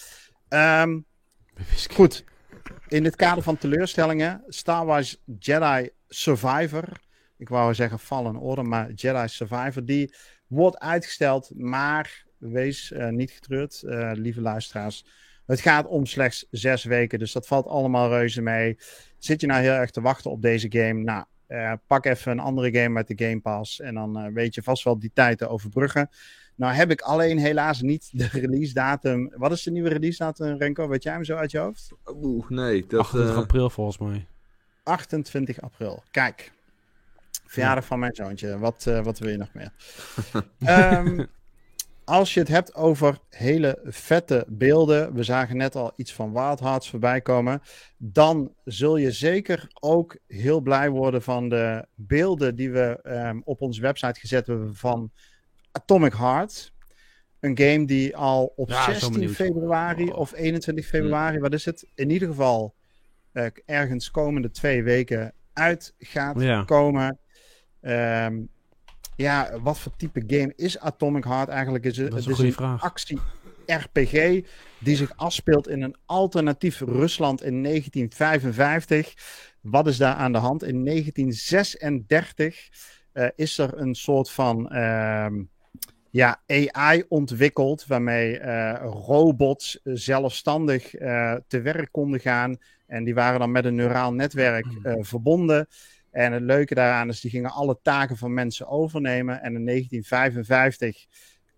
Um, 0.48 1.04
goed. 1.92 2.24
In 2.88 3.04
het 3.04 3.16
kader 3.16 3.42
van 3.42 3.56
teleurstellingen, 3.56 4.44
Star 4.48 4.86
Wars 4.86 5.22
Jedi 5.38 5.90
Survivor. 6.08 6.88
Ik 7.38 7.48
wou 7.48 7.74
zeggen 7.74 7.98
Fallen 7.98 8.36
Order, 8.36 8.64
maar 8.64 8.92
Jedi 8.92 9.28
Survivor. 9.28 9.84
Die 9.84 10.14
wordt 10.46 10.78
uitgesteld, 10.78 11.50
maar 11.54 12.24
wees 12.38 12.90
uh, 12.90 13.08
niet 13.08 13.30
getreurd, 13.30 13.82
uh, 13.84 14.10
lieve 14.14 14.40
luisteraars. 14.40 15.04
Het 15.46 15.60
gaat 15.60 15.86
om 15.86 16.06
slechts 16.06 16.46
zes 16.50 16.84
weken, 16.84 17.18
dus 17.18 17.32
dat 17.32 17.46
valt 17.46 17.66
allemaal 17.66 18.08
reuze 18.08 18.42
mee. 18.42 18.78
Zit 19.18 19.40
je 19.40 19.46
nou 19.46 19.62
heel 19.62 19.72
erg 19.72 19.90
te 19.90 20.00
wachten 20.00 20.30
op 20.30 20.42
deze 20.42 20.66
game? 20.70 21.02
Nou, 21.02 21.24
uh, 21.48 21.72
pak 21.86 22.04
even 22.04 22.32
een 22.32 22.38
andere 22.38 22.74
game 22.74 22.88
met 22.88 23.08
de 23.08 23.24
Game 23.24 23.40
Pass. 23.40 23.80
En 23.80 23.94
dan 23.94 24.26
uh, 24.26 24.32
weet 24.32 24.54
je 24.54 24.62
vast 24.62 24.84
wel 24.84 24.98
die 24.98 25.10
tijd 25.14 25.38
te 25.38 25.48
overbruggen. 25.48 26.08
Nou 26.54 26.74
heb 26.74 26.90
ik 26.90 27.00
alleen 27.00 27.38
helaas 27.38 27.82
niet 27.82 28.08
de 28.12 28.28
release 28.32 28.74
datum. 28.74 29.32
Wat 29.36 29.52
is 29.52 29.62
de 29.62 29.70
nieuwe 29.70 29.88
release 29.88 30.18
datum, 30.18 30.56
Renko? 30.58 30.88
Weet 30.88 31.02
jij 31.02 31.12
hem 31.12 31.24
zo 31.24 31.36
uit 31.36 31.50
je 31.50 31.58
hoofd? 31.58 31.92
Oeh, 32.06 32.48
nee. 32.48 32.86
Dat, 32.86 33.00
28 33.00 33.34
uh... 33.34 33.42
april 33.42 33.70
volgens 33.70 33.98
mij. 33.98 34.26
28 34.82 35.60
april. 35.60 36.02
Kijk. 36.10 36.52
Verjaardag 37.44 37.82
ja. 37.82 37.88
van 37.88 37.98
mijn 37.98 38.14
zoontje. 38.14 38.58
Wat, 38.58 38.84
wat 38.84 39.18
wil 39.18 39.30
je 39.30 39.36
nog 39.36 39.52
meer? 39.52 39.72
um, 40.98 41.26
als 42.06 42.34
je 42.34 42.40
het 42.40 42.48
hebt 42.48 42.74
over 42.74 43.18
hele 43.30 43.78
vette 43.84 44.44
beelden, 44.48 45.14
we 45.14 45.22
zagen 45.22 45.56
net 45.56 45.76
al 45.76 45.92
iets 45.96 46.14
van 46.14 46.32
Wild 46.32 46.60
Hearts 46.60 46.90
voorbij 46.90 47.20
komen, 47.20 47.62
dan 47.96 48.54
zul 48.64 48.96
je 48.96 49.10
zeker 49.10 49.66
ook 49.80 50.16
heel 50.26 50.60
blij 50.60 50.90
worden 50.90 51.22
van 51.22 51.48
de 51.48 51.86
beelden 51.94 52.56
die 52.56 52.70
we 52.70 53.00
um, 53.04 53.42
op 53.44 53.60
onze 53.60 53.80
website 53.80 54.20
gezet 54.20 54.46
hebben 54.46 54.74
van 54.74 55.10
Atomic 55.72 56.14
Heart. 56.14 56.72
Een 57.40 57.58
game 57.58 57.84
die 57.84 58.16
al 58.16 58.52
op 58.56 58.68
ja, 58.68 58.84
16 58.84 59.30
februari 59.30 60.10
of 60.10 60.34
21 60.34 60.86
februari, 60.86 61.38
wat 61.38 61.52
is 61.52 61.64
het? 61.64 61.86
In 61.94 62.10
ieder 62.10 62.28
geval 62.28 62.74
uh, 63.32 63.46
ergens 63.64 64.10
komende 64.10 64.50
twee 64.50 64.82
weken 64.82 65.32
uit 65.52 65.94
gaat 65.98 66.40
ja. 66.40 66.64
komen. 66.64 67.18
Um, 67.86 68.48
ja, 69.16 69.50
wat 69.62 69.78
voor 69.78 69.92
type 69.96 70.22
game 70.26 70.52
is 70.56 70.78
Atomic 70.78 71.24
Heart 71.24 71.48
eigenlijk? 71.48 71.84
Is 71.84 71.96
het, 71.96 72.10
dat 72.10 72.18
is 72.18 72.26
een, 72.26 72.32
het 72.32 72.40
is 72.42 72.56
een 72.56 72.78
actie-RPG 72.78 74.46
die 74.78 74.96
zich 74.96 75.16
afspeelt 75.16 75.68
in 75.68 75.82
een 75.82 75.96
alternatief 76.06 76.80
Rusland 76.80 77.42
in 77.42 77.62
1955. 77.62 79.14
Wat 79.60 79.86
is 79.86 79.96
daar 79.96 80.14
aan 80.14 80.32
de 80.32 80.38
hand? 80.38 80.62
In 80.62 80.84
1936 80.84 82.68
uh, 83.12 83.28
is 83.34 83.58
er 83.58 83.78
een 83.78 83.94
soort 83.94 84.30
van 84.30 84.68
uh, 84.72 85.26
ja, 86.10 86.40
AI 86.46 87.04
ontwikkeld 87.08 87.86
waarmee 87.86 88.40
uh, 88.40 88.74
robots 88.82 89.80
zelfstandig 89.82 91.00
uh, 91.00 91.34
te 91.46 91.60
werk 91.60 91.88
konden 91.90 92.20
gaan. 92.20 92.56
En 92.86 93.04
die 93.04 93.14
waren 93.14 93.38
dan 93.38 93.52
met 93.52 93.64
een 93.64 93.74
neuraal 93.74 94.12
netwerk 94.12 94.66
hmm. 94.82 95.04
verbonden. 95.04 95.66
En 96.16 96.32
het 96.32 96.42
leuke 96.42 96.74
daaraan 96.74 97.08
is, 97.08 97.20
die 97.20 97.30
gingen 97.30 97.50
alle 97.50 97.78
taken 97.82 98.16
van 98.16 98.34
mensen 98.34 98.68
overnemen. 98.68 99.42
En 99.42 99.54
in 99.54 99.66
1955 99.66 101.06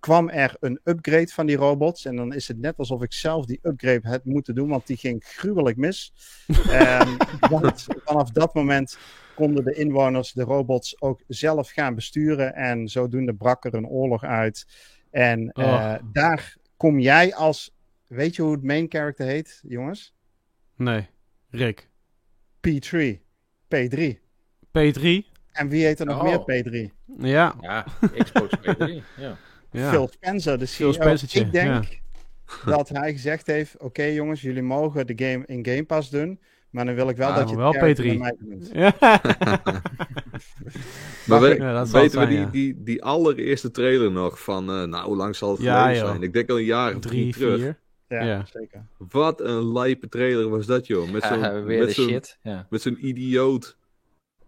kwam 0.01 0.29
er 0.29 0.57
een 0.61 0.81
upgrade 0.85 1.29
van 1.29 1.47
die 1.47 1.57
robots. 1.57 2.05
En 2.05 2.16
dan 2.16 2.33
is 2.33 2.49
het 2.49 2.59
net 2.59 2.79
alsof 2.79 3.03
ik 3.03 3.12
zelf 3.12 3.47
die 3.47 3.59
upgrade 3.62 4.09
had 4.09 4.25
moeten 4.25 4.55
doen, 4.55 4.68
want 4.68 4.87
die 4.87 4.97
ging 4.97 5.25
gruwelijk 5.25 5.77
mis. 5.77 6.12
en 6.71 7.16
vanaf 8.05 8.31
dat 8.31 8.55
moment 8.55 8.99
konden 9.35 9.64
de 9.64 9.75
inwoners 9.75 10.33
de 10.33 10.42
robots 10.42 11.01
ook 11.01 11.23
zelf 11.27 11.71
gaan 11.71 11.94
besturen. 11.94 12.55
En 12.55 12.88
zodoende 12.88 13.35
brak 13.35 13.64
er 13.64 13.75
een 13.75 13.88
oorlog 13.88 14.25
uit. 14.25 14.66
En 15.11 15.57
oh. 15.57 15.64
uh, 15.64 15.94
daar 16.12 16.57
kom 16.77 16.99
jij 16.99 17.35
als. 17.35 17.77
Weet 18.07 18.37
je 18.37 18.42
hoe 18.42 18.53
het 18.53 18.62
main 18.62 18.87
character 18.88 19.27
heet, 19.27 19.61
jongens? 19.66 20.14
Nee, 20.77 21.09
Rick. 21.51 21.88
P3. 22.68 23.18
P3. 23.75 24.27
P3. 24.79 25.37
En 25.53 25.69
wie 25.69 25.85
heet 25.85 26.01
er 26.01 26.07
nog 26.07 26.23
oh. 26.23 26.47
meer 26.47 26.62
P3? 26.62 26.93
Ja. 27.19 27.55
Ja, 27.61 27.87
Xbox 28.23 28.57
P3. 28.57 28.85
Ja. 29.17 29.37
ja. 29.71 29.91
Phil 29.91 30.09
Spencer, 30.12 30.59
de 30.59 30.67
CEO. 30.67 30.93
Phil 30.93 31.43
ik 31.43 31.53
denk 31.53 31.85
ja. 31.85 31.91
dat 32.77 32.88
hij 32.88 33.12
gezegd 33.12 33.47
heeft: 33.47 33.75
Oké 33.75 33.85
okay, 33.85 34.14
jongens, 34.14 34.41
jullie 34.41 34.62
mogen 34.62 35.07
de 35.07 35.12
game 35.17 35.47
in 35.47 35.67
Game 35.67 35.85
Pass 35.85 36.11
doen. 36.11 36.41
Maar 36.71 36.85
dan 36.85 36.95
wil 36.95 37.09
ik 37.09 37.17
wel 37.17 37.29
ah, 37.29 37.37
dat 37.37 37.51
je 37.51 37.57
wel 37.57 37.75
P3. 37.75 38.19
Mij 38.19 38.37
doet. 38.38 38.71
Ja. 38.73 38.95
maar 41.26 41.41
we, 41.41 41.57
ja, 41.59 41.87
weten 41.87 42.11
zijn, 42.11 42.29
we 42.29 42.35
die, 42.35 42.51
die, 42.51 42.83
die 42.83 43.03
allereerste 43.03 43.70
trailer 43.70 44.11
nog 44.11 44.43
van, 44.43 44.70
uh, 44.70 44.83
nou, 44.85 45.07
hoe 45.07 45.16
lang 45.16 45.37
zal 45.37 45.51
het 45.51 45.59
geleden 45.59 45.97
zijn? 45.97 46.22
Ik 46.22 46.33
denk 46.33 46.51
al 46.51 46.59
een 46.59 46.64
jaar 46.64 46.95
of 46.95 47.01
drie, 47.01 47.33
drie 47.33 47.33
terug. 47.33 47.74
Ja, 48.09 48.22
ja, 48.22 48.45
zeker. 48.53 48.87
Wat 48.97 49.41
een 49.41 49.72
lijpe 49.72 50.09
trailer 50.09 50.49
was 50.49 50.66
dat, 50.66 50.87
joh. 50.87 51.11
Met 51.11 51.22
zo'n 51.22 51.64
met 51.64 51.93
zo'n 51.93 52.22
ja. 52.43 52.66
met 52.70 52.85
idioot 52.85 53.78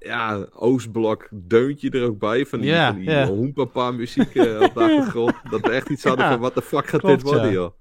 ja, 0.01 0.47
Oostblok 0.53 1.29
deuntje 1.31 1.91
er 1.91 2.05
ook 2.05 2.19
bij. 2.19 2.47
Van 2.47 2.61
die, 2.61 2.71
ja, 2.71 2.95
van 3.27 3.53
die 3.73 3.93
muziek 3.93 4.35
uh, 4.35 4.61
op 4.63 4.75
de 4.75 4.81
achtergrond. 4.81 5.35
dat 5.51 5.61
we 5.61 5.71
echt 5.71 5.89
iets 5.89 6.05
hadden 6.05 6.29
van, 6.29 6.41
wat 6.41 6.55
de 6.55 6.63
fuck 6.63 6.87
gaat 6.87 7.01
Klopt, 7.01 7.23
dit 7.23 7.33
worden, 7.33 7.53
joh. 7.53 7.73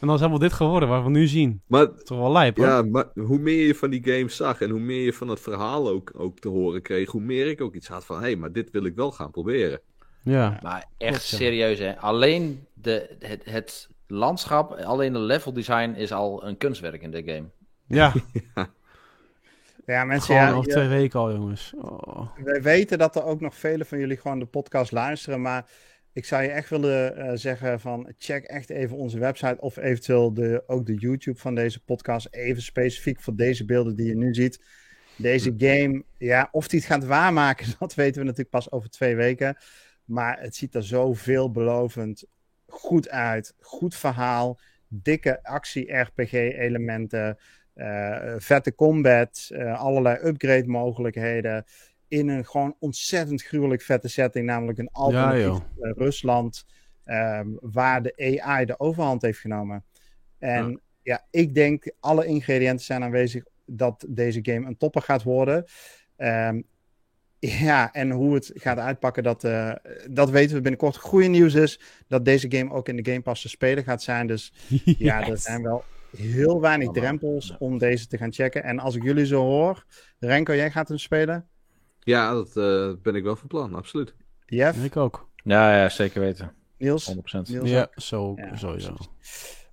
En 0.00 0.06
dan 0.06 0.14
is 0.14 0.20
helemaal 0.20 0.40
dit 0.40 0.52
geworden, 0.52 0.88
waar 0.88 1.04
we 1.04 1.10
nu 1.10 1.26
zien. 1.26 1.62
Maar, 1.66 1.86
dat 1.86 1.96
is 1.96 2.04
toch 2.04 2.18
wel 2.18 2.32
lijp, 2.32 2.56
hoor. 2.56 2.66
Ja, 2.66 2.82
maar 2.82 3.06
hoe 3.14 3.38
meer 3.38 3.66
je 3.66 3.74
van 3.74 3.90
die 3.90 4.02
games 4.04 4.36
zag 4.36 4.60
en 4.60 4.70
hoe 4.70 4.80
meer 4.80 5.04
je 5.04 5.12
van 5.12 5.28
het 5.28 5.40
verhaal 5.40 5.88
ook, 5.88 6.12
ook 6.16 6.38
te 6.38 6.48
horen 6.48 6.82
kreeg, 6.82 7.10
hoe 7.10 7.20
meer 7.20 7.46
ik 7.46 7.60
ook 7.60 7.74
iets 7.74 7.88
had 7.88 8.04
van, 8.04 8.16
hé, 8.16 8.22
hey, 8.22 8.36
maar 8.36 8.52
dit 8.52 8.70
wil 8.70 8.84
ik 8.84 8.94
wel 8.94 9.12
gaan 9.12 9.30
proberen. 9.30 9.80
Ja. 10.22 10.58
Maar 10.62 10.86
echt 10.98 11.10
Klopt, 11.10 11.22
serieus, 11.22 11.78
hè. 11.78 11.98
Alleen 11.98 12.66
de, 12.74 13.16
het, 13.18 13.44
het 13.44 13.88
landschap, 14.06 14.72
alleen 14.72 15.12
de 15.12 15.18
level 15.18 15.52
design 15.52 15.90
is 15.90 16.12
al 16.12 16.44
een 16.44 16.56
kunstwerk 16.56 17.02
in 17.02 17.10
de 17.10 17.22
game. 17.22 17.48
Ja. 17.86 18.12
Ja, 18.54 18.68
mensen, 19.94 20.34
gewoon 20.34 20.50
ja, 20.50 20.54
over 20.54 20.70
twee 20.70 20.88
weken 20.88 21.20
al, 21.20 21.32
jongens. 21.32 21.74
Oh. 21.76 22.36
Wij 22.44 22.62
weten 22.62 22.98
dat 22.98 23.16
er 23.16 23.24
ook 23.24 23.40
nog 23.40 23.54
vele 23.54 23.84
van 23.84 23.98
jullie 23.98 24.16
gewoon 24.16 24.38
de 24.38 24.46
podcast 24.46 24.92
luisteren, 24.92 25.40
maar 25.40 25.70
ik 26.12 26.24
zou 26.24 26.42
je 26.42 26.48
echt 26.48 26.70
willen 26.70 27.18
uh, 27.18 27.30
zeggen 27.34 27.80
van 27.80 28.12
check 28.18 28.44
echt 28.44 28.70
even 28.70 28.96
onze 28.96 29.18
website 29.18 29.60
of 29.60 29.76
eventueel 29.76 30.34
de, 30.34 30.62
ook 30.66 30.86
de 30.86 30.94
YouTube 30.94 31.38
van 31.38 31.54
deze 31.54 31.84
podcast, 31.84 32.28
even 32.30 32.62
specifiek 32.62 33.20
voor 33.20 33.36
deze 33.36 33.64
beelden 33.64 33.96
die 33.96 34.06
je 34.06 34.16
nu 34.16 34.34
ziet. 34.34 34.64
Deze 35.16 35.54
game, 35.56 36.04
ja, 36.18 36.48
of 36.52 36.68
die 36.68 36.78
het 36.78 36.88
gaat 36.88 37.04
waarmaken, 37.04 37.74
dat 37.78 37.94
weten 37.94 38.20
we 38.20 38.26
natuurlijk 38.26 38.50
pas 38.50 38.70
over 38.70 38.90
twee 38.90 39.16
weken. 39.16 39.56
Maar 40.04 40.40
het 40.40 40.56
ziet 40.56 40.74
er 40.74 40.84
zo 40.84 41.14
veelbelovend 41.14 42.24
goed 42.66 43.08
uit. 43.08 43.54
Goed 43.60 43.94
verhaal, 43.94 44.58
dikke 44.88 45.42
actie-RPG-elementen, 45.42 47.38
vette 48.38 48.74
combat, 48.74 49.48
uh, 49.52 49.80
allerlei 49.80 50.18
upgrade-mogelijkheden. 50.22 51.64
In 52.08 52.28
een 52.28 52.46
gewoon 52.46 52.76
ontzettend 52.78 53.42
gruwelijk 53.42 53.82
vette 53.82 54.08
setting, 54.08 54.46
namelijk 54.46 54.78
een 54.78 54.90
alternatief 54.92 55.62
ja, 55.80 55.92
Rusland, 55.96 56.64
um, 57.06 57.58
waar 57.60 58.02
de 58.02 58.40
AI 58.40 58.64
de 58.64 58.80
overhand 58.80 59.22
heeft 59.22 59.38
genomen. 59.38 59.84
En 60.38 60.70
ja. 60.70 60.78
ja, 61.02 61.26
ik 61.30 61.54
denk 61.54 61.92
alle 62.00 62.26
ingrediënten 62.26 62.84
zijn 62.84 63.02
aanwezig 63.02 63.44
dat 63.66 64.04
deze 64.08 64.38
game 64.42 64.66
een 64.66 64.76
topper 64.76 65.02
gaat 65.02 65.22
worden. 65.22 65.64
Um, 66.16 66.64
ja, 67.68 67.92
en 67.92 68.10
hoe 68.10 68.34
het 68.34 68.50
gaat 68.54 68.78
uitpakken, 68.78 69.22
dat, 69.22 69.44
uh, 69.44 69.72
dat 70.10 70.30
weten 70.30 70.56
we 70.56 70.62
binnenkort. 70.62 70.96
Goede 70.96 71.26
nieuws 71.26 71.54
is 71.54 71.80
dat 72.08 72.24
deze 72.24 72.50
game 72.50 72.72
ook 72.72 72.88
in 72.88 72.96
de 72.96 73.10
Game 73.10 73.22
Pass 73.22 73.42
te 73.42 73.48
spelen 73.48 73.84
gaat 73.84 74.02
zijn. 74.02 74.26
Dus 74.26 74.52
ja, 74.84 75.28
er 75.28 75.38
zijn 75.38 75.62
wel 75.62 75.84
heel 76.16 76.60
weinig 76.60 76.90
drempels 76.90 77.56
om 77.58 77.78
deze 77.78 78.06
te 78.06 78.18
gaan 78.18 78.32
checken. 78.32 78.64
En 78.64 78.78
als 78.78 78.94
ik 78.94 79.02
jullie 79.02 79.26
zo 79.26 79.40
hoor, 79.40 79.84
Renko, 80.18 80.54
jij 80.54 80.70
gaat 80.70 80.88
hem 80.88 80.98
spelen? 80.98 81.48
Ja, 82.00 82.32
dat 82.32 82.56
uh, 82.56 82.92
ben 83.02 83.14
ik 83.14 83.22
wel 83.22 83.36
van 83.36 83.48
plan, 83.48 83.74
absoluut. 83.74 84.14
Jeff? 84.46 84.84
Ik 84.84 84.96
ook. 84.96 85.28
Ja, 85.44 85.76
ja 85.76 85.88
zeker 85.88 86.20
weten. 86.20 86.52
Niels? 86.78 87.14
100%. 87.14 87.16
Niels 87.48 87.70
ja, 87.70 87.88
zo, 87.94 88.34
ja, 88.36 88.56
sowieso. 88.56 88.96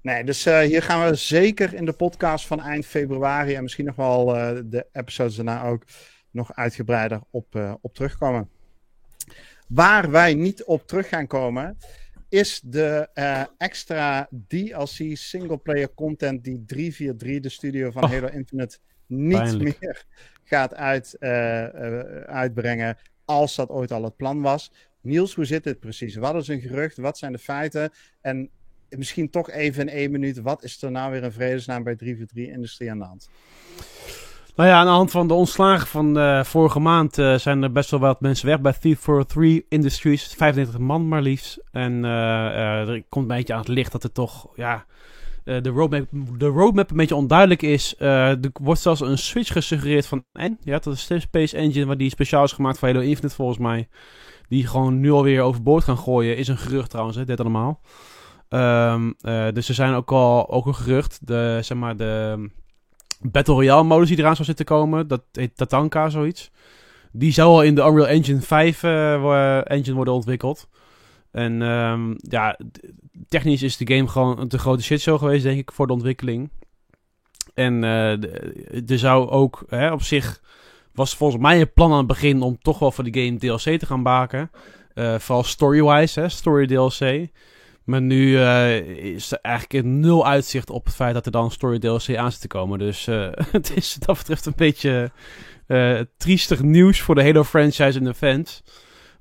Nee, 0.01 0.23
dus 0.23 0.47
uh, 0.47 0.59
hier 0.59 0.81
gaan 0.81 1.09
we 1.09 1.15
zeker 1.15 1.73
in 1.73 1.85
de 1.85 1.93
podcast 1.93 2.47
van 2.47 2.61
eind 2.61 2.85
februari 2.85 3.55
en 3.55 3.63
misschien 3.63 3.85
nog 3.85 3.95
wel 3.95 4.35
uh, 4.35 4.59
de 4.65 4.87
episodes 4.91 5.35
daarna 5.35 5.63
ook 5.63 5.83
nog 6.31 6.53
uitgebreider 6.53 7.21
op, 7.29 7.55
uh, 7.55 7.73
op 7.81 7.93
terugkomen. 7.93 8.49
Waar 9.67 10.11
wij 10.11 10.33
niet 10.33 10.63
op 10.63 10.87
terug 10.87 11.09
gaan 11.09 11.27
komen, 11.27 11.77
is 12.35 12.61
de 12.63 13.09
uh, 13.13 13.43
extra 13.57 14.29
DLC 14.47 15.17
singleplayer 15.17 15.93
content 15.93 16.43
die 16.43 16.63
343, 16.65 17.41
de 17.41 17.49
studio 17.49 17.91
van 17.91 18.03
oh, 18.03 18.09
Halo 18.09 18.27
Infinite, 18.27 18.77
niet 19.05 19.37
pijnlijk. 19.37 19.79
meer 19.79 20.05
gaat 20.43 20.73
uit, 20.73 21.15
uh, 21.19 21.63
uitbrengen. 22.21 22.97
Als 23.25 23.55
dat 23.55 23.69
ooit 23.69 23.91
al 23.91 24.03
het 24.03 24.15
plan 24.15 24.41
was. 24.41 24.71
Niels, 25.01 25.35
hoe 25.35 25.45
zit 25.45 25.63
dit 25.63 25.79
precies? 25.79 26.15
Wat 26.15 26.35
is 26.35 26.47
een 26.47 26.61
gerucht? 26.61 26.97
Wat 26.97 27.17
zijn 27.17 27.31
de 27.31 27.37
feiten? 27.37 27.91
En 28.21 28.49
misschien 28.89 29.29
toch 29.29 29.49
even 29.49 29.81
in 29.81 29.95
één 29.95 30.11
minuut. 30.11 30.41
Wat 30.41 30.63
is 30.63 30.81
er 30.81 30.91
nou 30.91 31.11
weer 31.11 31.23
een 31.23 31.31
vredesnaam 31.31 31.83
bij 31.83 31.95
343 31.95 32.55
Industrie 32.55 32.91
aan 32.91 32.99
de 32.99 33.05
hand? 33.05 33.29
Nou 34.55 34.69
ja, 34.69 34.79
aan 34.79 34.85
de 34.85 34.91
hand 34.91 35.11
van 35.11 35.27
de 35.27 35.33
ontslagen 35.33 35.87
van 35.87 36.17
uh, 36.17 36.43
vorige 36.43 36.79
maand 36.79 37.17
uh, 37.17 37.35
zijn 37.35 37.63
er 37.63 37.71
best 37.71 37.91
wel 37.91 37.99
wat 37.99 38.21
mensen 38.21 38.47
weg 38.47 38.61
bij 38.61 38.73
Thief 38.73 38.99
for 38.99 39.25
3 39.25 39.65
Industries. 39.69 40.33
35 40.37 40.79
man 40.79 41.07
maar 41.07 41.21
liefst. 41.21 41.59
En 41.71 42.03
uh, 42.03 42.89
er 42.89 43.03
komt 43.09 43.29
een 43.29 43.35
beetje 43.35 43.53
aan 43.53 43.59
het 43.59 43.67
licht 43.67 43.91
dat 43.91 44.03
er 44.03 44.11
toch, 44.11 44.47
ja, 44.55 44.85
de, 45.43 45.69
roadmap, 45.69 46.07
de 46.37 46.45
roadmap 46.45 46.89
een 46.89 46.97
beetje 46.97 47.15
onduidelijk 47.15 47.61
is. 47.61 47.95
er 47.97 48.39
wordt 48.53 48.81
zelfs 48.81 49.01
een 49.01 49.17
switch 49.17 49.51
gesuggereerd 49.51 50.05
van 50.05 50.25
N. 50.39 50.57
Ja, 50.63 50.79
dat 50.79 51.05
de 51.07 51.19
Space 51.19 51.57
Engine, 51.57 51.85
waar 51.85 51.97
die 51.97 52.09
speciaal 52.09 52.43
is 52.43 52.51
gemaakt 52.51 52.79
voor 52.79 52.87
Halo 52.87 52.99
Infinite 52.99 53.35
volgens 53.35 53.57
mij. 53.57 53.87
Die 54.47 54.67
gewoon 54.67 54.99
nu 54.99 55.11
alweer 55.11 55.41
overboord 55.41 55.83
gaan 55.83 55.97
gooien. 55.97 56.37
Is 56.37 56.47
een 56.47 56.57
gerucht 56.57 56.89
trouwens, 56.89 57.17
hè, 57.17 57.25
dit 57.25 57.39
allemaal. 57.39 57.81
Um, 58.49 59.15
dus 59.53 59.69
er 59.69 59.75
zijn 59.75 59.93
ook 59.93 60.11
al 60.11 60.49
ook 60.49 60.65
een 60.65 60.75
gerucht. 60.75 61.27
De, 61.27 61.59
zeg 61.61 61.77
maar, 61.77 61.97
de 61.97 62.49
Battle 63.21 63.53
Royale 63.53 63.83
modus 63.83 64.07
die 64.07 64.17
eraan 64.17 64.35
zou 64.35 64.47
zitten 64.47 64.65
komen. 64.65 65.07
Dat 65.07 65.21
heet 65.31 65.57
Tatanka, 65.57 66.09
zoiets. 66.09 66.51
Die 67.11 67.31
zou 67.31 67.49
al 67.49 67.63
in 67.63 67.75
de 67.75 67.81
Unreal 67.81 68.07
Engine 68.07 68.41
5 68.41 68.83
uh, 68.83 69.71
engine 69.71 69.95
worden 69.95 70.13
ontwikkeld. 70.13 70.67
En 71.31 71.61
um, 71.61 72.15
ja, 72.17 72.59
technisch 73.27 73.61
is 73.61 73.77
de 73.77 73.95
game 73.95 74.07
gewoon 74.07 74.39
een 74.39 74.47
te 74.47 74.59
grote 74.59 74.83
shitshow 74.83 75.19
geweest, 75.19 75.43
denk 75.43 75.59
ik, 75.59 75.71
voor 75.71 75.87
de 75.87 75.93
ontwikkeling. 75.93 76.49
En 77.53 77.83
uh, 77.83 78.89
er 78.89 78.99
zou 78.99 79.29
ook 79.29 79.63
hè, 79.69 79.91
op 79.91 80.01
zich 80.01 80.41
was 80.93 81.15
volgens 81.15 81.41
mij 81.41 81.61
een 81.61 81.73
plan 81.73 81.91
aan 81.91 81.97
het 81.97 82.07
begin 82.07 82.41
om 82.41 82.57
toch 82.61 82.79
wel 82.79 82.91
voor 82.91 83.03
de 83.03 83.21
game 83.21 83.37
DLC 83.37 83.79
te 83.79 83.85
gaan 83.85 84.01
maken. 84.01 84.51
Uh, 84.93 85.19
vooral 85.19 85.43
story-wise, 85.43 86.27
story 86.27 86.67
DLC. 86.67 87.29
Maar 87.85 88.01
nu 88.01 88.27
uh, 88.27 88.77
is 89.13 89.31
er 89.31 89.39
eigenlijk 89.41 89.85
nul 89.85 90.27
uitzicht 90.27 90.69
op 90.69 90.85
het 90.85 90.95
feit 90.95 91.13
dat 91.13 91.25
er 91.25 91.31
dan 91.31 91.51
Story 91.51 91.79
DLC 91.79 92.15
aan 92.15 92.31
zit 92.31 92.41
te 92.41 92.47
komen. 92.47 92.79
Dus 92.79 93.07
uh, 93.07 93.27
het 93.51 93.75
is 93.75 93.95
wat 93.97 94.07
dat 94.07 94.17
betreft 94.17 94.45
een 94.45 94.53
beetje 94.55 95.11
uh, 95.67 95.99
triestig 96.17 96.61
nieuws 96.61 97.01
voor 97.01 97.15
de 97.15 97.23
Halo 97.23 97.43
franchise 97.43 97.99
en 97.99 98.03
de 98.03 98.13
fans. 98.13 98.63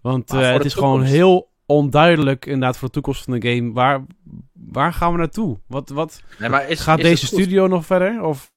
Want 0.00 0.30
het 0.30 0.64
is 0.64 0.74
gewoon 0.74 1.02
heel 1.02 1.52
onduidelijk 1.66 2.46
inderdaad 2.46 2.78
voor 2.78 2.88
de 2.88 2.94
toekomst 2.94 3.24
van 3.24 3.38
de 3.38 3.54
game. 3.54 3.72
Waar, 3.72 4.04
waar 4.52 4.92
gaan 4.92 5.12
we 5.12 5.18
naartoe? 5.18 5.58
Wat, 5.66 5.88
wat, 5.88 6.22
nee, 6.38 6.48
maar 6.48 6.68
is, 6.68 6.80
gaat 6.80 6.98
is 6.98 7.04
deze 7.04 7.26
studio 7.26 7.66
nog 7.66 7.86
verder? 7.86 8.22
Of? 8.22 8.52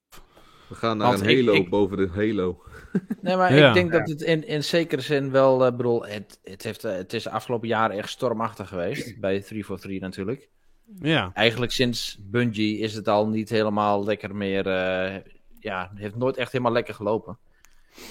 We 0.67 0.75
gaan 0.75 0.97
naar 0.97 1.13
een 1.13 1.25
Halo 1.25 1.53
ik, 1.53 1.69
boven 1.69 1.97
de 1.97 2.09
Halo. 2.15 2.61
Nee, 3.21 3.35
maar 3.35 3.55
ja. 3.55 3.67
ik 3.67 3.73
denk 3.73 3.91
dat 3.91 4.09
het 4.09 4.21
in, 4.21 4.47
in 4.47 4.63
zekere 4.63 5.01
zin 5.01 5.31
wel, 5.31 5.65
uh, 5.65 5.75
bedoel, 5.75 6.05
het, 6.05 6.39
het, 6.43 6.63
heeft, 6.63 6.85
uh, 6.85 6.91
het 6.91 7.13
is 7.13 7.23
de 7.23 7.29
afgelopen 7.29 7.67
jaren 7.67 7.97
echt 7.97 8.09
stormachtig 8.09 8.67
geweest. 8.67 9.05
bij 9.19 9.41
343 9.41 9.99
natuurlijk. 9.99 10.49
Ja. 11.01 11.31
Eigenlijk 11.33 11.71
sinds 11.71 12.17
Bungie 12.21 12.79
is 12.79 12.93
het 12.93 13.07
al 13.07 13.27
niet 13.27 13.49
helemaal 13.49 14.03
lekker 14.03 14.35
meer, 14.35 14.67
uh, 14.67 15.15
ja, 15.59 15.91
heeft 15.95 16.15
nooit 16.15 16.37
echt 16.37 16.51
helemaal 16.51 16.73
lekker 16.73 16.93
gelopen. 16.93 17.37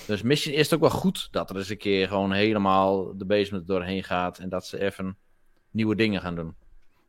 Dus 0.06 0.22
misschien 0.22 0.54
is 0.54 0.64
het 0.64 0.74
ook 0.74 0.90
wel 0.90 0.98
goed 0.98 1.28
dat 1.30 1.50
er 1.50 1.56
eens 1.56 1.68
een 1.68 1.76
keer 1.76 2.08
gewoon 2.08 2.32
helemaal 2.32 3.16
de 3.16 3.24
basement 3.24 3.66
doorheen 3.66 4.04
gaat. 4.04 4.38
En 4.38 4.48
dat 4.48 4.66
ze 4.66 4.80
even 4.80 5.16
nieuwe 5.70 5.94
dingen 5.94 6.20
gaan 6.20 6.34
doen. 6.34 6.54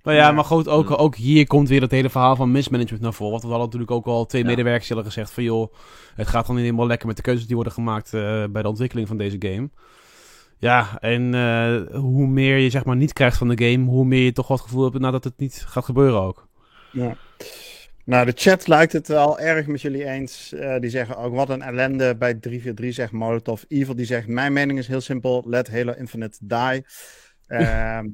Nou 0.07 0.19
ja, 0.19 0.31
maar 0.31 0.43
goed, 0.43 0.67
ook, 0.67 0.99
ook 0.99 1.15
hier 1.15 1.47
komt 1.47 1.69
weer 1.69 1.81
het 1.81 1.91
hele 1.91 2.09
verhaal 2.09 2.35
van 2.35 2.51
mismanagement 2.51 3.03
naar 3.03 3.13
voren. 3.13 3.31
Want 3.31 3.43
we 3.43 3.49
hadden 3.49 3.65
natuurlijk 3.65 3.91
ook 3.91 4.05
al 4.05 4.25
twee 4.25 4.43
medewerkers 4.43 4.91
gezegd 4.95 5.31
van... 5.31 5.43
joh, 5.43 5.73
het 6.15 6.27
gaat 6.27 6.41
gewoon 6.41 6.55
niet 6.55 6.65
helemaal 6.65 6.87
lekker 6.87 7.07
met 7.07 7.15
de 7.15 7.21
keuzes 7.21 7.45
die 7.45 7.55
worden 7.55 7.73
gemaakt 7.73 8.13
uh, 8.13 8.43
bij 8.49 8.61
de 8.61 8.67
ontwikkeling 8.67 9.07
van 9.07 9.17
deze 9.17 9.35
game. 9.39 9.69
Ja, 10.57 10.97
en 10.99 11.33
uh, 11.33 11.99
hoe 12.01 12.27
meer 12.27 12.57
je 12.57 12.69
zeg 12.69 12.85
maar 12.85 12.95
niet 12.95 13.13
krijgt 13.13 13.37
van 13.37 13.47
de 13.47 13.69
game... 13.69 13.85
hoe 13.85 14.05
meer 14.05 14.23
je 14.23 14.31
toch 14.31 14.47
wat 14.47 14.61
gevoel 14.61 14.83
hebt 14.83 14.99
nadat 14.99 15.23
het 15.23 15.37
niet 15.37 15.65
gaat 15.67 15.85
gebeuren 15.85 16.21
ook. 16.21 16.47
Ja. 16.91 17.15
Nou, 18.03 18.25
de 18.25 18.33
chat 18.35 18.67
lijkt 18.67 18.93
het 18.93 19.07
wel 19.07 19.39
erg 19.39 19.67
met 19.67 19.81
jullie 19.81 20.05
eens. 20.05 20.53
Uh, 20.53 20.79
die 20.79 20.89
zeggen 20.89 21.17
ook, 21.17 21.35
wat 21.35 21.49
een 21.49 21.61
ellende 21.61 22.15
bij 22.15 22.33
343, 22.33 22.93
zegt 22.93 23.11
Molotov. 23.11 23.63
Evil, 23.67 23.95
die 23.95 24.05
zegt, 24.05 24.27
mijn 24.27 24.53
mening 24.53 24.79
is 24.79 24.87
heel 24.87 25.01
simpel. 25.01 25.43
Let 25.47 25.71
Halo 25.71 25.93
Infinite 25.93 26.37
die. 26.41 26.85
Ehm, 27.47 28.05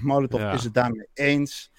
Molotov 0.00 0.40
ja. 0.40 0.52
is 0.52 0.64
het 0.64 0.74
daarmee 0.74 1.08
eens. 1.14 1.72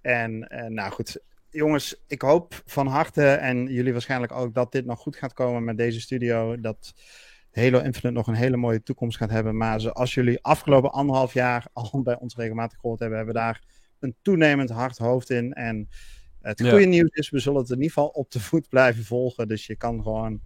En 0.00 0.48
uh, 0.52 0.64
nou 0.64 0.92
goed, 0.92 1.20
jongens, 1.50 2.04
ik 2.06 2.22
hoop 2.22 2.62
van 2.64 2.86
harte 2.86 3.30
en 3.30 3.66
jullie 3.66 3.92
waarschijnlijk 3.92 4.32
ook 4.32 4.54
dat 4.54 4.72
dit 4.72 4.84
nog 4.84 4.98
goed 4.98 5.16
gaat 5.16 5.32
komen 5.32 5.64
met 5.64 5.76
deze 5.76 6.00
studio. 6.00 6.60
Dat 6.60 6.94
Halo 7.52 7.78
Infinite 7.78 8.10
nog 8.10 8.26
een 8.26 8.34
hele 8.34 8.56
mooie 8.56 8.82
toekomst 8.82 9.16
gaat 9.16 9.30
hebben. 9.30 9.56
Maar 9.56 9.80
zoals 9.80 10.14
jullie 10.14 10.42
afgelopen 10.42 10.92
anderhalf 10.92 11.32
jaar 11.32 11.66
al 11.72 12.02
bij 12.02 12.18
ons 12.18 12.36
regelmatig 12.36 12.78
gehoord 12.80 13.00
hebben, 13.00 13.18
hebben 13.18 13.34
we 13.34 13.40
daar 13.40 13.62
een 13.98 14.16
toenemend 14.22 14.70
hard 14.70 14.98
hoofd 14.98 15.30
in. 15.30 15.52
En 15.52 15.88
het 16.40 16.60
goede 16.60 16.80
ja. 16.80 16.86
nieuws 16.86 17.10
is, 17.10 17.30
we 17.30 17.38
zullen 17.38 17.60
het 17.60 17.70
in 17.70 17.76
ieder 17.76 17.92
geval 17.92 18.08
op 18.08 18.30
de 18.30 18.40
voet 18.40 18.68
blijven 18.68 19.04
volgen. 19.04 19.48
Dus 19.48 19.66
je 19.66 19.76
kan 19.76 20.02
gewoon 20.02 20.40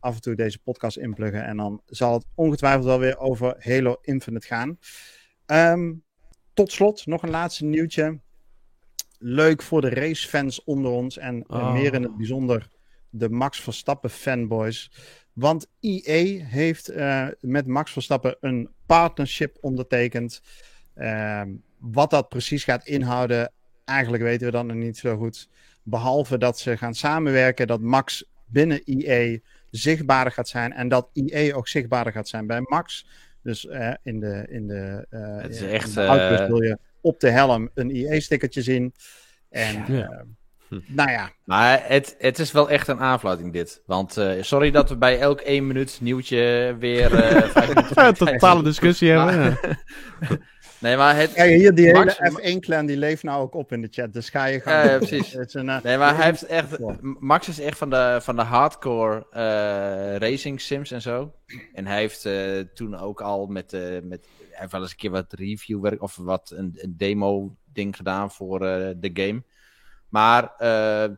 af 0.00 0.14
en 0.14 0.20
toe 0.20 0.34
deze 0.34 0.58
podcast 0.58 0.96
inpluggen. 0.96 1.44
En 1.44 1.56
dan 1.56 1.82
zal 1.86 2.12
het 2.12 2.26
ongetwijfeld 2.34 2.84
wel 2.84 2.98
weer 2.98 3.18
over 3.18 3.56
Halo 3.58 3.96
Infinite 4.00 4.46
gaan. 4.46 4.78
Um, 5.46 6.04
tot 6.54 6.72
slot 6.72 7.06
nog 7.06 7.22
een 7.22 7.30
laatste 7.30 7.64
nieuwtje. 7.64 8.18
Leuk 9.18 9.62
voor 9.62 9.80
de 9.80 9.88
racefans 9.88 10.64
onder 10.64 10.90
ons 10.90 11.18
en 11.18 11.44
oh. 11.48 11.72
meer 11.72 11.94
in 11.94 12.02
het 12.02 12.16
bijzonder 12.16 12.68
de 13.10 13.30
Max 13.30 13.60
Verstappen 13.60 14.10
fanboys. 14.10 14.90
Want 15.32 15.66
EA 15.80 16.44
heeft 16.44 16.90
uh, 16.90 17.26
met 17.40 17.66
Max 17.66 17.92
Verstappen 17.92 18.36
een 18.40 18.68
partnership 18.86 19.56
ondertekend. 19.60 20.42
Uh, 20.96 21.42
wat 21.78 22.10
dat 22.10 22.28
precies 22.28 22.64
gaat 22.64 22.86
inhouden, 22.86 23.52
eigenlijk 23.84 24.22
weten 24.22 24.46
we 24.46 24.52
dan 24.52 24.66
nog 24.66 24.76
niet 24.76 24.96
zo 24.96 25.16
goed. 25.16 25.48
Behalve 25.82 26.38
dat 26.38 26.58
ze 26.58 26.76
gaan 26.76 26.94
samenwerken, 26.94 27.66
dat 27.66 27.80
Max 27.80 28.24
binnen 28.46 28.82
EA 28.84 29.38
zichtbaarder 29.70 30.32
gaat 30.32 30.48
zijn 30.48 30.72
en 30.72 30.88
dat 30.88 31.08
EA 31.12 31.54
ook 31.54 31.68
zichtbaarder 31.68 32.12
gaat 32.12 32.28
zijn 32.28 32.46
bij 32.46 32.60
Max. 32.60 33.06
Dus 33.42 33.64
uh, 33.64 33.92
in 34.02 34.20
de, 34.20 34.46
in 34.48 34.66
de, 34.66 35.06
uh, 35.10 35.42
het 35.42 35.54
is 35.54 35.62
echt, 35.62 35.94
de 35.94 36.44
wil 36.48 36.62
je 36.62 36.78
op 37.00 37.20
de 37.20 37.30
helm 37.30 37.70
een 37.74 37.96
IE-stickertje 37.96 38.62
zien. 38.62 38.94
En 39.48 39.84
ja. 39.94 40.24
nou 40.68 41.10
ja. 41.10 41.30
Maar 41.44 41.82
het, 41.84 42.16
het 42.18 42.38
is 42.38 42.52
wel 42.52 42.70
echt 42.70 42.88
een 42.88 43.00
aanfluiting 43.00 43.52
dit. 43.52 43.82
Want 43.86 44.18
uh, 44.18 44.32
sorry 44.40 44.70
dat 44.70 44.88
we 44.88 44.96
bij 44.96 45.18
elk 45.18 45.40
één 45.40 45.66
minuut 45.66 45.98
nieuwtje 46.00 46.76
weer... 46.78 47.12
Uh, 47.12 47.42
vijf 47.92 48.16
totale 48.18 48.62
discussie 48.62 49.10
hebben. 49.10 49.58
Nee, 50.82 50.96
maar 50.96 51.16
het... 51.16 51.34
Ja, 51.34 51.44
hier, 51.44 51.74
die 51.74 51.86
hele 51.86 52.16
F1-clan 52.32 52.86
die 52.86 52.96
leeft 52.96 53.22
nou 53.22 53.42
ook 53.42 53.54
op 53.54 53.72
in 53.72 53.80
de 53.80 53.88
chat, 53.90 54.12
dus 54.12 54.30
ga 54.30 54.44
je 54.44 54.60
gaan... 54.60 54.88
Ja, 54.88 54.98
precies. 54.98 55.34
Een, 55.54 55.66
uh, 55.66 55.82
nee, 55.82 55.98
maar 55.98 56.16
hij 56.16 56.24
heeft 56.24 56.42
echt... 56.42 56.78
Max 57.00 57.48
is 57.48 57.60
echt 57.60 57.78
van 57.78 57.90
de, 57.90 58.18
van 58.22 58.36
de 58.36 58.42
hardcore 58.42 59.26
uh, 59.32 60.16
racing 60.16 60.60
sims 60.60 60.90
en 60.90 61.02
zo. 61.02 61.34
En 61.72 61.86
hij 61.86 61.98
heeft 61.98 62.24
uh, 62.24 62.60
toen 62.74 62.98
ook 62.98 63.20
al 63.20 63.46
met... 63.46 63.72
met 64.02 64.26
hij 64.50 64.60
heeft 64.60 64.72
wel 64.72 64.80
eens 64.80 64.90
een 64.90 64.96
keer 64.96 65.10
wat 65.10 65.32
reviewwerk 65.32 66.02
of 66.02 66.16
wat 66.16 66.52
een, 66.54 66.72
een 66.76 66.94
demo-ding 66.96 67.96
gedaan 67.96 68.30
voor 68.30 68.58
de 68.58 69.10
game. 69.14 69.42
Maar 70.08 70.52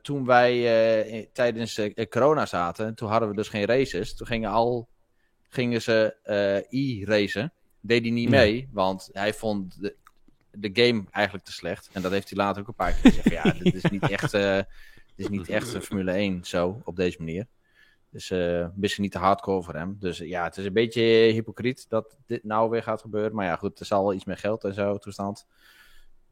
toen 0.02 0.26
wij 0.26 1.28
tijdens 1.32 1.80
corona 2.08 2.46
zaten, 2.46 2.94
toen 2.94 3.08
hadden 3.08 3.28
we 3.28 3.34
dus 3.34 3.48
geen 3.48 3.64
races. 3.64 4.16
Toen 4.16 4.26
gingen 4.26 4.50
al 4.50 4.88
gingen 5.48 5.82
ze 5.82 6.16
e-racen 6.68 7.52
deed 7.86 8.02
hij 8.02 8.10
niet 8.10 8.28
mee, 8.28 8.68
want 8.72 9.08
hij 9.12 9.34
vond 9.34 9.80
de, 9.80 9.94
de 10.50 10.70
game 10.72 11.04
eigenlijk 11.10 11.44
te 11.44 11.52
slecht. 11.52 11.88
En 11.92 12.02
dat 12.02 12.12
heeft 12.12 12.28
hij 12.28 12.38
later 12.38 12.62
ook 12.62 12.68
een 12.68 12.74
paar 12.74 12.92
keer 12.92 13.12
gezegd. 13.12 13.30
ja, 13.30 13.52
dit 13.62 13.74
is 13.74 13.90
niet 13.90 14.08
echt, 14.10 14.34
uh, 14.34 14.56
dit 14.56 14.66
is 15.14 15.28
niet 15.28 15.48
echt 15.48 15.74
een 15.74 15.82
Formule 15.82 16.12
1 16.12 16.44
zo, 16.44 16.80
op 16.84 16.96
deze 16.96 17.18
manier. 17.18 17.46
Dus 18.10 18.30
uh, 18.30 18.66
misschien 18.74 19.02
niet 19.02 19.12
te 19.12 19.18
hardcore 19.18 19.62
voor 19.62 19.74
hem. 19.74 19.96
Dus 20.00 20.18
ja, 20.18 20.44
het 20.44 20.56
is 20.56 20.64
een 20.64 20.72
beetje 20.72 21.02
hypocriet 21.32 21.86
dat 21.88 22.16
dit 22.26 22.44
nou 22.44 22.70
weer 22.70 22.82
gaat 22.82 23.00
gebeuren. 23.00 23.34
Maar 23.34 23.46
ja, 23.46 23.56
goed, 23.56 23.80
er 23.80 23.86
zal 23.86 24.02
wel 24.02 24.14
iets 24.14 24.24
meer 24.24 24.36
geld 24.36 24.64
en 24.64 24.74
zo 24.74 24.98
toestand. 24.98 25.46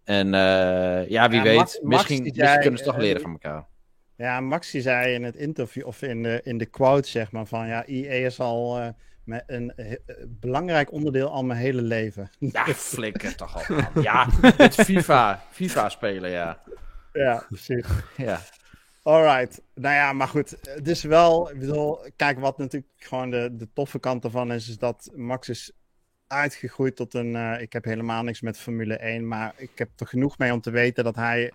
En 0.04 0.26
uh, 0.26 1.08
ja, 1.08 1.28
wie 1.28 1.42
weet, 1.42 1.80
misschien, 1.82 2.22
misschien 2.22 2.60
kunnen 2.60 2.78
ze 2.78 2.84
toch 2.84 2.96
leren 2.96 3.20
van 3.20 3.30
elkaar. 3.30 3.66
Ja, 4.16 4.40
Maxi 4.40 4.80
zei 4.80 5.14
in 5.14 5.22
het 5.22 5.36
interview, 5.36 5.86
of 5.86 6.02
in 6.02 6.22
de, 6.22 6.40
in 6.44 6.58
de 6.58 6.66
quote, 6.66 7.08
zeg 7.08 7.32
maar, 7.32 7.46
van 7.46 7.66
ja, 7.66 7.84
EA 7.84 8.26
is 8.26 8.40
al 8.40 8.94
met 9.32 9.44
een 9.46 9.74
eh, 9.74 9.96
belangrijk 10.28 10.92
onderdeel 10.92 11.28
al 11.28 11.44
mijn 11.44 11.60
hele 11.60 11.82
leven. 11.82 12.30
Ja, 12.38 12.66
flikker 12.94 13.34
toch 13.34 13.68
al. 13.68 14.02
Ja, 14.02 14.28
het 14.42 14.74
FIFA. 14.90 15.44
FIFA 15.50 15.88
spelen, 15.88 16.30
ja. 16.30 16.62
Ja, 17.12 17.44
precies. 17.48 17.86
Ja. 18.16 18.40
Alright. 19.02 19.62
Nou 19.74 19.94
ja, 19.94 20.12
maar 20.12 20.28
goed. 20.28 20.56
Het 20.60 20.88
is 20.88 21.02
wel, 21.02 21.50
ik 21.50 21.58
bedoel, 21.58 21.98
kijk 22.16 22.38
wat 22.38 22.58
natuurlijk 22.58 22.92
gewoon 22.96 23.30
de, 23.30 23.56
de 23.56 23.68
toffe 23.72 23.98
kant 23.98 24.24
ervan 24.24 24.52
is, 24.52 24.68
is 24.68 24.78
dat 24.78 25.10
Max 25.14 25.48
is 25.48 25.72
uitgegroeid 26.26 26.96
tot 26.96 27.14
een, 27.14 27.34
uh, 27.34 27.60
ik 27.60 27.72
heb 27.72 27.84
helemaal 27.84 28.22
niks 28.22 28.40
met 28.40 28.58
Formule 28.58 28.96
1, 28.96 29.28
maar 29.28 29.54
ik 29.56 29.70
heb 29.74 29.88
er 29.96 30.06
genoeg 30.06 30.38
mee 30.38 30.52
om 30.52 30.60
te 30.60 30.70
weten 30.70 31.04
dat 31.04 31.16
hij 31.16 31.52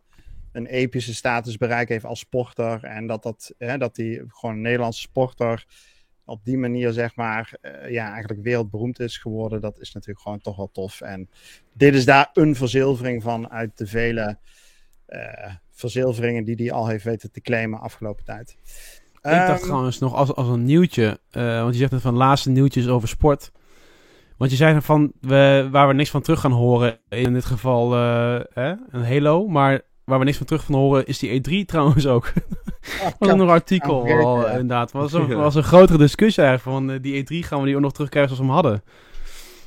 een 0.51 0.65
epische 0.65 1.13
status 1.13 1.57
bereikt 1.57 1.89
heeft 1.89 2.05
als 2.05 2.19
sporter 2.19 2.83
en 2.83 3.07
dat, 3.07 3.23
dat, 3.23 3.53
hè, 3.57 3.77
dat 3.77 3.97
hij 3.97 4.23
gewoon 4.27 4.55
een 4.55 4.61
Nederlandse 4.61 5.01
sporter 5.01 5.65
op 6.27 6.45
die 6.45 6.57
manier, 6.57 6.91
zeg 6.91 7.15
maar, 7.15 7.53
uh, 7.61 7.91
ja, 7.91 8.11
eigenlijk 8.11 8.43
wereldberoemd 8.43 8.99
is 8.99 9.17
geworden. 9.17 9.61
Dat 9.61 9.79
is 9.79 9.93
natuurlijk 9.93 10.21
gewoon 10.21 10.39
toch 10.39 10.55
wel 10.55 10.69
tof. 10.71 11.01
En 11.01 11.29
dit 11.73 11.93
is 11.93 12.05
daar 12.05 12.29
een 12.33 12.55
verzilvering 12.55 13.23
van 13.23 13.49
uit 13.49 13.77
de 13.77 13.87
vele 13.87 14.37
uh, 15.09 15.53
verzilveringen 15.71 16.43
die 16.43 16.55
hij 16.55 16.71
al 16.71 16.87
heeft 16.87 17.03
weten 17.03 17.31
te 17.31 17.41
claimen 17.41 17.79
afgelopen 17.79 18.25
tijd. 18.25 18.57
Ik 19.13 19.47
dacht 19.47 19.61
um, 19.61 19.67
trouwens 19.67 19.99
nog 19.99 20.13
als, 20.13 20.33
als 20.33 20.47
een 20.47 20.63
nieuwtje, 20.63 21.19
uh, 21.31 21.61
want 21.61 21.73
je 21.73 21.79
zegt 21.79 21.91
het 21.91 22.01
van 22.01 22.15
laatste 22.15 22.49
nieuwtjes 22.49 22.87
over 22.87 23.07
sport. 23.07 23.51
Want 24.37 24.51
je 24.51 24.57
zei 24.57 24.81
van, 24.81 25.11
we, 25.21 25.67
waar 25.71 25.87
we 25.87 25.93
niks 25.93 26.09
van 26.09 26.21
terug 26.21 26.39
gaan 26.39 26.51
horen, 26.51 26.99
in 27.09 27.33
dit 27.33 27.45
geval 27.45 27.91
hè, 28.53 28.73
een 28.89 29.05
Halo, 29.05 29.47
maar 29.47 29.81
waar 30.03 30.19
we 30.19 30.25
niks 30.25 30.37
van 30.37 30.45
terug 30.45 30.63
van 30.63 30.75
horen, 30.75 31.05
is 31.05 31.19
die 31.19 31.41
E3 31.41 31.65
trouwens 31.65 32.07
ook. 32.07 32.33
Oh, 33.01 33.11
was 33.19 33.29
een 33.29 33.49
artikel 33.49 34.07
al, 34.23 34.47
inderdaad. 34.47 34.91
was 34.91 35.13
een, 35.13 35.37
was 35.47 35.55
een 35.55 35.63
grotere 35.63 35.97
discussie 35.97 36.43
eigenlijk 36.43 36.77
van 36.77 36.89
uh, 36.91 37.01
die 37.01 37.23
E3 37.23 37.47
gaan 37.47 37.59
we 37.59 37.65
die 37.65 37.75
ook 37.75 37.81
nog 37.81 37.93
terugkrijgen 37.93 38.35
zoals 38.35 38.49
we 38.49 38.53
hem 38.53 38.63
hadden. 38.63 38.83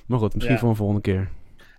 Maar 0.07 0.19
goed, 0.19 0.35
misschien 0.35 0.55
ja. 0.55 0.61
voor 0.61 0.71
een 0.71 0.77
volgende 0.77 1.01
keer. 1.01 1.29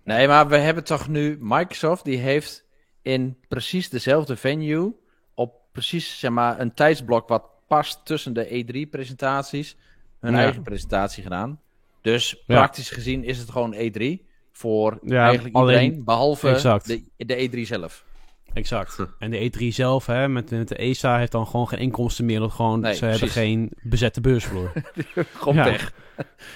Nee, 0.04 0.28
maar 0.28 0.48
we 0.48 0.58
hebben 0.58 0.84
toch 0.84 1.08
nu 1.08 1.38
Microsoft 1.40 2.04
die 2.04 2.18
heeft 2.18 2.66
in 3.02 3.38
precies 3.48 3.90
dezelfde 3.90 4.36
venue 4.36 4.96
op 5.34 5.54
precies 5.72 6.20
zeg 6.20 6.32
maar 6.32 6.60
een 6.60 6.74
tijdsblok 6.74 7.28
wat 7.28 7.44
past 7.68 8.06
tussen 8.06 8.34
de 8.34 8.48
E3-presentaties 8.48 9.76
hun 10.20 10.36
eigen 10.36 10.62
presentatie 10.62 11.24
gedaan. 11.24 11.60
Dus 12.02 12.44
praktisch 12.48 12.90
gezien 12.90 13.24
is 13.24 13.38
het 13.38 13.50
gewoon 13.50 13.76
E3 13.76 14.30
voor 14.52 15.00
eigenlijk 15.08 15.58
iedereen, 15.58 16.04
behalve 16.04 16.80
de, 16.86 17.04
de 17.18 17.50
E3 17.50 17.62
zelf. 17.62 18.06
Exact. 18.54 18.98
En 19.20 19.32
de 19.32 19.52
E3 19.52 19.68
zelf, 19.68 20.06
hè, 20.06 20.28
met, 20.28 20.50
de 20.50 20.76
ESA, 20.76 21.18
heeft 21.18 21.32
dan 21.32 21.48
gewoon 21.48 21.68
geen 21.68 21.80
inkomsten 21.80 22.26
meer. 22.26 22.40
Dat 22.40 22.52
gewoon, 22.52 22.80
nee, 22.80 22.94
ze 22.94 23.00
precies. 23.00 23.20
hebben 23.20 23.38
geen 23.38 23.72
bezette 23.82 24.22
beursvloer. 24.22 24.72
gewoon 25.40 25.56
ja. 25.56 25.64
weg. 25.64 25.94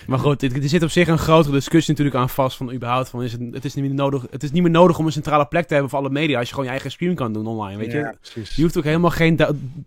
Maar 0.07 0.19
goed, 0.19 0.43
er 0.43 0.69
zit 0.69 0.83
op 0.83 0.89
zich 0.89 1.07
een 1.07 1.17
grotere 1.17 1.53
discussie 1.53 1.91
natuurlijk 1.91 2.17
aan 2.21 2.29
vast. 2.29 2.57
Van 2.57 2.71
überhaupt, 2.71 3.09
van 3.09 3.23
is 3.23 3.31
het, 3.31 3.41
het, 3.51 3.65
is 3.65 3.73
niet 3.73 3.85
meer 3.85 3.93
nodig, 3.93 4.25
het 4.29 4.43
is 4.43 4.51
niet 4.51 4.61
meer 4.61 4.71
nodig 4.71 4.99
om 4.99 5.05
een 5.05 5.11
centrale 5.11 5.45
plek 5.45 5.67
te 5.67 5.73
hebben 5.73 5.91
voor 5.91 5.99
alle 5.99 6.09
media. 6.09 6.37
Als 6.37 6.47
je 6.47 6.53
gewoon 6.53 6.65
je 6.65 6.71
eigen 6.73 6.91
stream 6.91 7.15
kan 7.15 7.33
doen 7.33 7.47
online, 7.47 7.77
weet 7.77 7.91
je. 7.91 7.97
Ja, 7.97 8.13
je 8.55 8.61
hoeft 8.61 8.77
ook 8.77 8.83
helemaal 8.83 9.09
geen 9.09 9.39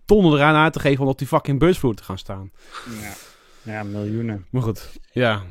tonnen 0.05 0.33
eraan 0.33 0.55
uit 0.55 0.73
te 0.73 0.79
geven 0.79 1.03
om 1.03 1.09
op 1.09 1.17
die 1.17 1.27
fucking 1.27 1.59
beursvloer 1.59 1.95
te 1.95 2.03
gaan 2.03 2.17
staan. 2.17 2.51
Ja, 3.01 3.13
ja 3.73 3.83
miljoenen. 3.83 4.45
Maar 4.49 4.61
goed, 4.61 4.99
ja. 5.11 5.41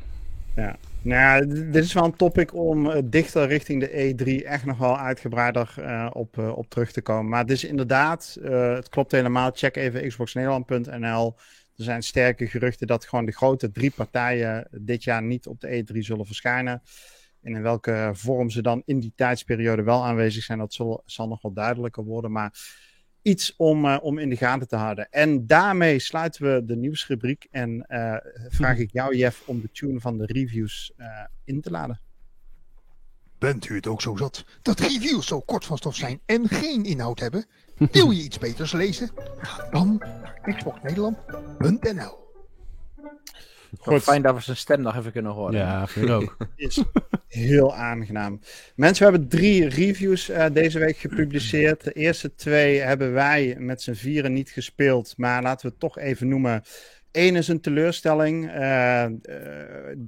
Ja. 0.55 0.75
Nou, 1.01 1.47
dit 1.71 1.83
is 1.83 1.93
wel 1.93 2.03
een 2.03 2.15
topic 2.15 2.53
om 2.53 2.85
uh, 2.85 2.97
dichter 3.03 3.47
richting 3.47 3.79
de 3.79 4.13
E3 4.13 4.45
echt 4.45 4.65
nog 4.65 4.77
wel 4.77 4.97
uitgebreider 4.97 5.75
uh, 5.79 6.09
op, 6.13 6.37
uh, 6.37 6.57
op 6.57 6.69
terug 6.69 6.91
te 6.91 7.01
komen. 7.01 7.29
Maar 7.29 7.41
het 7.41 7.51
is 7.51 7.63
inderdaad, 7.63 8.37
het 8.41 8.89
klopt 8.89 9.11
helemaal. 9.11 9.51
Check 9.53 9.75
even 9.75 10.07
xboxnederland.nl. 10.07 11.35
Er 11.75 11.83
zijn 11.83 12.03
sterke 12.03 12.47
geruchten 12.47 12.87
dat 12.87 13.05
gewoon 13.05 13.25
de 13.25 13.31
grote 13.31 13.71
drie 13.71 13.91
partijen 13.91 14.67
dit 14.71 15.03
jaar 15.03 15.23
niet 15.23 15.47
op 15.47 15.59
de 15.59 15.83
E3 15.83 15.97
zullen 15.97 16.25
verschijnen. 16.25 16.81
En 17.41 17.55
in 17.55 17.61
welke 17.61 18.11
vorm 18.13 18.49
ze 18.49 18.61
dan 18.61 18.81
in 18.85 18.99
die 18.99 19.13
tijdsperiode 19.15 19.83
wel 19.83 20.05
aanwezig 20.05 20.43
zijn, 20.43 20.59
dat 20.59 20.73
zal, 20.73 21.03
zal 21.05 21.27
nog 21.27 21.41
wel 21.41 21.53
duidelijker 21.53 22.03
worden. 22.03 22.31
Maar 22.31 22.53
iets 23.21 23.53
om, 23.57 23.85
uh, 23.85 23.97
om 24.01 24.17
in 24.17 24.29
de 24.29 24.37
gaten 24.37 24.67
te 24.67 24.75
houden. 24.75 25.11
En 25.11 25.47
daarmee 25.47 25.99
sluiten 25.99 26.53
we 26.53 26.65
de 26.65 26.75
nieuwsrubriek 26.75 27.47
en 27.51 27.85
uh, 27.89 28.15
vraag 28.49 28.77
ik 28.77 28.91
jou, 28.91 29.15
Jeff, 29.15 29.47
om 29.47 29.61
de 29.61 29.71
tune 29.71 29.99
van 29.99 30.17
de 30.17 30.25
reviews 30.25 30.93
uh, 30.97 31.07
in 31.43 31.61
te 31.61 31.71
laden. 31.71 31.99
Bent 33.37 33.69
u 33.69 33.75
het 33.75 33.87
ook 33.87 34.01
zo 34.01 34.15
zat 34.15 34.45
dat 34.61 34.79
reviews 34.79 35.27
zo 35.27 35.39
kort 35.39 35.65
van 35.65 35.77
stof 35.77 35.95
zijn 35.95 36.19
en 36.25 36.47
geen 36.47 36.83
inhoud 36.83 37.19
hebben? 37.19 37.45
Wil 37.91 38.11
je 38.11 38.23
iets 38.23 38.37
beters 38.37 38.71
lezen? 38.71 39.09
Ga 39.37 39.69
dan 39.71 39.95
naar 39.97 40.55
xboxnederland.nl 40.55 42.17
Goed. 43.77 44.03
Fijn 44.03 44.21
dat 44.21 44.35
we 44.35 44.41
zijn 44.41 44.57
stem 44.57 44.81
nog 44.81 44.95
even 44.95 45.11
kunnen 45.11 45.31
horen. 45.31 45.53
Ja, 45.53 45.87
vind 45.87 46.05
ik 46.05 46.11
ook. 46.11 46.37
Is 46.55 46.83
heel 47.27 47.75
aangenaam. 47.75 48.39
Mensen, 48.75 49.05
we 49.05 49.11
hebben 49.11 49.29
drie 49.29 49.67
reviews 49.67 50.29
uh, 50.29 50.45
deze 50.53 50.79
week 50.79 50.97
gepubliceerd. 50.97 51.83
De 51.83 51.91
eerste 51.91 52.35
twee 52.35 52.79
hebben 52.79 53.13
wij 53.13 53.55
met 53.59 53.81
z'n 53.81 53.93
vieren 53.93 54.33
niet 54.33 54.49
gespeeld. 54.49 55.13
Maar 55.17 55.41
laten 55.41 55.65
we 55.65 55.71
het 55.71 55.79
toch 55.79 55.97
even 55.97 56.27
noemen. 56.27 56.63
Eén 57.11 57.35
is 57.35 57.47
een 57.47 57.61
teleurstelling. 57.61 58.55
Uh, 58.55 59.05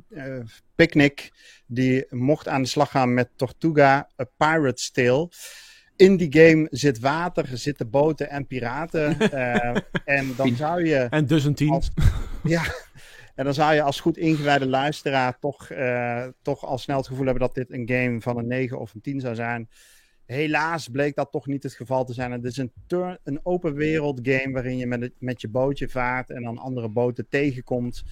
uh, 0.09 0.39
Picnic, 0.75 1.31
die 1.65 2.05
mocht 2.09 2.47
aan 2.47 2.61
de 2.61 2.67
slag 2.67 2.91
gaan 2.91 3.13
met 3.13 3.29
Tortuga, 3.35 4.09
A 4.19 4.25
Pirate's 4.37 4.91
Tale 4.91 5.29
in 6.01 6.17
die 6.17 6.27
game 6.29 6.67
zit 6.71 6.99
water, 6.99 7.47
zitten 7.53 7.89
boten 7.89 8.29
en 8.29 8.47
piraten. 8.47 9.17
Uh, 9.33 9.75
en 10.17 10.33
dan 10.35 10.55
zou 10.55 10.85
je. 10.85 10.95
En 10.95 11.25
dus 11.25 11.43
een 11.43 11.55
team. 11.55 11.71
Als, 11.71 11.91
ja, 12.43 12.63
en 13.41 13.47
dan 13.47 13.55
zou 13.55 13.73
je 13.73 13.81
als 13.81 13.99
goed 13.99 14.17
ingewijde 14.17 14.67
luisteraar 14.67 15.39
toch, 15.39 15.69
uh, 15.71 16.27
toch 16.41 16.65
al 16.65 16.77
snel 16.77 16.97
het 16.97 17.07
gevoel 17.07 17.25
hebben 17.25 17.43
dat 17.43 17.55
dit 17.55 17.71
een 17.71 17.89
game 17.89 18.21
van 18.21 18.37
een 18.37 18.47
9 18.47 18.79
of 18.79 18.93
een 18.93 19.01
10 19.01 19.19
zou 19.19 19.35
zijn. 19.35 19.69
Helaas 20.25 20.87
bleek 20.87 21.15
dat 21.15 21.31
toch 21.31 21.47
niet 21.47 21.63
het 21.63 21.73
geval 21.73 22.05
te 22.05 22.13
zijn. 22.13 22.31
Het 22.31 22.43
is 22.43 22.57
een, 22.57 22.71
een 23.23 23.39
open 23.43 23.73
wereld 23.73 24.19
game 24.23 24.51
waarin 24.51 24.77
je 24.77 24.87
met, 24.87 25.11
met 25.19 25.41
je 25.41 25.47
bootje 25.47 25.89
vaart 25.89 26.29
en 26.29 26.43
dan 26.43 26.57
andere 26.57 26.89
boten 26.89 27.27
tegenkomt 27.29 28.03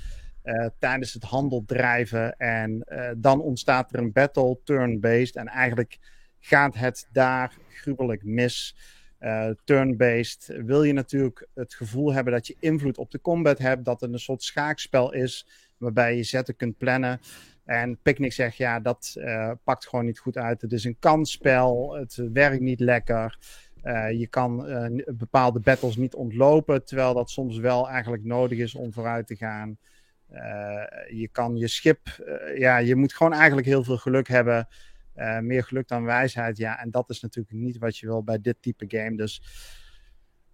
uh, 0.44 0.66
tijdens 0.80 1.14
het 1.14 1.24
handeldrijven. 1.24 2.38
En 2.38 2.86
uh, 2.88 3.10
dan 3.18 3.42
ontstaat 3.42 3.94
er 3.94 4.00
een 4.00 4.12
battle 4.12 4.60
turn-based 4.64 5.36
en 5.36 5.48
eigenlijk 5.48 5.98
gaat 6.40 6.76
het 6.76 7.08
daar 7.12 7.54
gruwelijk 7.70 8.24
mis. 8.24 8.76
Uh, 9.20 9.49
turn-based 9.63 10.53
wil 10.65 10.84
je 10.84 10.93
natuurlijk 10.93 11.47
het 11.53 11.74
gevoel 11.74 12.13
hebben 12.13 12.34
dat 12.34 12.47
je 12.47 12.55
invloed 12.59 12.97
op 12.97 13.11
de 13.11 13.22
combat 13.22 13.57
hebt, 13.57 13.86
dat 13.86 14.01
het 14.01 14.13
een 14.13 14.20
soort 14.20 14.43
schaakspel 14.43 15.13
is 15.13 15.47
waarbij 15.78 16.15
je 16.15 16.24
zetten 16.24 16.55
kunt 16.55 16.78
plannen. 16.78 17.20
En 17.65 17.97
Picnic 18.01 18.34
zegt 18.34 18.57
ja, 18.57 18.80
dat 18.80 19.15
uh, 19.17 19.51
pakt 19.63 19.88
gewoon 19.88 20.05
niet 20.05 20.20
goed 20.20 20.38
uit. 20.38 20.61
Het 20.61 20.72
is 20.72 20.84
een 20.84 20.99
kansspel, 20.99 21.95
het 21.95 22.15
werkt 22.34 22.61
niet 22.61 22.80
lekker. 22.80 23.38
Uh, 23.84 24.11
je 24.11 24.28
kan 24.28 24.65
bepaalde 25.05 25.59
battles 25.59 25.95
niet 25.95 26.15
ontlopen, 26.15 26.86
terwijl 26.86 27.13
dat 27.13 27.30
soms 27.30 27.57
wel 27.57 27.89
eigenlijk 27.89 28.24
nodig 28.24 28.57
is 28.57 28.76
om 28.76 28.93
vooruit 28.93 29.28
te 29.28 29.36
gaan. 29.36 29.78
je 31.09 31.30
kan 31.32 31.57
je 31.57 31.67
schip, 31.67 31.99
ja, 32.55 32.78
je 32.78 32.95
moet 32.95 33.13
gewoon 33.13 33.34
eigenlijk 33.34 33.67
heel 33.67 33.84
veel 33.84 33.97
geluk 33.97 34.28
hebben. 34.28 34.67
Uh, 35.20 35.39
meer 35.39 35.63
geluk 35.63 35.88
dan 35.88 36.03
wijsheid, 36.03 36.57
ja. 36.57 36.80
En 36.80 36.91
dat 36.91 37.09
is 37.09 37.20
natuurlijk 37.20 37.55
niet 37.55 37.78
wat 37.78 37.97
je 37.97 38.07
wil 38.07 38.24
bij 38.24 38.41
dit 38.41 38.61
type 38.61 38.86
game. 38.88 39.15
Dus 39.15 39.41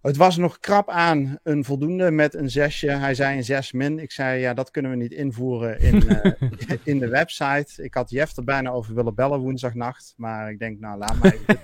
Het 0.00 0.16
was 0.16 0.36
nog 0.36 0.58
krap 0.58 0.90
aan 0.90 1.38
een 1.42 1.64
voldoende 1.64 2.10
met 2.10 2.34
een 2.34 2.50
zesje. 2.50 2.90
Hij 2.90 3.14
zei 3.14 3.36
een 3.36 3.44
zes 3.44 3.72
min. 3.72 3.98
Ik 3.98 4.12
zei, 4.12 4.40
ja, 4.40 4.54
dat 4.54 4.70
kunnen 4.70 4.90
we 4.90 4.96
niet 4.96 5.12
invoeren 5.12 5.80
in, 5.80 6.02
uh, 6.06 6.32
in 6.90 6.98
de 6.98 7.08
website. 7.08 7.82
Ik 7.82 7.94
had 7.94 8.10
Jeff 8.10 8.36
er 8.36 8.44
bijna 8.44 8.70
over 8.70 8.94
willen 8.94 9.14
bellen 9.14 9.40
woensdagnacht. 9.40 10.14
Maar 10.16 10.50
ik 10.50 10.58
denk, 10.58 10.80
nou, 10.80 10.98
laat 10.98 11.22
mij. 11.22 11.38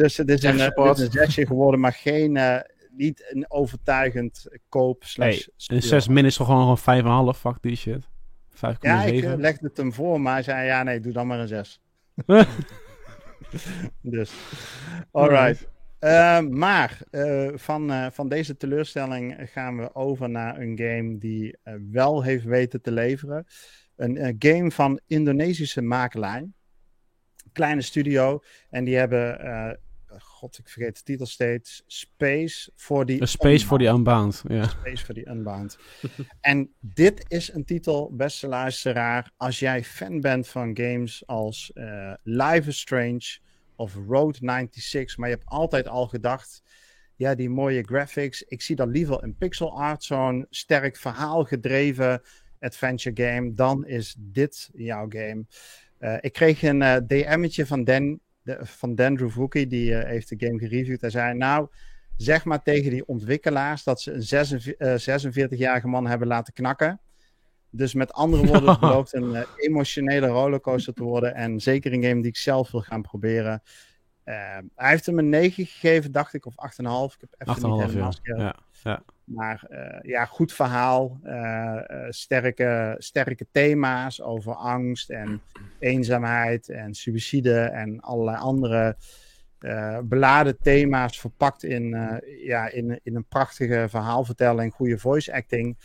dus 0.00 0.16
het 0.16 0.28
is 0.28 0.42
een, 0.42 0.56
uh, 0.56 0.68
een 0.74 1.10
zesje 1.10 1.46
geworden, 1.46 1.80
maar 1.80 1.92
geen, 1.92 2.36
uh, 2.36 2.58
niet 2.90 3.24
een 3.30 3.50
overtuigend 3.50 4.46
koop. 4.68 5.04
Slash 5.04 5.46
hey, 5.66 5.76
een 5.76 5.82
6 5.82 6.08
min 6.08 6.24
is 6.24 6.36
toch 6.36 6.46
gewoon 6.46 6.76
gewoon 6.76 7.34
5,5, 7.34 7.38
fuck 7.38 7.56
die 7.60 7.76
shit. 7.76 8.10
5,7. 8.54 8.60
Ja, 8.80 9.02
ik 9.02 9.22
uh, 9.22 9.34
legde 9.36 9.66
het 9.66 9.76
hem 9.76 9.92
voor, 9.92 10.20
maar 10.20 10.32
hij 10.32 10.42
zei, 10.42 10.66
ja, 10.66 10.82
nee, 10.82 11.00
doe 11.00 11.12
dan 11.12 11.26
maar 11.26 11.38
een 11.38 11.48
6. 11.48 11.80
dus, 14.00 14.32
alright. 15.10 15.70
Uh, 16.00 16.40
maar 16.40 16.98
uh, 17.10 17.50
van, 17.54 17.90
uh, 17.90 18.06
van 18.10 18.28
deze 18.28 18.56
teleurstelling 18.56 19.36
gaan 19.52 19.76
we 19.76 19.94
over 19.94 20.30
naar 20.30 20.60
een 20.60 20.78
game 20.78 21.18
die 21.18 21.56
wel 21.90 22.22
heeft 22.22 22.44
weten 22.44 22.80
te 22.80 22.92
leveren. 22.92 23.46
Een 23.96 24.36
game 24.38 24.70
van 24.70 25.00
Indonesische 25.06 25.82
makelij. 25.82 26.48
Kleine 27.52 27.82
studio. 27.82 28.42
En 28.70 28.84
die 28.84 28.96
hebben 28.96 29.38
god, 30.42 30.58
ik 30.58 30.68
vergeet 30.68 30.96
de 30.96 31.02
titel 31.02 31.26
steeds. 31.26 31.82
Space 31.86 32.70
for 32.76 33.06
the 33.06 33.26
Space 33.26 33.66
for 33.66 33.78
the 33.78 33.84
Unbound. 33.84 34.42
Ja. 34.48 34.66
Space 34.66 35.04
for 35.04 35.14
the 35.14 35.26
Unbound. 35.28 35.78
en 36.40 36.70
dit 36.80 37.24
is 37.28 37.52
een 37.52 37.64
titel, 37.64 38.10
beste 38.16 38.46
luisteraar. 38.46 39.32
Als 39.36 39.58
jij 39.58 39.84
fan 39.84 40.20
bent 40.20 40.48
van 40.48 40.76
games 40.76 41.26
als 41.26 41.70
uh, 41.74 42.12
Life 42.22 42.68
is 42.68 42.80
Strange 42.80 43.38
of 43.76 43.94
Road 44.08 44.36
96, 44.36 45.16
maar 45.16 45.28
je 45.28 45.34
hebt 45.34 45.48
altijd 45.48 45.88
al 45.88 46.06
gedacht. 46.06 46.62
Ja, 47.16 47.34
die 47.34 47.50
mooie 47.50 47.82
graphics. 47.82 48.42
Ik 48.42 48.62
zie 48.62 48.76
dat 48.76 48.88
liever 48.88 49.22
een 49.22 49.36
pixel 49.36 49.78
art, 49.78 50.04
zo'n 50.04 50.46
sterk 50.50 50.96
verhaal 50.96 51.44
gedreven 51.44 52.22
adventure 52.60 53.24
game. 53.24 53.54
Dan 53.54 53.86
is 53.86 54.14
dit 54.18 54.70
jouw 54.72 55.06
game. 55.08 55.44
Uh, 56.00 56.16
ik 56.20 56.32
kreeg 56.32 56.62
een 56.62 56.80
uh, 56.80 56.96
DM'tje 57.06 57.66
van 57.66 57.84
Dan 57.84 58.20
de, 58.42 58.58
van 58.62 58.94
Dandrew 58.94 59.32
Wookie, 59.32 59.66
die 59.66 59.90
uh, 59.90 60.04
heeft 60.04 60.28
de 60.28 60.46
game 60.46 60.58
gereviewd. 60.58 61.00
Hij 61.00 61.10
zei, 61.10 61.34
nou, 61.34 61.68
zeg 62.16 62.44
maar 62.44 62.62
tegen 62.62 62.90
die 62.90 63.06
ontwikkelaars 63.06 63.84
dat 63.84 64.00
ze 64.00 64.12
een 64.78 65.48
46-jarige 65.48 65.88
man 65.88 66.06
hebben 66.06 66.28
laten 66.28 66.52
knakken. 66.52 67.00
Dus 67.70 67.94
met 67.94 68.12
andere 68.12 68.46
woorden, 68.46 68.68
het 68.68 68.80
belooft 68.90 69.14
een 69.14 69.30
uh, 69.30 69.42
emotionele 69.56 70.26
rollercoaster 70.26 70.94
te 70.94 71.02
worden. 71.02 71.34
En 71.34 71.60
zeker 71.60 71.92
een 71.92 72.02
game 72.02 72.20
die 72.20 72.30
ik 72.30 72.36
zelf 72.36 72.70
wil 72.70 72.80
gaan 72.80 73.02
proberen. 73.02 73.62
Uh, 74.24 74.58
hij 74.74 74.90
heeft 74.90 75.06
hem 75.06 75.18
een 75.18 75.28
9 75.28 75.66
gegeven, 75.66 76.12
dacht 76.12 76.34
ik, 76.34 76.46
of 76.46 76.54
8,5. 76.54 76.58
Ik 77.14 77.26
heb 77.30 77.34
even 77.38 77.62
8,5, 77.62 77.70
niet 77.70 77.80
helemaal 77.80 78.12
ja. 78.22 78.34
ja. 78.36 78.56
ja. 78.82 79.02
Maar 79.34 79.66
uh, 79.70 79.98
ja, 80.02 80.24
goed 80.24 80.52
verhaal. 80.52 81.20
Uh, 81.24 81.80
sterke, 82.08 82.94
sterke 82.98 83.46
thema's 83.52 84.20
over 84.20 84.54
angst 84.54 85.10
en 85.10 85.40
eenzaamheid 85.78 86.68
en 86.68 86.94
suïcide 86.94 87.60
en 87.60 88.00
allerlei 88.00 88.36
andere 88.36 88.96
beladen 90.02 90.58
thema's 90.60 91.20
verpakt 91.20 91.64
in, 91.64 91.96
ja, 92.44 92.68
in, 92.68 93.00
in 93.02 93.16
een 93.16 93.24
prachtige 93.28 93.86
verhaalvertelling, 93.88 94.74
goede 94.74 94.98
voice 94.98 95.32
acting. 95.32 95.76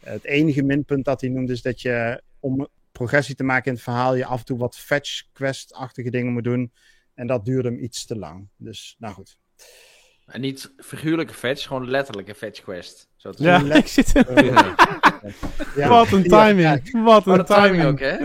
het 0.00 0.24
enige 0.24 0.62
minpunt 0.62 1.04
dat 1.04 1.20
hij 1.20 1.30
noemt 1.30 1.50
is 1.50 1.62
dat 1.62 1.82
je 1.82 2.22
om 2.40 2.68
progressie 2.92 3.34
te 3.34 3.44
maken 3.44 3.66
in 3.66 3.72
het 3.72 3.82
verhaal 3.82 4.14
je 4.14 4.24
af 4.24 4.38
en 4.38 4.44
toe 4.44 4.58
wat 4.58 4.76
fetch 4.76 5.22
quest-achtige 5.32 6.10
dingen 6.10 6.32
moet 6.32 6.44
doen. 6.44 6.72
En 7.14 7.26
dat 7.26 7.44
duurde 7.44 7.68
hem 7.68 7.78
iets 7.78 8.06
te 8.06 8.18
lang. 8.18 8.48
Dus 8.56 8.96
nou 8.98 9.14
goed. 9.14 9.38
En 10.26 10.40
niet 10.40 10.72
figuurlijke 10.78 11.34
fetch, 11.34 11.66
gewoon 11.66 11.90
letterlijke 11.90 12.34
fetch 12.34 12.62
quest. 12.62 13.08
Zo 13.16 13.30
te 13.30 13.42
ja, 13.42 13.60
ik 13.74 13.86
zit 13.86 14.16
er. 14.16 14.44
ja. 15.76 15.88
Wat 15.88 16.12
een 16.12 16.22
timing. 16.22 17.02
Wat 17.04 17.26
een 17.26 17.44
timing. 17.44 17.84
ook, 17.84 18.00
hè? 18.00 18.14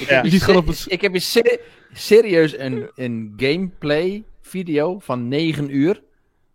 ik, 0.00 0.08
heb 0.08 0.24
je, 0.24 0.84
ik 0.86 1.00
heb 1.00 1.14
je 1.14 1.56
serieus 1.92 2.58
een, 2.58 2.90
een 2.94 3.32
gameplay 3.36 4.24
video 4.40 4.98
van 4.98 5.28
9 5.28 5.76
uur. 5.76 6.02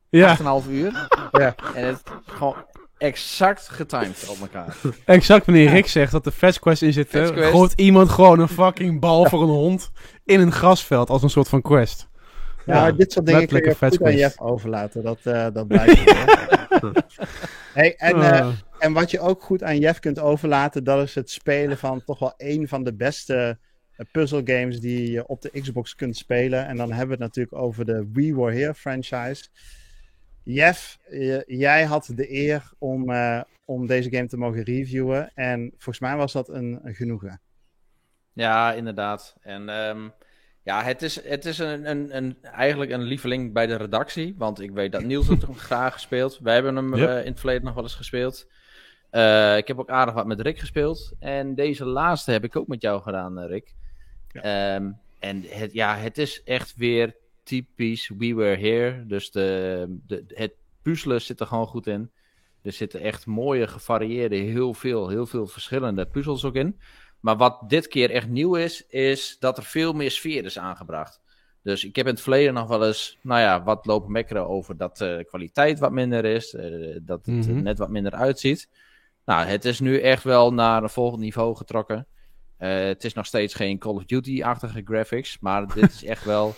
Ja. 0.09 0.37
8,5 0.37 0.69
uur. 0.69 1.07
Ja. 1.31 1.55
En 1.75 1.85
het 1.85 2.03
gewoon 2.25 2.55
exact 2.97 3.69
getimed 3.69 4.27
op 4.29 4.37
elkaar. 4.39 4.75
Exact 5.05 5.45
wanneer 5.45 5.69
Rick 5.69 5.87
zegt 5.87 6.11
dat 6.11 6.23
de 6.23 6.31
fetch 6.31 6.59
quest 6.59 6.81
in 6.81 6.93
zit, 6.93 7.09
gooit 7.33 7.73
iemand 7.75 8.09
gewoon 8.09 8.39
een 8.39 8.47
fucking 8.47 8.99
bal 8.99 9.25
voor 9.25 9.41
een 9.41 9.47
hond 9.47 9.91
in 10.25 10.39
een 10.39 10.51
grasveld 10.51 11.09
als 11.09 11.23
een 11.23 11.29
soort 11.29 11.49
van 11.49 11.61
quest. 11.61 12.07
Ja, 12.67 12.91
dit 12.91 13.11
soort 13.11 13.25
dingen 13.25 13.47
kun 13.47 13.63
je 13.63 13.75
goed 13.75 14.03
aan 14.03 14.15
Jeff 14.15 14.39
overlaten. 14.39 15.03
Dat, 15.03 15.19
uh, 15.23 15.47
dat 15.53 15.67
blijft. 15.67 16.03
hey, 17.73 17.95
en, 17.95 18.17
uh, 18.17 18.53
en 18.79 18.93
wat 18.93 19.11
je 19.11 19.19
ook 19.19 19.43
goed 19.43 19.63
aan 19.63 19.79
Jeff 19.79 19.99
kunt 19.99 20.19
overlaten, 20.19 20.83
dat 20.83 21.03
is 21.03 21.15
het 21.15 21.29
spelen 21.29 21.77
van 21.77 22.03
toch 22.03 22.19
wel 22.19 22.33
een 22.37 22.67
van 22.67 22.83
de 22.83 22.93
beste 22.93 23.57
uh, 23.97 24.05
puzzle 24.11 24.41
games 24.43 24.79
die 24.79 25.11
je 25.11 25.27
op 25.27 25.41
de 25.41 25.61
Xbox 25.61 25.95
kunt 25.95 26.17
spelen. 26.17 26.67
En 26.67 26.77
dan 26.77 26.89
hebben 26.89 27.17
we 27.17 27.23
het 27.23 27.35
natuurlijk 27.35 27.63
over 27.63 27.85
de 27.85 28.09
We 28.13 28.35
Were 28.35 28.53
Here 28.53 28.73
franchise. 28.73 29.47
Jeff, 30.43 30.97
jij 31.45 31.83
had 31.83 32.11
de 32.15 32.33
eer 32.33 32.71
om, 32.77 33.13
om 33.65 33.87
deze 33.87 34.09
game 34.09 34.27
te 34.27 34.37
mogen 34.37 34.63
reviewen. 34.63 35.31
En 35.35 35.69
volgens 35.69 35.99
mij 35.99 36.15
was 36.15 36.33
dat 36.33 36.49
een, 36.49 36.79
een 36.83 36.95
genoegen. 36.95 37.41
Ja, 38.33 38.73
inderdaad. 38.73 39.35
En 39.41 39.69
um, 39.69 40.13
ja, 40.67 40.83
het 40.83 41.01
is, 41.01 41.23
het 41.23 41.45
is 41.45 41.57
een, 41.57 41.89
een, 41.89 42.15
een, 42.17 42.37
eigenlijk 42.41 42.91
een 42.91 43.03
lieveling 43.03 43.53
bij 43.53 43.67
de 43.67 43.75
redactie. 43.75 44.35
Want 44.37 44.59
ik 44.59 44.71
weet 44.71 44.91
dat 44.91 45.03
Niels 45.03 45.27
het 45.27 45.45
graag 45.69 45.93
gespeeld. 45.93 46.39
Wij 46.41 46.53
hebben 46.53 46.75
hem 46.75 46.93
uh, 46.93 47.01
in 47.01 47.31
het 47.31 47.39
verleden 47.39 47.63
nog 47.63 47.73
wel 47.73 47.83
eens 47.83 47.95
gespeeld. 47.95 48.47
Uh, 49.11 49.57
ik 49.57 49.67
heb 49.67 49.79
ook 49.79 49.89
aardig 49.89 50.13
wat 50.13 50.25
met 50.25 50.41
Rick 50.41 50.59
gespeeld. 50.59 51.11
En 51.19 51.55
deze 51.55 51.85
laatste 51.85 52.31
heb 52.31 52.43
ik 52.43 52.55
ook 52.55 52.67
met 52.67 52.81
jou 52.81 53.01
gedaan, 53.01 53.39
uh, 53.39 53.47
Rick. 53.47 53.73
Ja. 54.31 54.75
Um, 54.75 54.99
en 55.19 55.43
het, 55.47 55.73
ja, 55.73 55.95
het 55.95 56.17
is 56.17 56.43
echt 56.43 56.75
weer 56.75 57.15
typisch 57.43 58.11
We 58.17 58.35
Were 58.35 58.57
Here. 58.57 59.05
Dus 59.05 59.31
de, 59.31 59.99
de, 60.07 60.23
het 60.27 60.53
puzzelen 60.81 61.21
zit 61.21 61.39
er 61.39 61.47
gewoon 61.47 61.67
goed 61.67 61.87
in. 61.87 62.11
Er 62.61 62.71
zitten 62.71 63.01
echt 63.01 63.25
mooie, 63.25 63.67
gevarieerde, 63.67 64.35
heel 64.35 64.73
veel, 64.73 65.09
heel 65.09 65.25
veel 65.25 65.47
verschillende 65.47 66.05
puzzels 66.05 66.45
ook 66.45 66.55
in. 66.55 66.79
Maar 67.19 67.37
wat 67.37 67.69
dit 67.69 67.87
keer 67.87 68.11
echt 68.11 68.27
nieuw 68.27 68.55
is, 68.55 68.85
is 68.87 69.37
dat 69.39 69.57
er 69.57 69.63
veel 69.63 69.93
meer 69.93 70.11
sfeer 70.11 70.45
is 70.45 70.59
aangebracht. 70.59 71.21
Dus 71.61 71.85
ik 71.85 71.95
heb 71.95 72.05
in 72.05 72.13
het 72.13 72.21
verleden 72.21 72.53
nog 72.53 72.67
wel 72.67 72.85
eens, 72.85 73.17
nou 73.21 73.41
ja, 73.41 73.63
wat 73.63 73.85
lopen 73.85 74.11
mekkeren 74.11 74.47
over 74.47 74.77
dat 74.77 74.97
de 74.97 75.25
kwaliteit 75.27 75.79
wat 75.79 75.91
minder 75.91 76.25
is, 76.25 76.53
uh, 76.53 76.97
dat 77.01 77.25
het 77.25 77.35
mm 77.35 77.41
-hmm. 77.41 77.63
net 77.63 77.77
wat 77.77 77.89
minder 77.89 78.13
uitziet. 78.13 78.69
Nou, 79.25 79.45
het 79.45 79.65
is 79.65 79.79
nu 79.79 79.99
echt 79.99 80.23
wel 80.23 80.53
naar 80.53 80.83
een 80.83 80.89
volgend 80.89 81.21
niveau 81.21 81.55
getrokken. 81.55 82.07
Uh, 82.59 82.69
het 82.79 83.03
is 83.03 83.13
nog 83.13 83.25
steeds 83.25 83.53
geen 83.53 83.77
Call 83.77 83.93
of 83.93 84.05
Duty-achtige 84.05 84.81
graphics, 84.85 85.39
maar 85.39 85.67
dit 85.73 85.91
is 85.91 86.03
echt 86.03 86.25
wel 86.25 86.55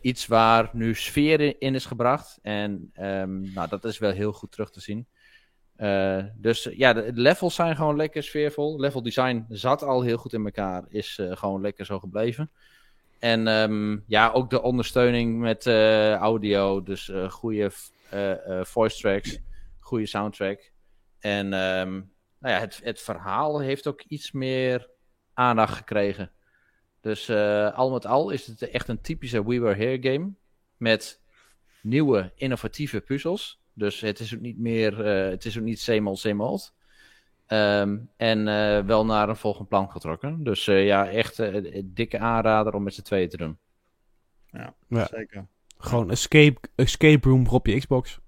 iets 0.00 0.26
waar 0.26 0.70
nu 0.72 0.94
sfeer 0.94 1.60
in 1.60 1.74
is 1.74 1.86
gebracht. 1.86 2.38
En 2.42 2.92
um, 3.00 3.52
nou, 3.52 3.68
dat 3.68 3.84
is 3.84 3.98
wel 3.98 4.10
heel 4.10 4.32
goed 4.32 4.52
terug 4.52 4.70
te 4.70 4.80
zien. 4.80 5.06
Uh, 5.80 6.24
dus 6.34 6.68
ja, 6.72 6.92
de 6.92 7.12
levels 7.14 7.54
zijn 7.54 7.76
gewoon 7.76 7.96
lekker 7.96 8.22
sfeervol. 8.22 8.80
Level 8.80 9.02
design 9.02 9.46
zat 9.48 9.82
al 9.82 10.02
heel 10.02 10.16
goed 10.16 10.32
in 10.32 10.44
elkaar, 10.44 10.84
is 10.88 11.18
uh, 11.20 11.36
gewoon 11.36 11.60
lekker 11.60 11.86
zo 11.86 11.98
gebleven. 11.98 12.50
En 13.18 13.46
um, 13.46 14.04
ja, 14.06 14.30
ook 14.30 14.50
de 14.50 14.62
ondersteuning 14.62 15.38
met 15.38 15.66
audio, 16.16 16.82
dus 16.82 17.12
goede 17.28 17.70
voice 18.62 19.00
tracks, 19.00 19.38
goede 19.78 20.06
soundtrack. 20.06 20.70
En 21.18 21.44
um, 21.44 22.12
nou 22.38 22.54
ja, 22.54 22.60
het, 22.60 22.80
het 22.82 23.00
verhaal 23.00 23.60
heeft 23.60 23.86
ook 23.86 24.02
iets 24.02 24.32
meer 24.32 24.88
aandacht 25.34 25.76
gekregen. 25.76 26.30
Dus 27.00 27.30
al 27.74 27.90
met 27.90 28.06
al 28.06 28.30
is 28.30 28.46
het 28.46 28.62
echt 28.62 28.88
een 28.88 29.00
typische 29.00 29.44
We 29.44 29.60
Were 29.60 29.74
Here 29.74 30.12
game. 30.12 30.32
Met 30.76 31.20
nieuwe, 31.82 32.32
innovatieve 32.34 33.00
puzzels. 33.00 33.59
Dus 33.80 34.00
het 34.00 34.20
is 34.20 34.34
ook 34.34 34.40
niet 34.40 34.58
meer, 34.58 35.06
uh, 35.06 35.30
het 35.30 35.44
is 35.44 35.58
ook 35.58 35.64
niet 35.64 35.80
same 35.80 36.08
old, 36.08 36.18
same 36.18 36.42
old. 36.42 36.74
Um, 37.48 38.10
en 38.16 38.46
uh, 38.46 38.78
wel 38.86 39.04
naar 39.04 39.28
een 39.28 39.36
volgend 39.36 39.68
plan 39.68 39.90
getrokken. 39.90 40.44
Dus 40.44 40.66
uh, 40.66 40.86
ja, 40.86 41.08
echt 41.08 41.38
een 41.38 41.90
dikke 41.94 42.18
aanrader 42.18 42.74
om 42.74 42.82
met 42.82 42.94
z'n 42.94 43.02
tweeën 43.02 43.28
te 43.28 43.36
doen. 43.36 43.58
Ja, 44.50 44.74
ja. 44.88 45.06
zeker. 45.06 45.46
Gewoon 45.78 46.10
escape, 46.10 46.60
escape 46.74 47.28
room 47.28 47.46
op 47.46 47.66
je 47.66 47.78
Xbox. 47.78 48.20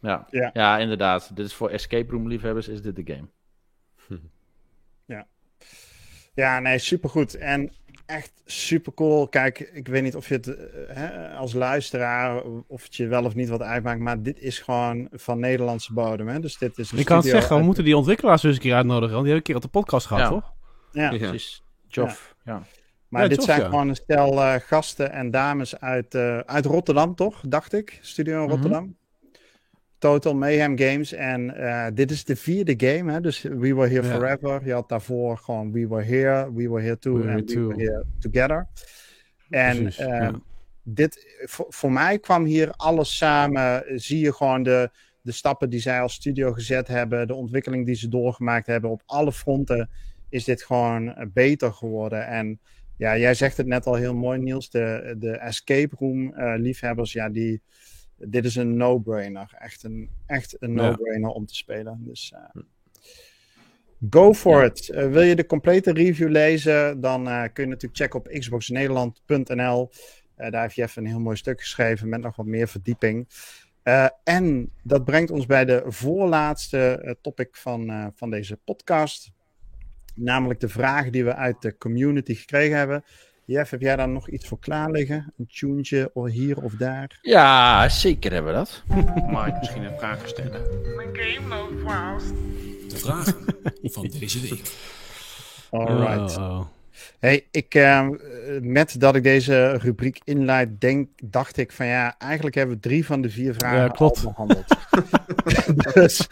Ja. 0.00 0.26
ja. 0.30 0.50
Ja. 0.52 0.78
inderdaad. 0.78 1.36
Dit 1.36 1.46
is 1.46 1.54
voor 1.54 1.70
escape 1.70 2.10
room 2.10 2.28
liefhebbers 2.28 2.68
is 2.68 2.82
dit 2.82 2.96
de 2.96 3.14
game. 3.14 3.28
ja. 5.16 5.26
Ja, 6.34 6.60
nee, 6.60 6.78
supergoed. 6.78 7.34
En 7.34 7.72
echt 8.06 8.32
super 8.44 8.94
cool. 8.94 9.28
Kijk, 9.28 9.58
ik 9.58 9.88
weet 9.88 10.02
niet 10.02 10.16
of 10.16 10.28
je 10.28 10.34
het 10.34 10.46
uh, 10.46 10.54
hè, 10.88 11.28
als 11.28 11.52
luisteraar, 11.52 12.42
of 12.66 12.82
het 12.82 12.96
je 12.96 13.06
wel 13.06 13.24
of 13.24 13.34
niet 13.34 13.48
wat 13.48 13.62
uitmaakt, 13.62 14.00
maar 14.00 14.22
dit 14.22 14.40
is 14.40 14.58
gewoon 14.58 15.08
van 15.12 15.38
Nederlandse 15.38 15.92
bodem. 15.92 16.28
Hè? 16.28 16.40
Dus 16.40 16.58
dit 16.58 16.78
is 16.78 16.92
een 16.92 16.98
ik 16.98 17.04
kan 17.04 17.16
het 17.16 17.26
zeggen, 17.26 17.56
we 17.56 17.62
moeten 17.62 17.84
die 17.84 17.96
ontwikkelaars 17.96 18.42
dus 18.42 18.54
een 18.54 18.60
keer 18.60 18.74
uitnodigen, 18.74 19.14
want 19.14 19.24
die 19.24 19.32
hebben 19.32 19.54
een 19.54 19.60
keer 19.60 19.68
op 19.70 19.72
de 19.72 19.78
podcast 19.78 20.06
gehad, 20.06 20.22
ja. 20.22 20.28
toch? 20.28 20.52
Ja, 20.92 21.08
precies. 21.08 21.62
Joff, 21.88 22.34
ja. 22.44 22.62
Maar 23.08 23.28
dit 23.28 23.42
zijn 23.42 23.60
gewoon 23.60 23.88
een 23.88 23.96
stel 23.96 24.60
gasten 24.60 25.12
en 25.12 25.30
dames 25.30 25.80
uit, 25.80 26.14
uit 26.46 26.64
Rotterdam, 26.64 27.14
toch? 27.14 27.40
Dacht 27.48 27.72
ik. 27.72 27.98
Studio 28.00 28.34
in 28.34 28.42
mhm. 28.42 28.50
Rotterdam. 28.50 28.96
Total 29.98 30.34
Mayhem 30.34 30.78
Games. 30.78 31.12
En 31.12 31.54
dit 31.94 32.10
is 32.10 32.24
de 32.24 32.36
vierde 32.36 32.74
game, 32.76 33.12
hè? 33.12 33.20
dus 33.20 33.42
We 33.42 33.74
Were 33.74 33.88
Here 33.88 34.04
Forever. 34.04 34.66
Je 34.66 34.72
had 34.72 34.88
daarvoor 34.88 35.38
gewoon 35.38 35.72
We 35.72 35.88
Were 35.88 36.04
Here, 36.04 36.52
We 36.54 36.68
Were 36.68 36.82
Here 36.82 36.98
Too 36.98 37.22
en 37.22 37.46
We 37.46 37.60
Were 37.60 37.82
Here 37.82 38.04
Together. 38.18 38.66
En 39.48 39.92
dit, 40.82 41.38
voor, 41.44 41.66
voor, 41.68 41.92
mij 41.92 42.18
kwam 42.18 42.44
hier 42.44 42.70
alles 42.70 43.16
samen. 43.16 43.84
Zie 44.00 44.20
je 44.20 44.32
gewoon 44.32 44.62
de, 44.62 44.90
de 45.26 45.32
stappen 45.32 45.70
die 45.70 45.80
zij 45.80 46.00
als 46.00 46.14
studio 46.14 46.52
gezet 46.52 46.88
hebben, 46.88 47.26
de 47.26 47.34
ontwikkeling 47.34 47.86
die 47.86 47.94
ze 47.94 48.08
doorgemaakt 48.08 48.66
hebben. 48.66 48.90
Op 48.90 49.02
alle 49.06 49.32
fronten 49.32 49.90
is 50.28 50.44
dit 50.44 50.62
gewoon 50.62 51.14
eh, 51.14 51.26
beter 51.32 51.72
geworden. 51.72 52.26
En 52.26 52.60
ja, 52.96 53.18
jij 53.18 53.34
zegt 53.34 53.56
het 53.56 53.66
net 53.66 53.86
al 53.86 53.94
heel 53.94 54.14
mooi, 54.14 54.38
Niels. 54.38 54.70
De, 54.70 55.14
de 55.18 55.30
escape 55.30 55.96
room 55.98 56.34
uh, 56.36 56.54
liefhebbers, 56.56 57.12
ja, 57.12 57.28
die, 57.28 57.62
dit 58.16 58.44
is 58.44 58.56
een 58.56 58.76
no-brainer. 58.76 59.54
Echt 59.58 59.82
een, 59.82 60.10
echt 60.26 60.56
een 60.58 60.72
no-brainer 60.74 61.30
om 61.30 61.46
te 61.46 61.54
spelen. 61.54 62.00
Dus 62.04 62.32
uh, 62.34 62.62
go 64.10 64.34
for 64.34 64.64
it. 64.64 64.86
wil 64.86 65.22
je 65.22 65.36
de 65.36 65.46
complete 65.46 65.92
review 65.92 66.28
lezen, 66.28 67.00
dan 67.00 67.24
kun 67.52 67.64
je 67.64 67.70
natuurlijk 67.70 67.96
checken 67.96 68.18
op 68.18 68.28
xboxnederland.nl. 68.28 69.90
daar 70.36 70.62
heeft 70.62 70.74
Jeff 70.74 70.96
een 70.96 71.06
heel 71.06 71.20
mooi 71.20 71.36
stuk 71.36 71.60
geschreven 71.60 72.08
met 72.08 72.20
nog 72.20 72.36
wat 72.36 72.46
meer 72.46 72.68
verdieping. 72.68 73.28
En 74.24 74.70
dat 74.82 75.04
brengt 75.04 75.30
ons 75.30 75.46
bij 75.46 75.64
de 75.64 75.82
voorlaatste 75.86 77.16
topic 77.20 77.56
van, 77.56 78.12
van 78.14 78.30
deze 78.30 78.56
podcast. 78.56 79.32
Namelijk 80.14 80.60
de 80.60 80.68
vragen 80.68 81.12
die 81.12 81.24
we 81.24 81.34
uit 81.34 81.62
de 81.62 81.76
community 81.76 82.34
gekregen 82.34 82.76
hebben. 82.76 83.04
Jeff, 83.46 83.70
heb 83.70 83.80
jij 83.80 83.96
daar 83.96 84.08
nog 84.08 84.28
iets 84.28 84.46
voor 84.46 84.58
klaar 84.58 84.90
liggen? 84.90 85.32
Een 85.38 85.46
tuentje 85.46 86.10
of 86.14 86.30
hier 86.30 86.62
of 86.62 86.72
daar? 86.72 87.18
Ja, 87.22 87.88
zeker 87.88 88.32
hebben 88.32 88.52
we 88.52 88.58
dat. 88.58 88.82
Mag 89.30 89.46
ik 89.46 89.58
misschien 89.58 89.82
een 89.82 89.98
vraag 89.98 90.28
stellen? 90.28 90.60
Mijn 90.96 91.08
game 91.12 91.48
loopt 91.48 91.82
vast. 91.82 92.28
De 92.88 92.96
vragen 92.96 93.34
van 93.82 94.10
deze 94.18 94.40
week. 94.40 94.72
Alright. 95.70 96.36
Oh. 96.36 96.60
Hey, 97.18 97.46
ik, 97.50 97.74
uh, 97.74 98.08
met 98.60 99.00
dat 99.00 99.14
ik 99.14 99.22
deze 99.22 99.76
rubriek 99.76 100.20
inleid, 100.24 100.80
denk, 100.80 101.08
dacht 101.22 101.56
ik 101.56 101.72
van 101.72 101.86
ja, 101.86 102.18
eigenlijk 102.18 102.54
hebben 102.54 102.74
we 102.76 102.82
drie 102.82 103.06
van 103.06 103.20
de 103.20 103.30
vier 103.30 103.54
vragen 103.54 103.78
ja, 103.78 103.86
al 103.86 104.16
behandeld. 104.22 104.64
dus, 105.94 106.28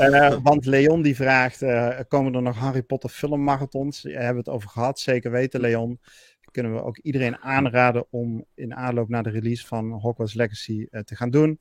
uh, 0.00 0.36
want 0.42 0.66
Leon 0.66 1.02
die 1.02 1.16
vraagt, 1.16 1.62
uh, 1.62 1.98
komen 2.08 2.34
er 2.34 2.42
nog 2.42 2.56
Harry 2.56 2.82
Potter 2.82 3.10
filmmarathons? 3.10 4.02
Daar 4.02 4.12
hebben 4.12 4.32
we 4.32 4.38
het 4.38 4.48
over 4.48 4.68
gehad, 4.68 5.00
zeker 5.00 5.30
weten 5.30 5.60
Leon. 5.60 5.98
Kunnen 6.56 6.74
we 6.74 6.82
ook 6.82 6.98
iedereen 6.98 7.38
aanraden 7.38 8.06
om 8.10 8.44
in 8.54 8.74
aanloop 8.74 9.08
naar 9.08 9.22
de 9.22 9.30
release 9.30 9.66
van 9.66 9.90
Hogwarts 9.90 10.34
Legacy 10.34 10.86
te 11.04 11.16
gaan 11.16 11.30
doen. 11.30 11.60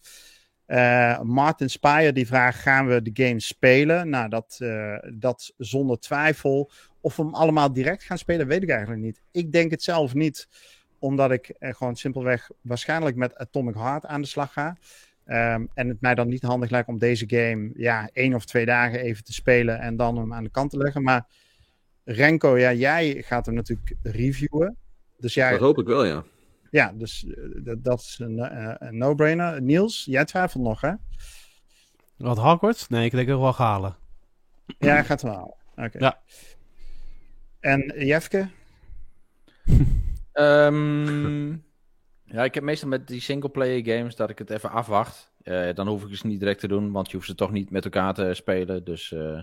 Martin 1.23 1.69
Spire 1.69 2.11
die 2.13 2.27
vraagt, 2.27 2.59
gaan 2.59 2.87
we 2.87 3.01
de 3.01 3.23
game 3.23 3.39
spelen? 3.39 4.09
Nou, 4.09 4.29
dat, 4.29 4.57
dat 5.13 5.53
zonder 5.57 5.99
twijfel 5.99 6.71
of 7.05 7.15
we 7.15 7.23
hem 7.23 7.33
allemaal 7.33 7.73
direct 7.73 8.03
gaan 8.03 8.17
spelen, 8.17 8.47
weet 8.47 8.63
ik 8.63 8.69
eigenlijk 8.69 9.01
niet. 9.01 9.21
Ik 9.31 9.51
denk 9.51 9.71
het 9.71 9.83
zelf 9.83 10.13
niet, 10.13 10.47
omdat 10.99 11.31
ik 11.31 11.49
eh, 11.49 11.73
gewoon 11.73 11.95
simpelweg 11.95 12.49
waarschijnlijk 12.61 13.15
met 13.15 13.35
Atomic 13.35 13.75
Heart 13.75 14.05
aan 14.05 14.21
de 14.21 14.27
slag 14.27 14.53
ga. 14.53 14.77
Um, 15.27 15.69
en 15.73 15.87
het 15.87 16.01
mij 16.01 16.15
dan 16.15 16.27
niet 16.27 16.41
handig 16.41 16.69
lijkt 16.69 16.87
om 16.87 16.97
deze 16.97 17.25
game 17.27 17.71
ja, 17.75 18.09
één 18.13 18.33
of 18.33 18.45
twee 18.45 18.65
dagen 18.65 18.99
even 18.99 19.23
te 19.23 19.33
spelen 19.33 19.79
en 19.79 19.95
dan 19.95 20.17
hem 20.17 20.33
aan 20.33 20.43
de 20.43 20.49
kant 20.49 20.71
te 20.71 20.77
leggen. 20.77 21.03
Maar 21.03 21.27
Renko, 22.03 22.57
ja, 22.57 22.73
jij 22.73 23.21
gaat 23.25 23.45
hem 23.45 23.55
natuurlijk 23.55 23.95
reviewen. 24.01 24.77
Dus 25.18 25.34
jij... 25.34 25.51
Dat 25.51 25.59
hoop 25.59 25.78
ik 25.78 25.86
wel, 25.86 26.05
ja. 26.05 26.24
Ja, 26.70 26.93
dus 26.95 27.24
uh, 27.24 27.74
dat 27.78 27.99
is 27.99 28.20
een, 28.20 28.38
uh, 28.38 28.74
een 28.78 28.97
no-brainer. 28.97 29.61
Niels, 29.61 30.05
jij 30.05 30.26
twijfelt 30.26 30.63
nog, 30.63 30.82
hè? 30.82 30.93
Wat 32.18 32.38
Hogwarts? 32.38 32.88
Nee, 32.88 33.05
ik 33.05 33.11
denk 33.11 33.28
het 33.28 33.38
wel 33.38 33.55
halen. 33.55 33.95
Ja, 34.66 34.93
hij 34.93 35.05
gaat 35.05 35.22
hem 35.22 35.32
halen. 35.32 35.55
Oké. 35.76 35.97
Ja. 35.97 36.20
En 37.59 38.05
Jefke? 38.05 38.47
um, 40.34 41.49
ja, 42.36 42.43
ik 42.43 42.53
heb 42.53 42.63
meestal 42.63 42.89
met 42.89 43.07
die 43.07 43.22
single-player 43.22 43.97
games 43.97 44.16
dat 44.16 44.30
ik 44.30 44.38
het 44.38 44.49
even 44.49 44.72
afwacht. 44.72 45.34
Uh, 45.43 45.74
dan 45.74 45.88
hoef 45.88 46.03
ik 46.03 46.16
ze 46.16 46.28
niet 46.28 46.39
direct 46.39 46.59
te 46.59 46.68
doen, 46.68 46.91
want 46.91 47.09
je 47.09 47.16
hoeft 47.16 47.28
ze 47.28 47.36
toch 47.36 47.51
niet 47.51 47.70
met 47.70 47.84
elkaar 47.84 48.13
te 48.13 48.34
spelen. 48.34 48.84
Dus 48.84 49.11
uh, 49.11 49.39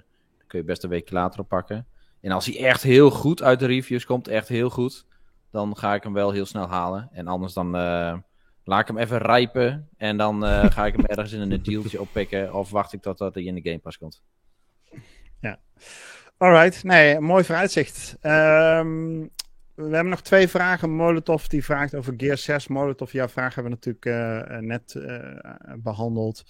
kun 0.46 0.58
je 0.58 0.64
best 0.64 0.82
een 0.82 0.90
week 0.90 1.10
later 1.10 1.40
oppakken. 1.40 1.86
En 2.20 2.30
als 2.30 2.46
hij 2.46 2.66
echt 2.66 2.82
heel 2.82 3.10
goed 3.10 3.42
uit 3.42 3.58
de 3.58 3.66
reviews 3.66 4.04
komt, 4.04 4.28
echt 4.28 4.48
heel 4.48 4.70
goed, 4.70 5.06
dan 5.52 5.76
ga 5.76 5.94
ik 5.94 6.02
hem 6.02 6.12
wel 6.12 6.30
heel 6.30 6.46
snel 6.46 6.68
halen. 6.68 7.08
En 7.12 7.26
anders 7.26 7.52
dan 7.52 7.66
uh, 7.66 8.16
laat 8.64 8.80
ik 8.80 8.86
hem 8.86 8.98
even 8.98 9.18
rijpen 9.18 9.88
en 9.96 10.16
dan 10.16 10.42
ga 10.44 10.86
ik 10.86 10.96
hem 10.96 11.04
ergens 11.04 11.32
in 11.32 11.40
een 11.50 11.62
dealtje 11.72 12.00
oppikken. 12.00 12.54
Of 12.54 12.70
wacht 12.70 12.92
ik 12.92 13.02
tot 13.02 13.18
dat 13.18 13.34
hij 13.34 13.42
in 13.44 13.54
de 13.54 13.62
Game 13.62 13.78
Pass 13.78 13.98
komt. 13.98 14.22
Ja. 15.40 15.58
Alright, 16.36 16.84
nee, 16.84 17.20
mooi 17.20 17.44
vooruitzicht. 17.44 18.16
Um, 18.22 19.30
we 19.74 19.82
hebben 19.82 20.08
nog 20.08 20.22
twee 20.22 20.48
vragen. 20.48 20.90
Molotov 20.90 21.46
die 21.46 21.64
vraagt 21.64 21.94
over 21.94 22.14
Gear 22.16 22.36
6. 22.36 22.66
Molotov, 22.66 23.12
jouw 23.12 23.28
vraag 23.28 23.54
hebben 23.54 23.72
we 23.72 23.78
natuurlijk 23.78 24.04
uh, 24.50 24.58
net 24.58 25.00
behandeld. 25.76 26.44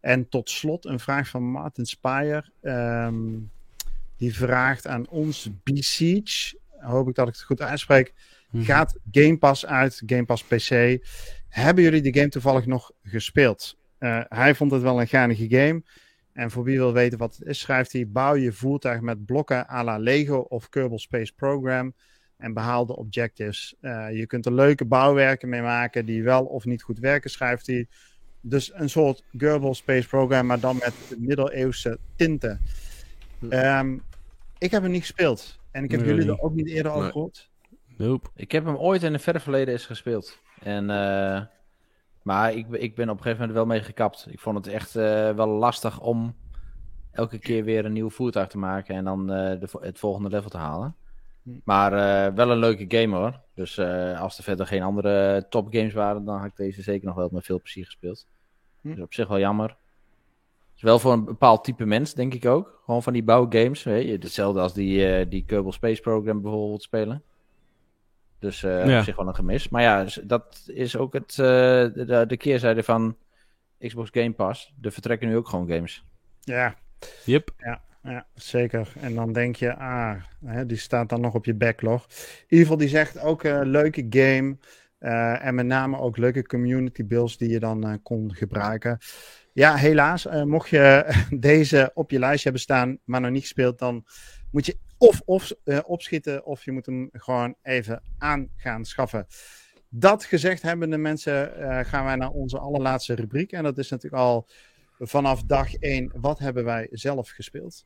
En 0.00 0.28
tot 0.28 0.50
slot 0.50 0.84
een 0.84 1.00
vraag 1.00 1.28
van 1.28 1.42
Martin 1.42 1.86
Spire. 1.86 2.44
Um, 2.62 3.50
die 4.16 4.34
vraagt 4.34 4.86
aan 4.86 5.08
ons 5.08 5.50
Besiege. 5.62 6.58
Hoop 6.78 7.08
ik 7.08 7.14
dat 7.14 7.28
ik 7.28 7.34
het 7.34 7.42
goed 7.42 7.62
uitspreek. 7.62 8.14
Mm 8.50 8.60
-hmm. 8.60 8.68
Gaat 8.68 8.98
Game 9.10 9.38
Pass 9.38 9.66
uit, 9.66 10.02
Game 10.06 10.24
Pass 10.24 10.44
PC. 10.44 10.98
Hebben 11.48 11.84
jullie 11.84 12.02
de 12.02 12.14
game 12.14 12.28
toevallig 12.28 12.66
nog 12.66 12.90
gespeeld? 13.02 13.76
Uh, 14.00 14.20
hij 14.28 14.54
vond 14.54 14.70
het 14.70 14.82
wel 14.82 15.00
een 15.00 15.08
geinige 15.08 15.46
game. 15.48 15.82
En 16.32 16.50
voor 16.50 16.64
wie 16.64 16.78
wil 16.78 16.92
weten 16.92 17.18
wat 17.18 17.36
het 17.36 17.48
is, 17.48 17.58
schrijft 17.58 17.92
hij: 17.92 18.08
bouw 18.08 18.34
je 18.34 18.52
voertuig 18.52 19.00
met 19.00 19.24
blokken 19.24 19.70
à 19.70 19.84
la 19.84 19.98
Lego 19.98 20.36
of 20.36 20.68
Kerbal 20.68 20.98
Space 20.98 21.32
Program 21.34 21.94
en 22.36 22.52
behaal 22.52 22.86
de 22.86 22.96
objectives. 22.96 23.74
Uh, 23.80 24.06
je 24.12 24.26
kunt 24.26 24.46
er 24.46 24.52
leuke 24.52 24.84
bouwwerken 24.84 25.48
mee 25.48 25.62
maken 25.62 26.06
die 26.06 26.22
wel 26.22 26.44
of 26.44 26.64
niet 26.64 26.82
goed 26.82 26.98
werken, 26.98 27.30
schrijft 27.30 27.66
hij. 27.66 27.86
Dus 28.40 28.72
een 28.74 28.90
soort 28.90 29.24
Kerbal 29.36 29.74
Space 29.74 30.08
Program, 30.08 30.46
maar 30.46 30.60
dan 30.60 30.76
met 30.76 30.94
middeleeuwse 31.18 31.98
tinten. 32.16 32.60
Um, 33.50 34.02
ik 34.58 34.70
heb 34.70 34.82
hem 34.82 34.90
niet 34.90 35.00
gespeeld. 35.00 35.58
En 35.70 35.84
ik 35.84 35.90
heb 35.90 36.04
jullie 36.04 36.28
er 36.28 36.40
ook 36.40 36.54
niet 36.54 36.68
eerder 36.68 36.92
over 36.92 37.10
gehoord. 37.10 37.50
Nope. 37.98 38.28
Ik 38.34 38.52
heb 38.52 38.64
hem 38.64 38.76
ooit 38.76 39.02
in 39.02 39.12
het 39.12 39.22
verre 39.22 39.40
verleden 39.40 39.74
eens 39.74 39.86
gespeeld. 39.86 40.38
En 40.62 40.82
uh, 40.90 41.40
maar 42.22 42.52
ik, 42.52 42.66
ik 42.70 42.94
ben 42.94 43.08
op 43.08 43.16
een 43.16 43.22
gegeven 43.22 43.38
moment 43.38 43.52
wel 43.52 43.66
mee 43.66 43.82
gekapt. 43.82 44.26
Ik 44.30 44.40
vond 44.40 44.56
het 44.56 44.74
echt 44.74 44.96
uh, 44.96 45.30
wel 45.30 45.46
lastig 45.46 46.00
om 46.00 46.36
elke 47.12 47.38
keer 47.38 47.64
weer 47.64 47.84
een 47.84 47.92
nieuw 47.92 48.10
voertuig 48.10 48.48
te 48.48 48.58
maken 48.58 48.94
en 48.94 49.04
dan 49.04 49.20
uh, 49.20 49.60
de, 49.60 49.68
het 49.80 49.98
volgende 49.98 50.28
level 50.28 50.50
te 50.50 50.56
halen. 50.56 50.96
Maar 51.64 51.92
uh, 51.92 52.34
wel 52.34 52.50
een 52.50 52.58
leuke 52.58 52.84
game 52.88 53.16
hoor. 53.16 53.40
Dus 53.54 53.78
als 54.18 54.38
er 54.38 54.44
verder 54.44 54.66
geen 54.66 54.82
andere 54.82 55.46
top 55.48 55.66
games 55.70 55.92
waren, 55.92 56.24
dan 56.24 56.36
had 56.36 56.46
ik 56.46 56.56
deze 56.56 56.82
zeker 56.82 57.06
nog 57.06 57.16
wel 57.16 57.28
met 57.32 57.44
veel 57.44 57.60
plezier 57.60 57.84
gespeeld. 57.84 58.26
Hm. 58.80 58.94
Dus 58.94 59.00
op 59.00 59.14
zich 59.14 59.28
wel 59.28 59.38
jammer. 59.38 59.76
Is 60.76 60.82
wel 60.82 60.98
voor 60.98 61.12
een 61.12 61.24
bepaald 61.24 61.64
type 61.64 61.84
mens, 61.84 62.14
denk 62.14 62.34
ik 62.34 62.46
ook. 62.46 62.80
Gewoon 62.84 63.02
van 63.02 63.12
die 63.12 63.24
bouwgames. 63.24 63.82
Weet 63.82 64.06
je? 64.06 64.12
Hetzelfde 64.12 64.60
als 64.60 64.74
die, 64.74 65.28
die 65.28 65.44
Kerbal 65.44 65.72
Space 65.72 66.00
Program 66.00 66.42
bijvoorbeeld 66.42 66.82
spelen. 66.82 67.22
Dus 68.38 68.62
uh, 68.62 68.98
op 68.98 69.04
zich 69.04 69.16
wel 69.16 69.28
een 69.28 69.34
gemis. 69.34 69.68
Maar 69.68 69.82
ja, 69.82 70.06
dat 70.22 70.64
is 70.66 70.96
ook 70.96 71.12
het, 71.12 71.30
uh, 71.30 71.36
de, 71.36 72.24
de, 72.28 72.36
keerzijde 72.36 72.82
van 72.82 73.16
Xbox 73.78 74.10
Game 74.12 74.32
Pass. 74.32 74.74
Er 74.82 74.92
vertrekken 74.92 75.28
nu 75.28 75.36
ook 75.36 75.48
gewoon 75.48 75.68
games. 75.68 76.04
Ja. 76.40 76.74
Yep. 77.24 77.50
Ja, 77.56 77.80
ja, 78.02 78.26
zeker. 78.34 78.92
En 79.00 79.14
dan 79.14 79.32
denk 79.32 79.56
je, 79.56 79.76
ah, 79.76 80.14
hè, 80.44 80.66
die 80.66 80.76
staat 80.76 81.08
dan 81.08 81.20
nog 81.20 81.34
op 81.34 81.44
je 81.44 81.54
backlog. 81.54 82.06
Evil 82.48 82.76
die 82.76 82.88
zegt 82.88 83.20
ook 83.20 83.42
een 83.42 83.66
uh, 83.66 83.70
leuke 83.70 84.06
game. 84.10 84.56
en 85.38 85.54
met 85.54 85.66
name 85.66 85.98
ook 85.98 86.16
leuke 86.16 86.46
community 86.46 87.06
builds 87.06 87.36
die 87.36 87.50
je 87.50 87.60
dan 87.60 88.00
kon 88.02 88.34
gebruiken. 88.34 88.98
Ja, 89.58 89.74
helaas, 89.74 90.26
mocht 90.44 90.68
je 90.68 91.14
deze 91.38 91.90
op 91.94 92.10
je 92.10 92.18
lijst 92.18 92.44
hebben 92.44 92.62
staan, 92.62 92.98
maar 93.04 93.20
nog 93.20 93.30
niet 93.30 93.42
gespeeld, 93.42 93.78
dan 93.78 94.04
moet 94.50 94.66
je 94.66 94.78
of, 94.98 95.22
of 95.24 95.52
uh, 95.64 95.78
opschieten 95.84 96.44
of 96.44 96.64
je 96.64 96.72
moet 96.72 96.86
hem 96.86 97.08
gewoon 97.12 97.54
even 97.62 98.02
aan 98.18 98.48
gaan 98.56 98.84
schaffen. 98.84 99.26
Dat 99.88 100.24
gezegd 100.24 100.62
hebben 100.62 100.90
de 100.90 100.96
mensen, 100.96 101.52
uh, 101.58 101.78
gaan 101.82 102.04
wij 102.04 102.16
naar 102.16 102.30
onze 102.30 102.58
allerlaatste 102.58 103.14
rubriek. 103.14 103.52
En 103.52 103.62
dat 103.62 103.78
is 103.78 103.90
natuurlijk 103.90 104.22
al 104.22 104.48
vanaf 104.98 105.42
dag 105.42 105.74
1. 105.74 106.12
Wat 106.14 106.38
hebben 106.38 106.64
wij 106.64 106.88
zelf 106.90 107.28
gespeeld? 107.28 107.84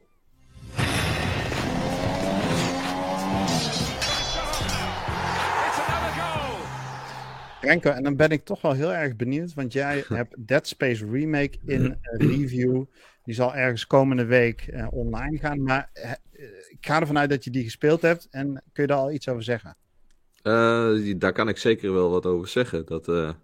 Renko, 7.62 7.90
en 7.90 8.02
dan 8.02 8.16
ben 8.16 8.30
ik 8.30 8.44
toch 8.44 8.60
wel 8.60 8.72
heel 8.72 8.92
erg 8.92 9.16
benieuwd, 9.16 9.54
want 9.54 9.72
jij 9.72 10.04
hebt 10.08 10.34
Dead 10.46 10.66
Space 10.66 11.06
Remake 11.06 11.58
in 11.66 11.98
review. 12.02 12.84
Die 13.24 13.34
zal 13.34 13.54
ergens 13.54 13.86
komende 13.86 14.24
week 14.24 14.66
uh, 14.70 14.86
online 14.90 15.38
gaan. 15.38 15.62
Maar 15.62 15.90
ik 16.68 16.86
ga 16.86 17.00
ervan 17.00 17.18
uit 17.18 17.30
dat 17.30 17.44
je 17.44 17.50
die 17.50 17.64
gespeeld 17.64 18.02
hebt. 18.02 18.28
En 18.30 18.62
kun 18.72 18.82
je 18.82 18.88
daar 18.88 18.98
al 18.98 19.12
iets 19.12 19.28
over 19.28 19.42
zeggen? 19.42 19.76
Uh, 20.42 21.14
daar 21.16 21.32
kan 21.32 21.48
ik 21.48 21.56
zeker 21.56 21.92
wel 21.92 22.10
wat 22.10 22.26
over 22.26 22.48
zeggen. 22.48 22.86
Dat, 22.86 23.06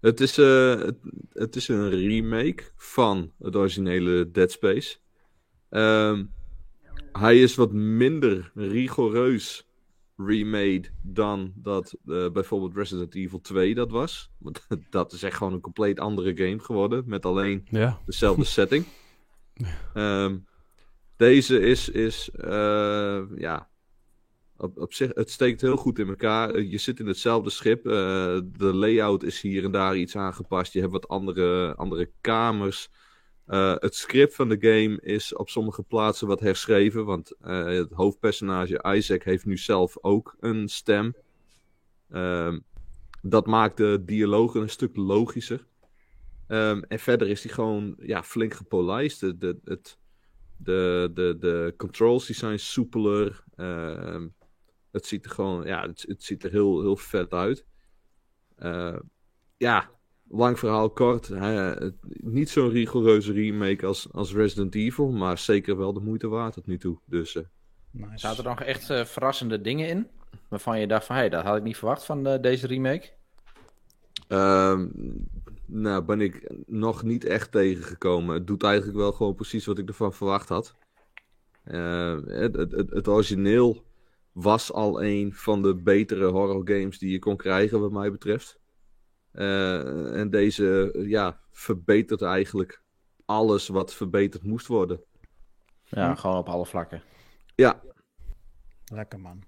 het, 0.00 0.20
is, 0.20 0.36
het, 0.36 0.96
het, 1.32 1.56
is 1.56 1.68
een 1.68 1.90
remake 1.90 2.62
van 2.76 3.32
het 3.38 3.56
originele 3.56 4.30
Dead 4.30 4.50
Space. 4.50 4.96
Um, 5.70 6.32
hij 7.12 7.40
is 7.40 7.54
wat 7.54 7.72
minder 7.72 8.50
rigoureus 8.54 9.68
remade 10.16 10.88
dan 11.02 11.52
dat 11.54 11.96
bijvoorbeeld 12.04 12.74
Resident 12.74 13.14
Evil 13.14 13.40
2 13.40 13.74
dat 13.74 13.90
was. 13.90 14.30
Want 14.38 14.66
dat 14.90 15.12
is 15.12 15.22
echt 15.22 15.36
gewoon 15.36 15.52
een 15.52 15.60
compleet 15.60 16.00
andere 16.00 16.36
game 16.36 16.58
geworden. 16.58 17.02
Met 17.06 17.26
alleen 17.26 17.66
ja. 17.70 17.98
dezelfde 18.06 18.44
setting. 18.56 18.86
Um, 19.94 20.46
deze 21.16 21.60
is, 21.60 21.88
is 21.88 22.30
ja, 23.36 23.68
op, 24.56 24.78
op 24.78 24.92
zich, 24.92 25.10
het 25.14 25.30
steekt 25.30 25.60
heel 25.60 25.76
goed 25.76 25.98
in 25.98 26.08
elkaar. 26.08 26.50
Eh, 26.50 26.70
je 26.70 26.78
zit 26.78 27.00
in 27.00 27.06
hetzelfde 27.06 27.50
schip. 27.50 27.86
Uh, 27.86 27.92
de 28.44 28.74
layout 28.74 29.22
is 29.22 29.40
hier 29.40 29.64
en 29.64 29.70
daar 29.70 29.96
iets 29.96 30.16
aangepast. 30.16 30.72
Je 30.72 30.80
hebt 30.80 30.92
wat 30.92 31.08
andere, 31.08 31.74
andere 31.74 32.10
kamers. 32.20 32.90
Uh, 33.46 33.74
het 33.78 33.94
script 33.94 34.34
van 34.34 34.48
de 34.48 34.56
game 34.60 35.00
is 35.00 35.34
op 35.34 35.48
sommige 35.48 35.82
plaatsen 35.82 36.26
wat 36.26 36.40
herschreven. 36.40 37.04
Want 37.04 37.32
het 37.40 37.92
hoofdpersonage 37.92 38.84
Isaac 38.96 39.22
heeft 39.22 39.44
nu 39.44 39.56
zelf 39.56 39.96
ook 40.00 40.36
een 40.40 40.68
stem. 40.68 41.14
Uh, 42.10 42.58
dat 43.22 43.46
maakt 43.46 43.76
de 43.76 44.02
dialogen 44.04 44.60
een 44.60 44.68
stuk 44.68 44.96
logischer. 44.96 45.66
Um, 46.48 46.82
en 46.82 46.98
verder 46.98 47.28
is 47.28 47.40
die 47.40 47.50
gewoon 47.50 47.94
ja, 47.98 48.22
flink 48.22 48.54
gepolijst. 48.54 49.20
De, 49.20 49.38
de, 49.38 49.58
het, 49.64 49.98
de, 50.56 51.10
de, 51.14 51.36
de 51.38 51.74
controls 51.76 52.26
die 52.26 52.36
zijn 52.36 52.58
soepeler. 52.58 53.44
Uh, 53.56 54.24
het 54.90 55.06
ziet 55.06 55.24
er 55.24 55.30
gewoon, 55.30 55.66
ja, 55.66 55.86
het, 55.86 56.04
het 56.08 56.22
ziet 56.22 56.44
er 56.44 56.50
heel, 56.50 56.80
heel 56.80 56.96
vet 56.96 57.32
uit. 57.32 57.66
Ja, 59.56 59.90
lang 60.34 60.58
verhaal 60.58 60.90
kort. 60.90 61.30
niet 62.06 62.50
zo'n 62.50 62.70
rigoureuze 62.70 63.32
remake 63.32 63.86
als, 63.86 64.08
als 64.12 64.32
Resident 64.32 64.74
Evil, 64.74 65.10
maar 65.10 65.38
zeker 65.38 65.76
wel 65.76 65.92
de 65.92 66.00
moeite 66.00 66.28
waard 66.28 66.54
tot 66.54 66.66
nu 66.66 66.78
toe. 66.78 66.98
Dus, 67.06 67.34
uh, 67.34 67.42
nice. 67.90 68.18
Zaten 68.18 68.44
er 68.44 68.50
nog 68.50 68.60
echt 68.60 68.90
uh, 68.90 69.04
verrassende 69.04 69.60
dingen 69.60 69.88
in? 69.88 70.06
Waarvan 70.48 70.80
je 70.80 70.86
dacht 70.86 71.06
van, 71.06 71.16
hey, 71.16 71.28
dat 71.28 71.44
had 71.44 71.56
ik 71.56 71.62
niet 71.62 71.76
verwacht 71.76 72.04
van 72.04 72.38
deze 72.40 72.66
remake? 72.66 73.10
Ehm, 74.28 74.88
nou, 75.66 76.04
ben 76.04 76.20
ik 76.20 76.50
nog 76.66 77.02
niet 77.02 77.24
echt 77.24 77.52
tegengekomen. 77.52 78.34
Het 78.34 78.46
doet 78.46 78.62
eigenlijk 78.62 78.96
wel 78.96 79.12
gewoon 79.12 79.34
precies 79.34 79.66
wat 79.66 79.78
ik 79.78 79.88
ervan 79.88 80.12
verwacht 80.12 80.48
had. 80.48 80.74
het, 81.64 82.54
het, 82.54 82.72
het, 82.72 82.90
het 82.90 83.08
origineel 83.08 83.84
was 84.32 84.72
al 84.72 85.02
een 85.02 85.32
van 85.34 85.62
de 85.62 85.74
betere 85.74 86.26
horror 86.26 86.62
games 86.64 86.98
die 86.98 87.10
je 87.10 87.18
kon 87.18 87.36
krijgen, 87.36 87.80
wat 87.80 87.92
mij 87.92 88.10
betreft. 88.10 88.58
Uh, 89.34 90.20
en 90.20 90.30
deze 90.30 90.94
ja, 91.06 91.40
verbetert 91.52 92.22
eigenlijk 92.22 92.82
alles 93.24 93.68
wat 93.68 93.94
verbeterd 93.94 94.42
moest 94.42 94.66
worden. 94.66 95.00
Ja, 95.84 96.10
hm. 96.10 96.16
gewoon 96.16 96.36
op 96.36 96.48
alle 96.48 96.66
vlakken. 96.66 97.02
Ja. 97.54 97.80
Lekker 98.92 99.20
man. 99.20 99.42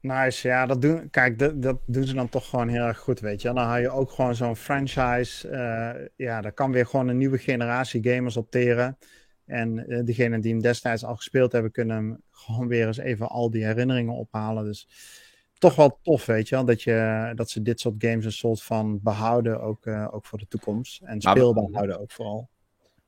Nice, 0.00 0.48
ja, 0.48 0.66
dat 0.66 0.82
doen, 0.82 1.10
kijk, 1.10 1.38
dat, 1.38 1.62
dat 1.62 1.80
doen 1.86 2.04
ze 2.04 2.14
dan 2.14 2.28
toch 2.28 2.48
gewoon 2.48 2.68
heel 2.68 2.84
erg 2.84 2.98
goed, 2.98 3.20
weet 3.20 3.42
je. 3.42 3.48
Dan 3.48 3.64
haal 3.64 3.78
je 3.78 3.90
ook 3.90 4.10
gewoon 4.10 4.34
zo'n 4.34 4.56
franchise, 4.56 5.48
uh, 5.48 6.06
ja, 6.16 6.40
daar 6.40 6.52
kan 6.52 6.72
weer 6.72 6.86
gewoon 6.86 7.08
een 7.08 7.18
nieuwe 7.18 7.38
generatie 7.38 8.08
gamers 8.08 8.36
opteren. 8.36 8.98
En 9.44 9.84
uh, 9.92 10.04
degenen 10.04 10.40
die 10.40 10.52
hem 10.52 10.62
destijds 10.62 11.04
al 11.04 11.16
gespeeld 11.16 11.52
hebben, 11.52 11.72
kunnen 11.72 11.96
hem 11.96 12.22
gewoon 12.30 12.68
weer 12.68 12.86
eens 12.86 12.98
even 12.98 13.28
al 13.28 13.50
die 13.50 13.64
herinneringen 13.64 14.14
ophalen. 14.14 14.64
Dus 14.64 14.88
toch 15.62 15.74
wel 15.74 15.98
tof, 16.02 16.26
weet 16.26 16.48
je 16.48 16.54
wel, 16.54 16.64
dat, 16.64 16.82
je, 16.82 17.32
dat 17.34 17.50
ze 17.50 17.62
dit 17.62 17.80
soort 17.80 17.94
games 17.98 18.24
een 18.24 18.32
soort 18.32 18.62
van 18.62 19.00
behouden, 19.02 19.60
ook, 19.60 19.86
uh, 19.86 20.08
ook 20.14 20.26
voor 20.26 20.38
de 20.38 20.48
toekomst. 20.48 21.00
En 21.02 21.20
speelbaar 21.20 21.68
houden 21.72 22.00
ook 22.00 22.10
vooral. 22.10 22.48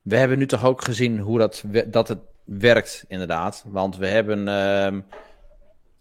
We 0.01 0.17
hebben 0.17 0.37
nu 0.37 0.47
toch 0.47 0.65
ook 0.65 0.83
gezien 0.83 1.19
hoe 1.19 1.37
dat, 1.37 1.63
dat 1.87 2.07
het 2.07 2.19
werkt, 2.43 3.05
inderdaad. 3.07 3.65
Want 3.67 3.97
we 3.97 4.07
hebben 4.07 4.47
uh, 4.47 5.01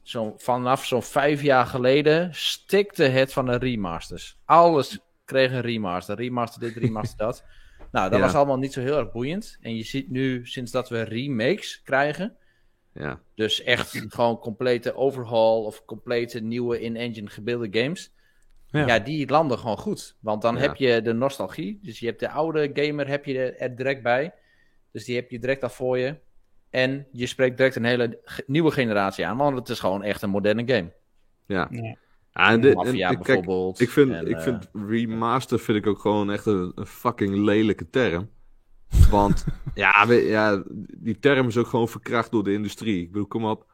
zo, 0.02 0.34
vanaf 0.36 0.84
zo'n 0.84 1.02
vijf 1.02 1.42
jaar 1.42 1.66
geleden 1.66 2.34
stikte 2.34 3.05
het 3.05 3.32
van 3.32 3.46
de 3.46 3.57
remasters. 3.57 4.38
Alles 4.44 4.98
kreeg 5.24 5.52
een 5.52 5.61
remaster. 5.61 6.16
Remaster 6.16 6.61
dit, 6.61 6.76
remaster 6.76 7.18
dat. 7.18 7.44
Nou, 7.92 8.11
dat 8.11 8.20
was 8.20 8.34
allemaal 8.34 8.59
niet 8.59 8.72
zo 8.72 8.80
heel 8.80 8.98
erg 8.98 9.12
boeiend. 9.12 9.59
En 9.61 9.76
je 9.76 9.82
ziet 9.82 10.11
nu, 10.11 10.46
sinds 10.46 10.70
dat 10.70 10.88
we 10.88 11.02
remakes 11.02 11.82
krijgen, 11.82 12.36
ja. 12.95 13.20
dus 13.34 13.62
echt 13.62 14.05
gewoon 14.09 14.38
complete 14.38 14.95
overhaul 14.95 15.64
of 15.64 15.84
complete 15.84 16.40
nieuwe 16.40 16.80
in-engine 16.80 17.30
gebeelde 17.30 17.80
games, 17.80 18.12
ja. 18.66 18.86
ja. 18.86 18.99
die 18.99 19.28
landen 19.28 19.59
gewoon 19.59 19.78
goed. 19.78 20.16
Want 20.20 20.42
dan 20.42 20.57
heb 20.57 20.76
je 20.76 21.03
de 21.03 21.12
nostalgie, 21.12 21.78
dus 21.82 21.99
je 21.99 22.07
hebt 22.07 22.20
de 22.20 22.30
oude 22.30 22.70
gamer 22.72 23.09
heb 23.09 23.24
je 23.24 23.53
er 23.53 23.76
direct 23.76 24.03
bij. 24.03 24.34
Dus 24.92 25.05
die 25.05 25.16
heb 25.16 25.30
je 25.30 25.38
direct 25.38 25.62
al 25.62 25.68
voor 25.68 25.99
je. 25.99 26.16
En 26.70 27.07
je 27.12 27.26
spreekt 27.26 27.57
direct 27.57 27.76
een 27.76 27.84
hele 27.84 28.20
nieuwe 28.47 28.70
generatie 28.70 29.26
aan, 29.26 29.36
want 29.36 29.59
het 29.59 29.68
is 29.68 29.80
gewoon 29.80 30.03
echt 30.03 30.22
een 30.22 30.30
moderne 30.30 30.62
game. 30.66 30.92
Ja. 31.47 31.68
ja. 31.70 31.97
En 32.32 32.61
dit, 32.61 32.84
en, 32.84 33.18
bijvoorbeeld. 33.22 33.80
ik 33.80 33.90
vind, 33.90 34.28
ik 34.28 34.38
vind 34.38 34.68
uh, 34.72 34.88
remaster 34.88 35.59
vind 35.59 35.78
ik 35.78 35.86
ook 35.86 35.99
gewoon 35.99 36.30
echt 36.30 36.47
een, 36.47 36.72
fucking 36.86 37.36
lelijke 37.36 37.90
term. 37.90 38.30
Want 39.11 39.45
ja, 39.74 40.07
ja, 40.12 40.62
die 40.97 41.18
term 41.18 41.47
is 41.49 41.57
ook 41.57 41.66
gewoon 41.66 41.89
verkracht 41.89 42.30
door 42.30 42.45
de 42.45 42.53
industrie. 42.53 43.03
Ik 43.03 43.12
bedoel, 43.12 43.26
kom 43.26 43.45
op. 43.45 43.66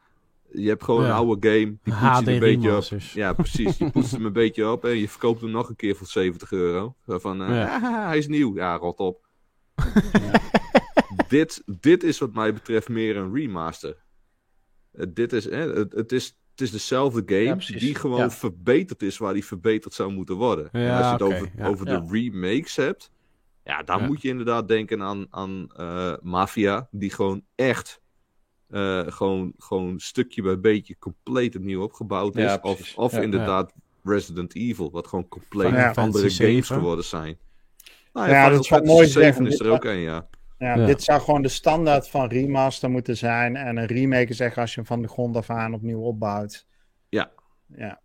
Je 0.53 0.69
hebt 0.69 0.85
gewoon 0.85 1.05
een 1.05 1.11
oude 1.11 1.49
game. 1.49 1.77
Die 1.83 1.95
poetst 1.95 2.25
je 2.25 2.33
een 2.33 2.39
beetje 2.39 2.77
op. 2.77 3.01
Ja, 3.13 3.33
precies. 3.33 3.79
Je 3.79 3.91
poetst 3.91 4.13
hem 4.13 4.25
een 4.25 4.33
beetje 4.33 4.71
op 4.71 4.85
en 4.85 4.97
je 4.97 5.09
verkoopt 5.09 5.41
hem 5.41 5.51
nog 5.51 5.69
een 5.69 5.77
keer 5.77 5.97
voor 5.97 6.07
70 6.07 6.53
euro. 6.53 6.95
Van, 7.07 7.43
uh, 7.43 7.49
ja. 7.49 8.07
hij 8.07 8.19
is 8.19 8.29
nieuw. 8.29 8.57
Ja, 8.57 8.77
rot 8.77 8.99
op. 8.99 9.27
dit, 11.29 11.63
dit 11.81 12.03
is 12.03 12.19
wat 12.19 12.35
mij 12.35 12.53
betreft 12.53 12.89
meer 12.89 13.17
een 13.17 13.35
remaster. 13.35 13.97
Uh, 14.93 15.07
dit 15.09 15.33
is, 15.33 15.49
eh, 15.49 15.61
het, 15.61 15.93
het, 15.93 16.13
is, 16.13 16.37
het 16.51 16.61
is 16.61 16.71
dezelfde 16.71 17.23
game 17.27 17.79
die 17.79 17.95
gewoon 17.95 18.31
verbeterd 18.31 19.03
is 19.03 19.19
waar 19.19 19.33
die 19.33 19.45
verbeterd 19.45 19.95
zou 19.95 20.13
moeten 20.13 20.35
worden. 20.35 20.73
en 20.73 20.97
als 20.97 21.07
je 21.07 21.13
het 21.13 21.23
over, 21.23 21.51
over 21.63 21.87
de 21.87 22.07
remakes 22.11 22.77
hebt, 22.77 23.11
ja, 23.71 23.83
dan 23.83 24.07
moet 24.07 24.23
je 24.23 24.29
inderdaad 24.29 24.68
denken 24.68 25.03
aan, 25.03 25.27
aan 25.31 25.71
uh, 25.81 26.12
Mafia, 26.23 26.89
die 26.91 27.11
gewoon 27.11 27.43
echt 27.55 28.01
uh, 28.68 29.03
gewoon, 29.07 29.53
gewoon 29.59 30.01
stukje 30.01 30.43
bij 30.43 30.61
beetje 30.61 30.99
compleet 30.99 31.57
opnieuw 31.57 31.83
opgebouwd 31.83 32.37
is. 32.37 32.59
of 32.61 32.97
of 32.97 33.12
inderdaad 33.12 33.73
Resident 34.03 34.55
Evil, 34.55 34.91
wat 34.91 35.07
gewoon 35.07 35.29
compleet 35.29 35.97
andere 35.97 36.31
games 36.31 36.68
geworden 36.68 37.05
zijn. 37.05 37.39
Nou, 38.12 38.29
ja, 38.29 38.49
dat 38.49 38.64
is 38.64 38.81
mooi 38.81 39.07
zeggen. 39.07 39.47
is 39.47 39.61
er 39.61 39.71
ook 39.71 39.85
een, 39.85 39.99
ja. 39.99 40.29
Ja, 40.59 40.87
dit 40.87 41.03
zou 41.03 41.21
gewoon 41.21 41.43
de 41.43 41.49
standaard 41.49 42.09
van 42.09 42.29
remaster 42.29 42.91
moeten 42.91 43.16
zijn. 43.16 43.57
En 43.57 43.77
een 43.77 43.87
remake 43.87 44.29
is 44.29 44.41
echt 44.41 44.59
als 44.59 44.71
je 44.71 44.77
hem 44.77 44.87
van 44.87 45.03
de 45.03 45.09
grond 45.09 45.37
af 45.37 45.51
aan 45.51 45.75
opnieuw 45.75 46.01
opbouwt. 46.01 46.66
Ja. 47.09 47.31
Ja. 47.66 48.01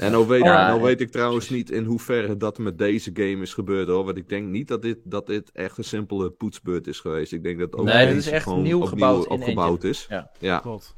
En 0.00 0.12
nou 0.12 0.26
weet, 0.26 0.42
nou 0.42 0.82
weet 0.82 1.00
ik 1.00 1.10
trouwens 1.10 1.50
niet 1.50 1.70
in 1.70 1.84
hoeverre 1.84 2.36
dat 2.36 2.58
met 2.58 2.78
deze 2.78 3.10
game 3.14 3.42
is 3.42 3.54
gebeurd 3.54 3.88
hoor. 3.88 4.04
Want 4.04 4.16
ik 4.16 4.28
denk 4.28 4.48
niet 4.48 4.68
dat 4.68 4.82
dit, 4.82 4.98
dat 5.04 5.26
dit 5.26 5.50
echt 5.52 5.78
een 5.78 5.84
simpele 5.84 6.30
poetsbeurt 6.30 6.86
is 6.86 7.00
geweest. 7.00 7.32
Ik 7.32 7.42
denk 7.42 7.58
dat 7.58 7.76
ook 7.76 7.84
nee, 7.84 8.06
dit 8.06 8.16
is 8.16 8.28
echt 8.28 8.46
nieuw 8.56 8.80
gebouwd, 8.80 9.26
opgebouwd 9.26 9.84
is. 9.84 10.06
Ja, 10.08 10.30
ja. 10.38 10.58
klopt. 10.58 10.94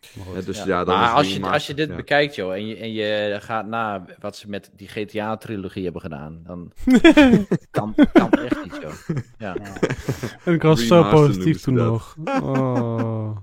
Ja, 0.00 0.40
dus 0.44 0.62
ja. 0.62 0.84
maar 0.84 1.12
als 1.12 1.34
je, 1.34 1.46
als 1.46 1.66
je 1.66 1.74
dit 1.74 1.96
bekijkt, 1.96 2.34
joh, 2.34 2.52
en 2.52 2.66
je, 2.66 2.76
en 2.76 2.92
je 2.92 3.36
gaat 3.40 3.66
na 3.66 4.04
wat 4.18 4.36
ze 4.36 4.48
met 4.48 4.70
die 4.76 4.88
GTA-trilogie 4.88 5.84
hebben 5.84 6.02
gedaan, 6.02 6.40
dan 6.46 6.72
kan, 7.70 7.94
kan 8.12 8.30
echt 8.30 8.64
niet, 8.64 8.78
joh. 8.82 9.16
Ja. 9.38 9.56
En 10.44 10.54
ik 10.58 10.62
was 10.62 10.86
zo 10.86 11.10
positief 11.10 11.60
toen 11.60 11.74
nog. 11.74 12.16
Oh. 12.24 13.36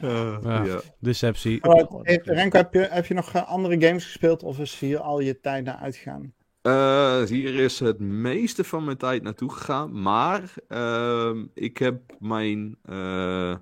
Uh, 0.00 0.36
ja, 0.42 0.80
Deceptie. 0.98 1.58
Renko, 1.60 2.58
heb 2.58 2.72
je, 2.72 2.88
heb 2.90 3.06
je 3.06 3.14
nog 3.14 3.34
uh, 3.34 3.48
andere 3.48 3.86
games 3.86 4.04
gespeeld 4.04 4.42
of 4.42 4.58
is 4.58 4.78
hier 4.78 4.98
al 4.98 5.20
je 5.20 5.40
tijd 5.40 5.64
naar 5.64 5.76
uitgegaan? 5.76 6.32
Uh, 6.62 7.22
hier 7.22 7.54
is 7.54 7.80
het 7.80 7.98
meeste 7.98 8.64
van 8.64 8.84
mijn 8.84 8.96
tijd 8.96 9.22
naartoe 9.22 9.52
gegaan. 9.52 10.02
Maar 10.02 10.42
ehm, 10.68 11.44
ik 11.54 11.78
heb 11.78 12.00
mijn 12.18 12.76
eh, 12.82 13.54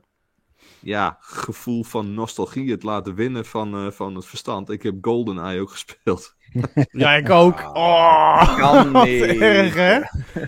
ja, 0.80 1.16
gevoel 1.20 1.84
van 1.84 2.14
nostalgie 2.14 2.70
het 2.70 2.82
laten 2.82 3.14
winnen 3.14 3.45
van, 3.45 3.84
uh, 3.84 3.91
van 3.91 4.14
het 4.14 4.26
verstand. 4.26 4.70
Ik 4.70 4.82
heb 4.82 4.95
GoldenEye 5.01 5.61
ook 5.61 5.70
gespeeld. 5.70 6.34
ja, 6.91 7.14
ik 7.14 7.30
ook. 7.30 7.76
Oh, 7.76 8.57
kan 8.59 8.93
niet. 9.05 9.22
Erg, 9.22 9.74
hè? 9.74 10.01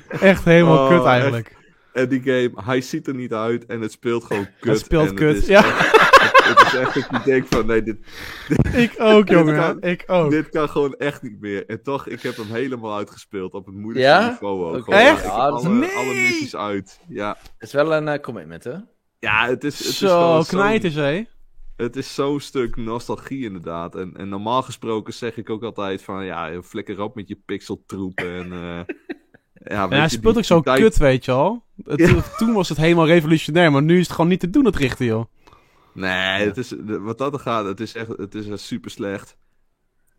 Echt 0.08 0.44
helemaal 0.44 0.84
oh, 0.84 0.88
kut 0.88 1.04
eigenlijk. 1.04 1.56
En 1.92 2.08
die 2.08 2.22
game, 2.22 2.50
hij 2.54 2.80
ziet 2.80 3.06
er 3.06 3.14
niet 3.14 3.32
uit 3.32 3.66
en 3.66 3.80
het 3.80 3.92
speelt 3.92 4.24
gewoon 4.24 4.46
kut. 4.60 4.72
Het 4.72 4.78
speelt 4.78 5.14
kut, 5.14 5.46
ja. 5.46 5.62
het 5.62 6.62
is 6.66 6.74
echt 6.74 6.94
dat 6.94 7.06
je 7.10 7.20
denkt 7.24 7.54
van, 7.54 7.66
nee, 7.66 7.82
dit... 7.82 7.96
ik 8.84 8.94
ook, 8.98 9.28
jongen. 9.36 9.80
ik 9.80 10.04
ook. 10.06 10.30
Dit 10.30 10.48
kan 10.48 10.68
gewoon 10.68 10.94
echt 10.94 11.22
niet 11.22 11.40
meer. 11.40 11.66
En 11.66 11.82
toch, 11.82 12.06
ik 12.06 12.22
heb 12.22 12.36
hem 12.36 12.46
helemaal 12.46 12.96
uitgespeeld 12.96 13.52
op 13.52 13.66
het 13.66 13.74
moeilijkste 13.74 14.14
ja? 14.14 14.28
niveau 14.28 14.76
ook. 14.76 14.88
Echt? 14.88 15.24
Ja, 15.24 15.30
alle, 15.30 15.68
nee. 15.68 15.90
alle 15.90 16.14
missies 16.14 16.56
uit, 16.56 17.00
ja. 17.08 17.36
Het 17.40 17.68
is 17.68 17.72
wel 17.72 17.94
een 17.94 18.06
uh, 18.06 18.14
commitment, 18.14 18.64
hè? 18.64 18.76
Ja, 19.18 19.48
het 19.48 19.64
is... 19.64 19.78
Het 19.78 19.94
zo, 19.94 20.38
is 20.38 20.48
knijt 20.48 20.84
is, 20.84 20.94
hé. 20.94 21.24
Het 21.76 21.96
is 21.96 22.14
zo'n 22.14 22.40
stuk 22.40 22.76
nostalgie 22.76 23.44
inderdaad. 23.44 23.94
En, 23.94 24.16
en 24.16 24.28
normaal 24.28 24.62
gesproken 24.62 25.12
zeg 25.12 25.36
ik 25.36 25.50
ook 25.50 25.62
altijd 25.62 26.02
van... 26.02 26.24
Ja, 26.24 26.62
flikker 26.62 27.00
op 27.00 27.14
met 27.14 27.28
je 27.28 27.38
pixeltroepen 27.44 28.34
en... 28.34 28.52
Uh, 28.52 28.80
ja, 29.64 29.88
hij 29.88 30.08
speelt 30.08 30.36
ook 30.36 30.44
zo 30.44 30.60
kut, 30.60 30.96
weet 30.96 31.24
je 31.24 31.32
al. 31.32 31.64
Toen 32.38 32.52
was 32.52 32.68
het 32.68 32.78
helemaal 32.78 33.06
revolutionair, 33.06 33.72
maar 33.72 33.82
nu 33.82 33.98
is 33.98 34.06
het 34.06 34.14
gewoon 34.14 34.30
niet 34.30 34.40
te 34.40 34.50
doen, 34.50 34.64
het 34.64 34.76
richten, 34.76 35.06
joh. 35.06 35.24
Nee, 35.94 36.46
het 36.46 36.56
is, 36.56 36.74
wat 36.84 37.18
dat 37.18 37.32
er 37.32 37.38
gaat, 37.38 37.64
het 37.64 37.80
is 37.80 37.94
echt 37.94 38.08
het 38.08 38.34
is 38.34 38.66
super 38.66 38.90
slecht. 38.90 39.36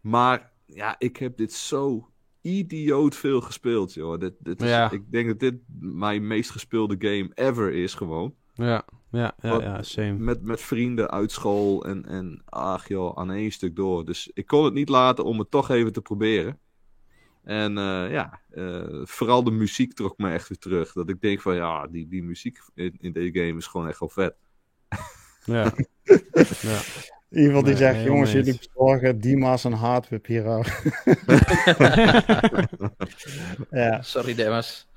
Maar 0.02 0.52
ja, 0.66 0.96
ik 0.98 1.18
heb 1.18 1.38
dit 1.38 1.54
zo 1.54 2.10
idioot 2.42 3.16
veel 3.16 3.42
gespeeld, 3.42 3.94
joh. 3.94 4.20
Dit, 4.20 4.34
dit 4.40 4.62
is, 4.62 4.92
Ik 4.92 5.12
denk 5.12 5.28
dat 5.28 5.40
dit 5.40 5.56
mijn 5.80 6.28
meest 6.28 6.50
gespeelde 6.50 6.96
game 7.00 7.32
ever 7.34 7.74
is, 7.74 7.94
gewoon. 7.94 8.36
Ja, 8.54 8.86
ja, 9.12 9.36
ja, 9.42 9.62
ja 9.62 9.84
same. 9.84 10.14
Met, 10.14 10.42
met 10.42 10.62
vrienden 10.62 11.10
uit 11.10 11.32
school 11.32 11.86
en, 11.86 12.06
en 12.06 12.42
ach 12.46 12.88
joh, 12.88 13.18
aan 13.18 13.32
één 13.32 13.52
stuk 13.52 13.76
door. 13.76 14.06
Dus 14.06 14.32
ik 14.34 14.48
kon 14.48 14.66
het 14.66 14.74
niet 14.74 14.90
laten 14.90 15.24
om 15.24 15.40
het 15.40 15.52
toch 15.52 15.70
even 15.70 15.94
te 15.94 16.02
proberen. 16.02 16.60
En 17.50 17.78
uh, 17.78 18.12
ja, 18.12 18.39
uh, 18.52 19.02
vooral 19.04 19.43
de 19.43 19.52
muziek 19.52 19.93
trok 19.93 20.18
me 20.18 20.32
echt 20.32 20.47
weer 20.50 20.58
terug. 20.58 20.93
Dat 20.93 21.10
ik 21.10 21.22
denk 21.22 21.41
van 21.41 21.56
ja, 21.56 21.88
die, 21.88 22.08
die 22.08 22.24
muziek 22.24 22.60
in, 22.76 22.97
in 23.00 23.12
deze 23.12 23.39
game 23.39 23.58
is 23.58 23.68
gewoon 23.68 23.88
echt 23.88 24.00
wel 24.00 24.10
vet. 24.10 24.36
Ja. 25.45 25.74
ja. 26.62 26.80
Iemand 27.41 27.66
die 27.66 27.76
zegt, 27.76 28.04
jongens, 28.04 28.32
jullie 28.32 28.58
bezorgen 28.58 29.20
Dimas 29.20 29.64
een 29.64 29.74
hardware 29.74 30.22
hero. 30.24 30.64
ja. 33.82 34.02
Sorry, 34.02 34.36
Demas. 34.36 34.88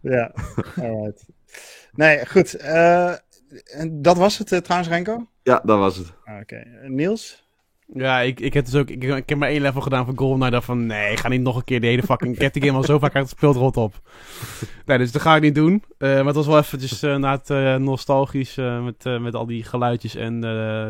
Ja, 0.00 0.34
alright. 0.76 1.26
Nee, 1.92 2.26
goed. 2.26 2.60
Uh, 2.60 3.14
dat 3.90 4.16
was 4.16 4.38
het 4.38 4.52
uh, 4.52 4.58
trouwens, 4.58 4.90
Renko? 4.90 5.28
Ja, 5.42 5.60
dat 5.64 5.78
was 5.78 5.96
het. 5.96 6.12
Oké. 6.40 6.64
Niels? 6.82 7.43
Ja, 7.92 8.20
ik, 8.20 8.40
ik 8.40 8.54
heb 8.54 8.64
dus 8.64 8.74
ook. 8.74 8.90
Ik, 8.90 9.02
ik 9.02 9.28
heb 9.28 9.38
maar 9.38 9.48
één 9.48 9.60
level 9.60 9.80
gedaan 9.80 10.04
van 10.04 10.18
Golden. 10.18 10.50
dacht 10.50 10.64
van 10.64 10.86
nee, 10.86 11.12
ik 11.12 11.18
ga 11.18 11.28
niet 11.28 11.40
nog 11.40 11.56
een 11.56 11.64
keer 11.64 11.80
de 11.80 11.86
hele 11.86 12.02
fucking. 12.02 12.34
ik 12.34 12.40
heb 12.40 12.52
die 12.52 12.62
game 12.62 12.76
al 12.76 12.84
zo 12.84 12.98
vaak 12.98 13.14
uitgespeeld, 13.14 13.56
rot 13.56 13.76
op. 13.76 13.94
Nee, 14.86 14.98
dus 14.98 15.12
dat 15.12 15.22
ga 15.22 15.36
ik 15.36 15.42
niet 15.42 15.54
doen. 15.54 15.72
Uh, 15.72 16.14
maar 16.14 16.24
het 16.24 16.34
was 16.34 16.46
wel 16.46 16.58
eventjes 16.58 17.02
uh, 17.02 17.16
na 17.16 17.32
het 17.32 17.50
uh, 17.50 17.76
nostalgisch 17.76 18.54
met, 18.54 19.20
met 19.20 19.34
al 19.34 19.46
die 19.46 19.64
geluidjes. 19.64 20.14
En 20.14 20.40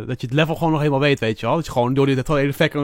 dat 0.07 0.21
je 0.21 0.27
het 0.27 0.37
level 0.37 0.55
gewoon 0.55 0.71
nog 0.71 0.81
helemaal 0.81 1.01
weet, 1.01 1.21
weet 1.21 1.41
je 1.41 1.47
wel. 1.47 1.55
Dat 1.55 1.67
je 1.67 1.73
gewoon 1.73 1.95
door 1.95 2.07
dit 2.07 2.29
hele 2.29 2.49
effect. 2.49 2.77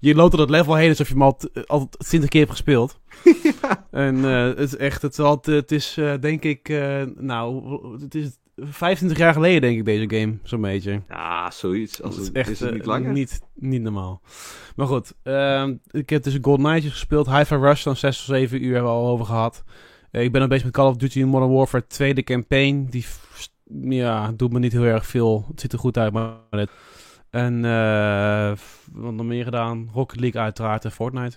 Je 0.00 0.14
loopt 0.14 0.32
er 0.32 0.38
dat 0.38 0.50
level 0.50 0.74
heen 0.74 0.88
alsof 0.88 1.08
je 1.08 1.12
hem 1.12 1.22
al, 1.22 1.38
al 1.66 1.88
20 1.88 2.30
keer 2.30 2.40
hebt 2.40 2.52
gespeeld. 2.52 3.00
ja. 3.42 3.86
En 3.90 4.22
het 4.22 4.58
is 4.58 4.76
echt. 4.76 5.02
Het 5.02 5.12
is, 5.12 5.18
altijd, 5.18 5.56
het 5.56 5.72
is 5.72 5.98
denk 6.20 6.42
ik. 6.42 6.68
nou, 7.16 8.00
het 8.00 8.14
is 8.14 8.38
25 8.56 9.18
jaar 9.18 9.32
geleden, 9.32 9.60
denk 9.60 9.78
ik, 9.78 9.84
deze 9.84 10.18
game. 10.18 10.38
Zo'n 10.42 10.60
beetje. 10.60 11.02
Ja, 11.08 11.50
zoiets. 11.50 12.02
Als 12.02 12.16
het, 12.16 12.24
is 12.24 12.32
echt 12.32 12.50
is 12.50 12.60
het 12.60 12.72
niet 12.72 12.80
eh, 12.80 12.86
langer? 12.86 13.12
niet, 13.12 13.40
niet 13.54 13.82
normaal. 13.82 14.22
Maar 14.76 14.86
goed, 14.86 15.14
uh, 15.24 15.68
ik 15.90 16.10
heb 16.10 16.22
dus 16.22 16.38
Golden 16.40 16.64
Knights 16.66 16.90
gespeeld. 16.90 17.30
Hi-Fi 17.30 17.54
Rush, 17.54 17.82
dan 17.84 17.96
6 17.96 18.18
of 18.18 18.24
7 18.24 18.64
uur 18.64 18.72
hebben 18.74 18.92
we 18.92 18.98
al 18.98 19.08
over 19.08 19.26
gehad. 19.26 19.64
Uh, 20.12 20.22
ik 20.22 20.32
ben 20.32 20.42
ook 20.42 20.48
bezig 20.48 20.64
met 20.64 20.72
Call 20.72 20.86
of 20.86 20.96
Duty 20.96 21.22
Modern 21.22 21.52
Warfare, 21.52 21.86
tweede 21.86 22.22
campaign. 22.22 22.86
Die 22.90 23.04
ja, 23.94 24.32
doet 24.32 24.52
me 24.52 24.58
niet 24.58 24.72
heel 24.72 24.84
erg 24.84 25.06
veel. 25.06 25.46
Het 25.50 25.60
ziet 25.60 25.72
er 25.72 25.78
goed 25.78 25.98
uit, 25.98 26.12
maar 26.12 26.32
net. 26.50 26.70
En 27.30 27.64
uh, 27.64 28.52
wat 28.92 29.12
nog 29.12 29.26
meer 29.26 29.44
gedaan? 29.44 29.88
Rocket 29.92 30.20
League 30.20 30.40
uiteraard 30.40 30.84
en 30.84 30.92
Fortnite. 30.92 31.36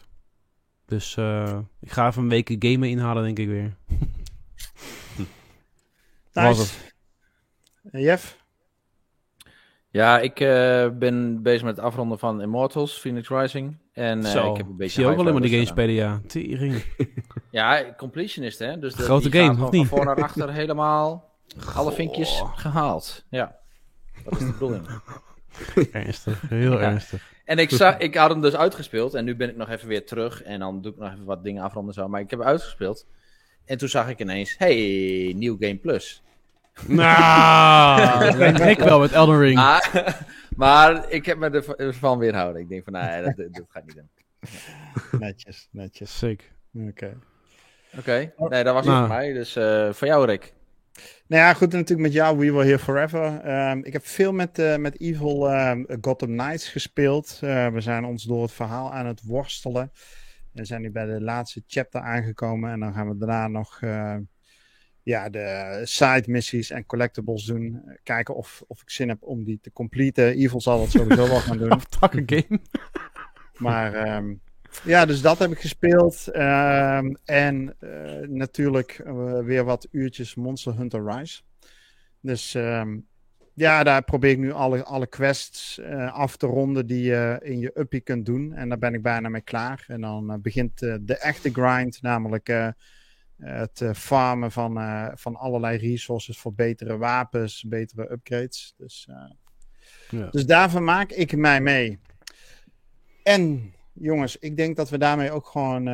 Dus 0.85 1.17
ik 1.79 1.91
ga 1.91 2.07
even 2.07 2.21
een 2.21 2.29
week 2.29 2.55
gamen 2.59 2.89
inhalen, 2.89 3.23
denk 3.23 3.39
ik 3.39 3.47
weer. 3.47 3.75
nice. 6.33 6.88
Jeff? 7.91 8.37
Ja, 9.91 10.19
ik 10.19 10.39
uh, 10.39 10.89
ben 10.89 11.41
bezig 11.41 11.63
met 11.63 11.75
het 11.75 11.85
afronden 11.85 12.19
van 12.19 12.41
Immortals, 12.41 12.99
Phoenix 12.99 13.29
Rising. 13.29 13.77
En 13.93 14.19
uh, 14.19 14.45
ik 14.45 14.57
heb 14.57 14.67
een 14.67 14.75
beetje. 14.77 14.91
Zie 14.91 15.03
je 15.03 15.09
ook 15.09 15.15
wel 15.15 15.25
helemaal 15.25 15.47
die 15.47 15.51
games 15.51 15.69
spelen, 15.69 15.95
ja. 15.95 16.21
Tering. 16.27 16.83
ja, 17.51 17.93
completionist, 17.97 18.59
hè? 18.59 18.79
Dus 18.79 18.95
de, 18.95 19.03
Grote 19.03 19.31
game, 19.31 19.63
of 19.63 19.71
niet? 19.71 19.87
Van 19.87 19.97
voor 19.97 20.05
naar 20.05 20.23
achter 20.23 20.53
helemaal 20.53 21.33
alle 21.75 21.91
vinkjes 21.91 22.43
gehaald. 22.55 23.25
Ja, 23.29 23.55
dat 24.23 24.33
is 24.33 24.39
de 24.39 24.51
bedoeling. 24.51 24.87
ernstig, 25.91 26.41
heel 26.49 26.81
ernstig. 26.81 27.37
En 27.45 27.57
ik, 27.57 27.69
zag, 27.69 27.97
ik 27.97 28.15
had 28.15 28.29
hem 28.29 28.41
dus 28.41 28.55
uitgespeeld 28.55 29.13
en 29.13 29.25
nu 29.25 29.35
ben 29.35 29.49
ik 29.49 29.55
nog 29.55 29.69
even 29.69 29.87
weer 29.87 30.05
terug. 30.05 30.43
En 30.43 30.59
dan 30.59 30.81
doe 30.81 30.91
ik 30.91 30.97
nog 30.97 31.11
even 31.11 31.25
wat 31.25 31.43
dingen 31.43 31.63
afronden 31.63 31.93
zo. 31.93 32.07
Maar 32.07 32.21
ik 32.21 32.29
heb 32.29 32.39
hem 32.39 32.47
uitgespeeld. 32.47 33.05
En 33.65 33.77
toen 33.77 33.89
zag 33.89 34.09
ik 34.09 34.19
ineens, 34.19 34.55
hey, 34.57 35.33
nieuw 35.37 35.57
Game 35.59 35.77
Plus. 35.77 36.23
Nou, 36.87 38.43
ik 38.69 38.79
wel 38.79 38.99
met 38.99 39.11
Elden 39.11 39.39
Ring. 39.39 39.55
Maar, 39.55 40.25
maar 40.55 41.09
ik 41.09 41.25
heb 41.25 41.37
me 41.37 41.75
ervan 41.77 42.17
weerhouden. 42.17 42.61
Ik 42.61 42.69
denk 42.69 42.83
van, 42.83 42.93
nee, 42.93 43.23
dat, 43.23 43.35
dat 43.37 43.65
gaat 43.69 43.85
niet 43.85 43.95
doen. 43.95 44.09
Netjes, 45.19 45.67
netjes. 45.71 46.17
Zeker. 46.17 46.47
Oké. 46.73 47.17
Oké, 47.97 48.33
nee, 48.37 48.63
dat 48.63 48.73
was 48.73 48.85
het 48.85 48.93
nou. 48.93 49.07
voor 49.07 49.15
mij. 49.15 49.33
Dus 49.33 49.55
uh, 49.55 49.93
voor 49.93 50.07
jou, 50.07 50.25
Rick. 50.25 50.53
Nou 51.27 51.43
ja, 51.43 51.53
goed, 51.53 51.71
natuurlijk 51.71 51.99
met 51.99 52.13
jou, 52.13 52.37
We 52.37 52.51
Will 52.51 52.65
Here 52.65 52.79
Forever. 52.79 53.49
Um, 53.69 53.83
ik 53.83 53.93
heb 53.93 54.05
veel 54.05 54.31
met, 54.31 54.59
uh, 54.59 54.75
met 54.75 54.99
Evil 54.99 55.51
um, 55.51 55.85
Gotham 56.01 56.37
Knights 56.37 56.69
gespeeld. 56.69 57.39
Uh, 57.43 57.67
we 57.67 57.81
zijn 57.81 58.05
ons 58.05 58.23
door 58.23 58.41
het 58.41 58.51
verhaal 58.51 58.93
aan 58.93 59.05
het 59.05 59.21
worstelen. 59.23 59.91
We 60.51 60.65
zijn 60.65 60.81
nu 60.81 60.91
bij 60.91 61.05
de 61.05 61.21
laatste 61.21 61.63
chapter 61.67 62.01
aangekomen. 62.01 62.71
En 62.71 62.79
dan 62.79 62.93
gaan 62.93 63.09
we 63.09 63.17
daarna 63.17 63.47
nog 63.47 63.79
ja, 65.09 65.29
de 65.29 65.81
side 65.83 66.23
missies 66.25 66.69
en 66.69 66.85
collectibles 66.85 67.45
doen. 67.45 67.81
Kijken 68.03 68.35
of, 68.35 68.63
of 68.67 68.81
ik 68.81 68.89
zin 68.89 69.09
heb 69.09 69.23
om 69.23 69.43
die 69.43 69.59
te 69.61 69.71
completen. 69.71 70.35
Evil 70.35 70.61
zal 70.61 70.79
dat 70.79 70.89
sowieso 70.89 71.27
wel 71.27 71.39
gaan 71.39 71.57
doen. 71.57 71.81
Takken 71.99 72.23
game. 72.25 72.59
maar 73.67 74.15
um, 74.17 74.41
ja, 74.83 75.05
dus 75.05 75.21
dat 75.21 75.39
heb 75.39 75.51
ik 75.51 75.59
gespeeld. 75.59 76.27
Um, 76.27 77.17
en 77.25 77.75
uh, 77.79 78.27
natuurlijk 78.27 79.01
uh, 79.05 79.39
weer 79.39 79.63
wat 79.63 79.87
uurtjes 79.91 80.35
Monster 80.35 80.77
Hunter 80.77 81.05
Rise. 81.05 81.41
Dus 82.21 82.53
um, 82.53 83.07
ja, 83.53 83.83
daar 83.83 84.03
probeer 84.03 84.31
ik 84.31 84.37
nu 84.37 84.51
alle, 84.51 84.83
alle 84.83 85.07
quests 85.07 85.79
uh, 85.81 86.13
af 86.13 86.37
te 86.37 86.47
ronden 86.47 86.87
die 86.87 87.03
je 87.03 87.39
in 87.41 87.59
je 87.59 87.71
uppie 87.79 88.01
kunt 88.01 88.25
doen. 88.25 88.53
En 88.53 88.69
daar 88.69 88.77
ben 88.77 88.93
ik 88.93 89.01
bijna 89.01 89.29
mee 89.29 89.41
klaar. 89.41 89.85
En 89.87 90.01
dan 90.01 90.41
begint 90.41 90.79
de 90.79 91.17
echte 91.19 91.49
grind, 91.51 92.01
namelijk 92.01 92.73
het 93.39 93.81
uh, 93.81 93.93
farmen 93.93 94.51
van, 94.51 94.77
uh, 94.77 95.07
van 95.13 95.35
allerlei 95.35 95.77
resources 95.77 96.39
voor 96.39 96.53
betere 96.53 96.97
wapens, 96.97 97.63
betere 97.67 98.11
upgrades. 98.11 98.73
Dus, 98.77 99.07
uh, 99.09 99.15
ja. 100.09 100.27
dus 100.29 100.45
daarvan 100.45 100.83
maak 100.83 101.11
ik 101.11 101.35
mij 101.35 101.61
mee. 101.61 101.99
En 103.23 103.73
jongens, 103.93 104.37
ik 104.37 104.57
denk 104.57 104.75
dat 104.75 104.89
we 104.89 104.97
daarmee 104.97 105.31
ook 105.31 105.47
gewoon 105.47 105.87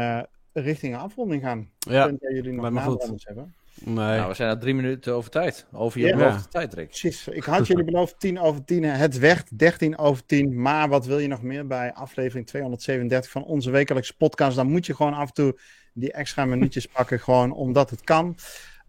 richting 0.54 0.94
een 0.94 1.00
afronding 1.00 1.42
gaan. 1.42 1.70
Ja, 1.78 2.12
jullie 2.20 2.54
nog 2.54 3.24
hebben. 3.24 3.54
Nee. 3.84 3.96
Nou, 3.96 4.28
we 4.28 4.34
zijn 4.34 4.50
al 4.50 4.58
drie 4.58 4.76
minuten 4.76 5.14
over 5.14 5.30
tijd. 5.30 5.66
Over 5.72 6.00
je 6.00 6.08
ja. 6.08 6.42
tijd, 6.50 6.74
Rick. 6.74 6.88
Precies. 6.88 7.28
Ik 7.28 7.44
had 7.44 7.68
jullie 7.68 7.84
beloofd 7.84 8.20
10 8.20 8.40
over 8.40 8.66
10. 8.66 8.84
Het 8.84 9.20
werd 9.20 9.58
13 9.58 9.98
over 9.98 10.26
10. 10.26 10.62
Maar 10.62 10.90
wat 10.90 11.06
wil 11.06 11.20
je 11.20 11.28
nog 11.28 11.42
meer 11.42 11.68
bij 11.68 11.94
aflevering 11.94 12.48
237 12.48 13.32
van 13.32 13.44
onze 13.44 13.72
wekelijkse 13.72 14.18
podcast? 14.18 14.56
Dan 14.56 14.72
moet 14.72 14.86
je 14.86 14.96
gewoon 14.96 15.14
af 15.14 15.28
en 15.28 15.34
toe 15.34 15.60
die 15.96 16.12
extra 16.12 16.46
minuutjes 16.46 16.86
pakken, 16.86 17.20
gewoon 17.20 17.52
omdat 17.52 17.90
het 17.90 18.02
kan. 18.02 18.38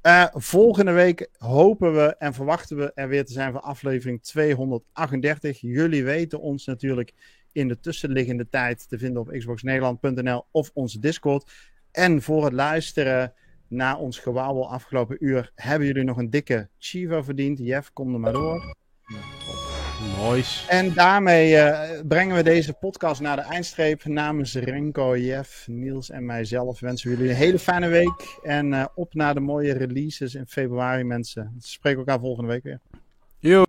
Uh, 0.02 0.26
volgende 0.32 0.92
week 0.92 1.28
hopen 1.38 1.94
we 1.94 2.16
en 2.16 2.34
verwachten 2.34 2.76
we 2.76 2.92
er 2.94 3.08
weer 3.08 3.24
te 3.24 3.32
zijn 3.32 3.52
voor 3.52 3.60
aflevering 3.60 4.22
238. 4.22 5.60
Jullie 5.60 6.04
weten 6.04 6.40
ons 6.40 6.66
natuurlijk 6.66 7.12
in 7.52 7.68
de 7.68 7.80
tussenliggende 7.80 8.48
tijd 8.48 8.88
te 8.88 8.98
vinden 8.98 9.22
op 9.22 9.28
xboxnederland.nl 9.28 10.46
of 10.50 10.70
onze 10.74 10.98
Discord. 10.98 11.52
En 11.92 12.22
voor 12.22 12.44
het 12.44 12.52
luisteren 12.52 13.32
naar 13.68 13.98
ons 13.98 14.18
gewauwel 14.18 14.70
afgelopen 14.70 15.16
uur 15.20 15.52
hebben 15.54 15.86
jullie 15.86 16.04
nog 16.04 16.16
een 16.16 16.30
dikke 16.30 16.68
Chivo 16.78 17.22
verdiend. 17.22 17.58
Jeff, 17.58 17.92
kom 17.92 18.14
er 18.14 18.20
maar 18.20 18.32
door. 18.32 18.74
En 20.68 20.92
daarmee 20.94 21.52
uh, 21.52 21.80
brengen 22.08 22.36
we 22.36 22.42
deze 22.42 22.72
podcast 22.72 23.20
naar 23.20 23.36
de 23.36 23.42
eindstreep. 23.42 24.04
Namens 24.04 24.54
Renko, 24.54 25.16
Jeff, 25.16 25.66
Niels 25.68 26.10
en 26.10 26.26
mijzelf 26.26 26.80
wensen 26.80 27.10
we 27.10 27.16
jullie 27.16 27.30
een 27.30 27.36
hele 27.36 27.58
fijne 27.58 27.88
week. 27.88 28.38
En 28.42 28.72
uh, 28.72 28.84
op 28.94 29.14
naar 29.14 29.34
de 29.34 29.40
mooie 29.40 29.72
releases 29.72 30.34
in 30.34 30.46
februari, 30.46 31.04
mensen. 31.04 31.54
Spreken 31.58 31.98
elkaar 31.98 32.20
volgende 32.20 32.50
week 32.50 32.62
weer. 32.62 32.80
Yo. 33.38 33.64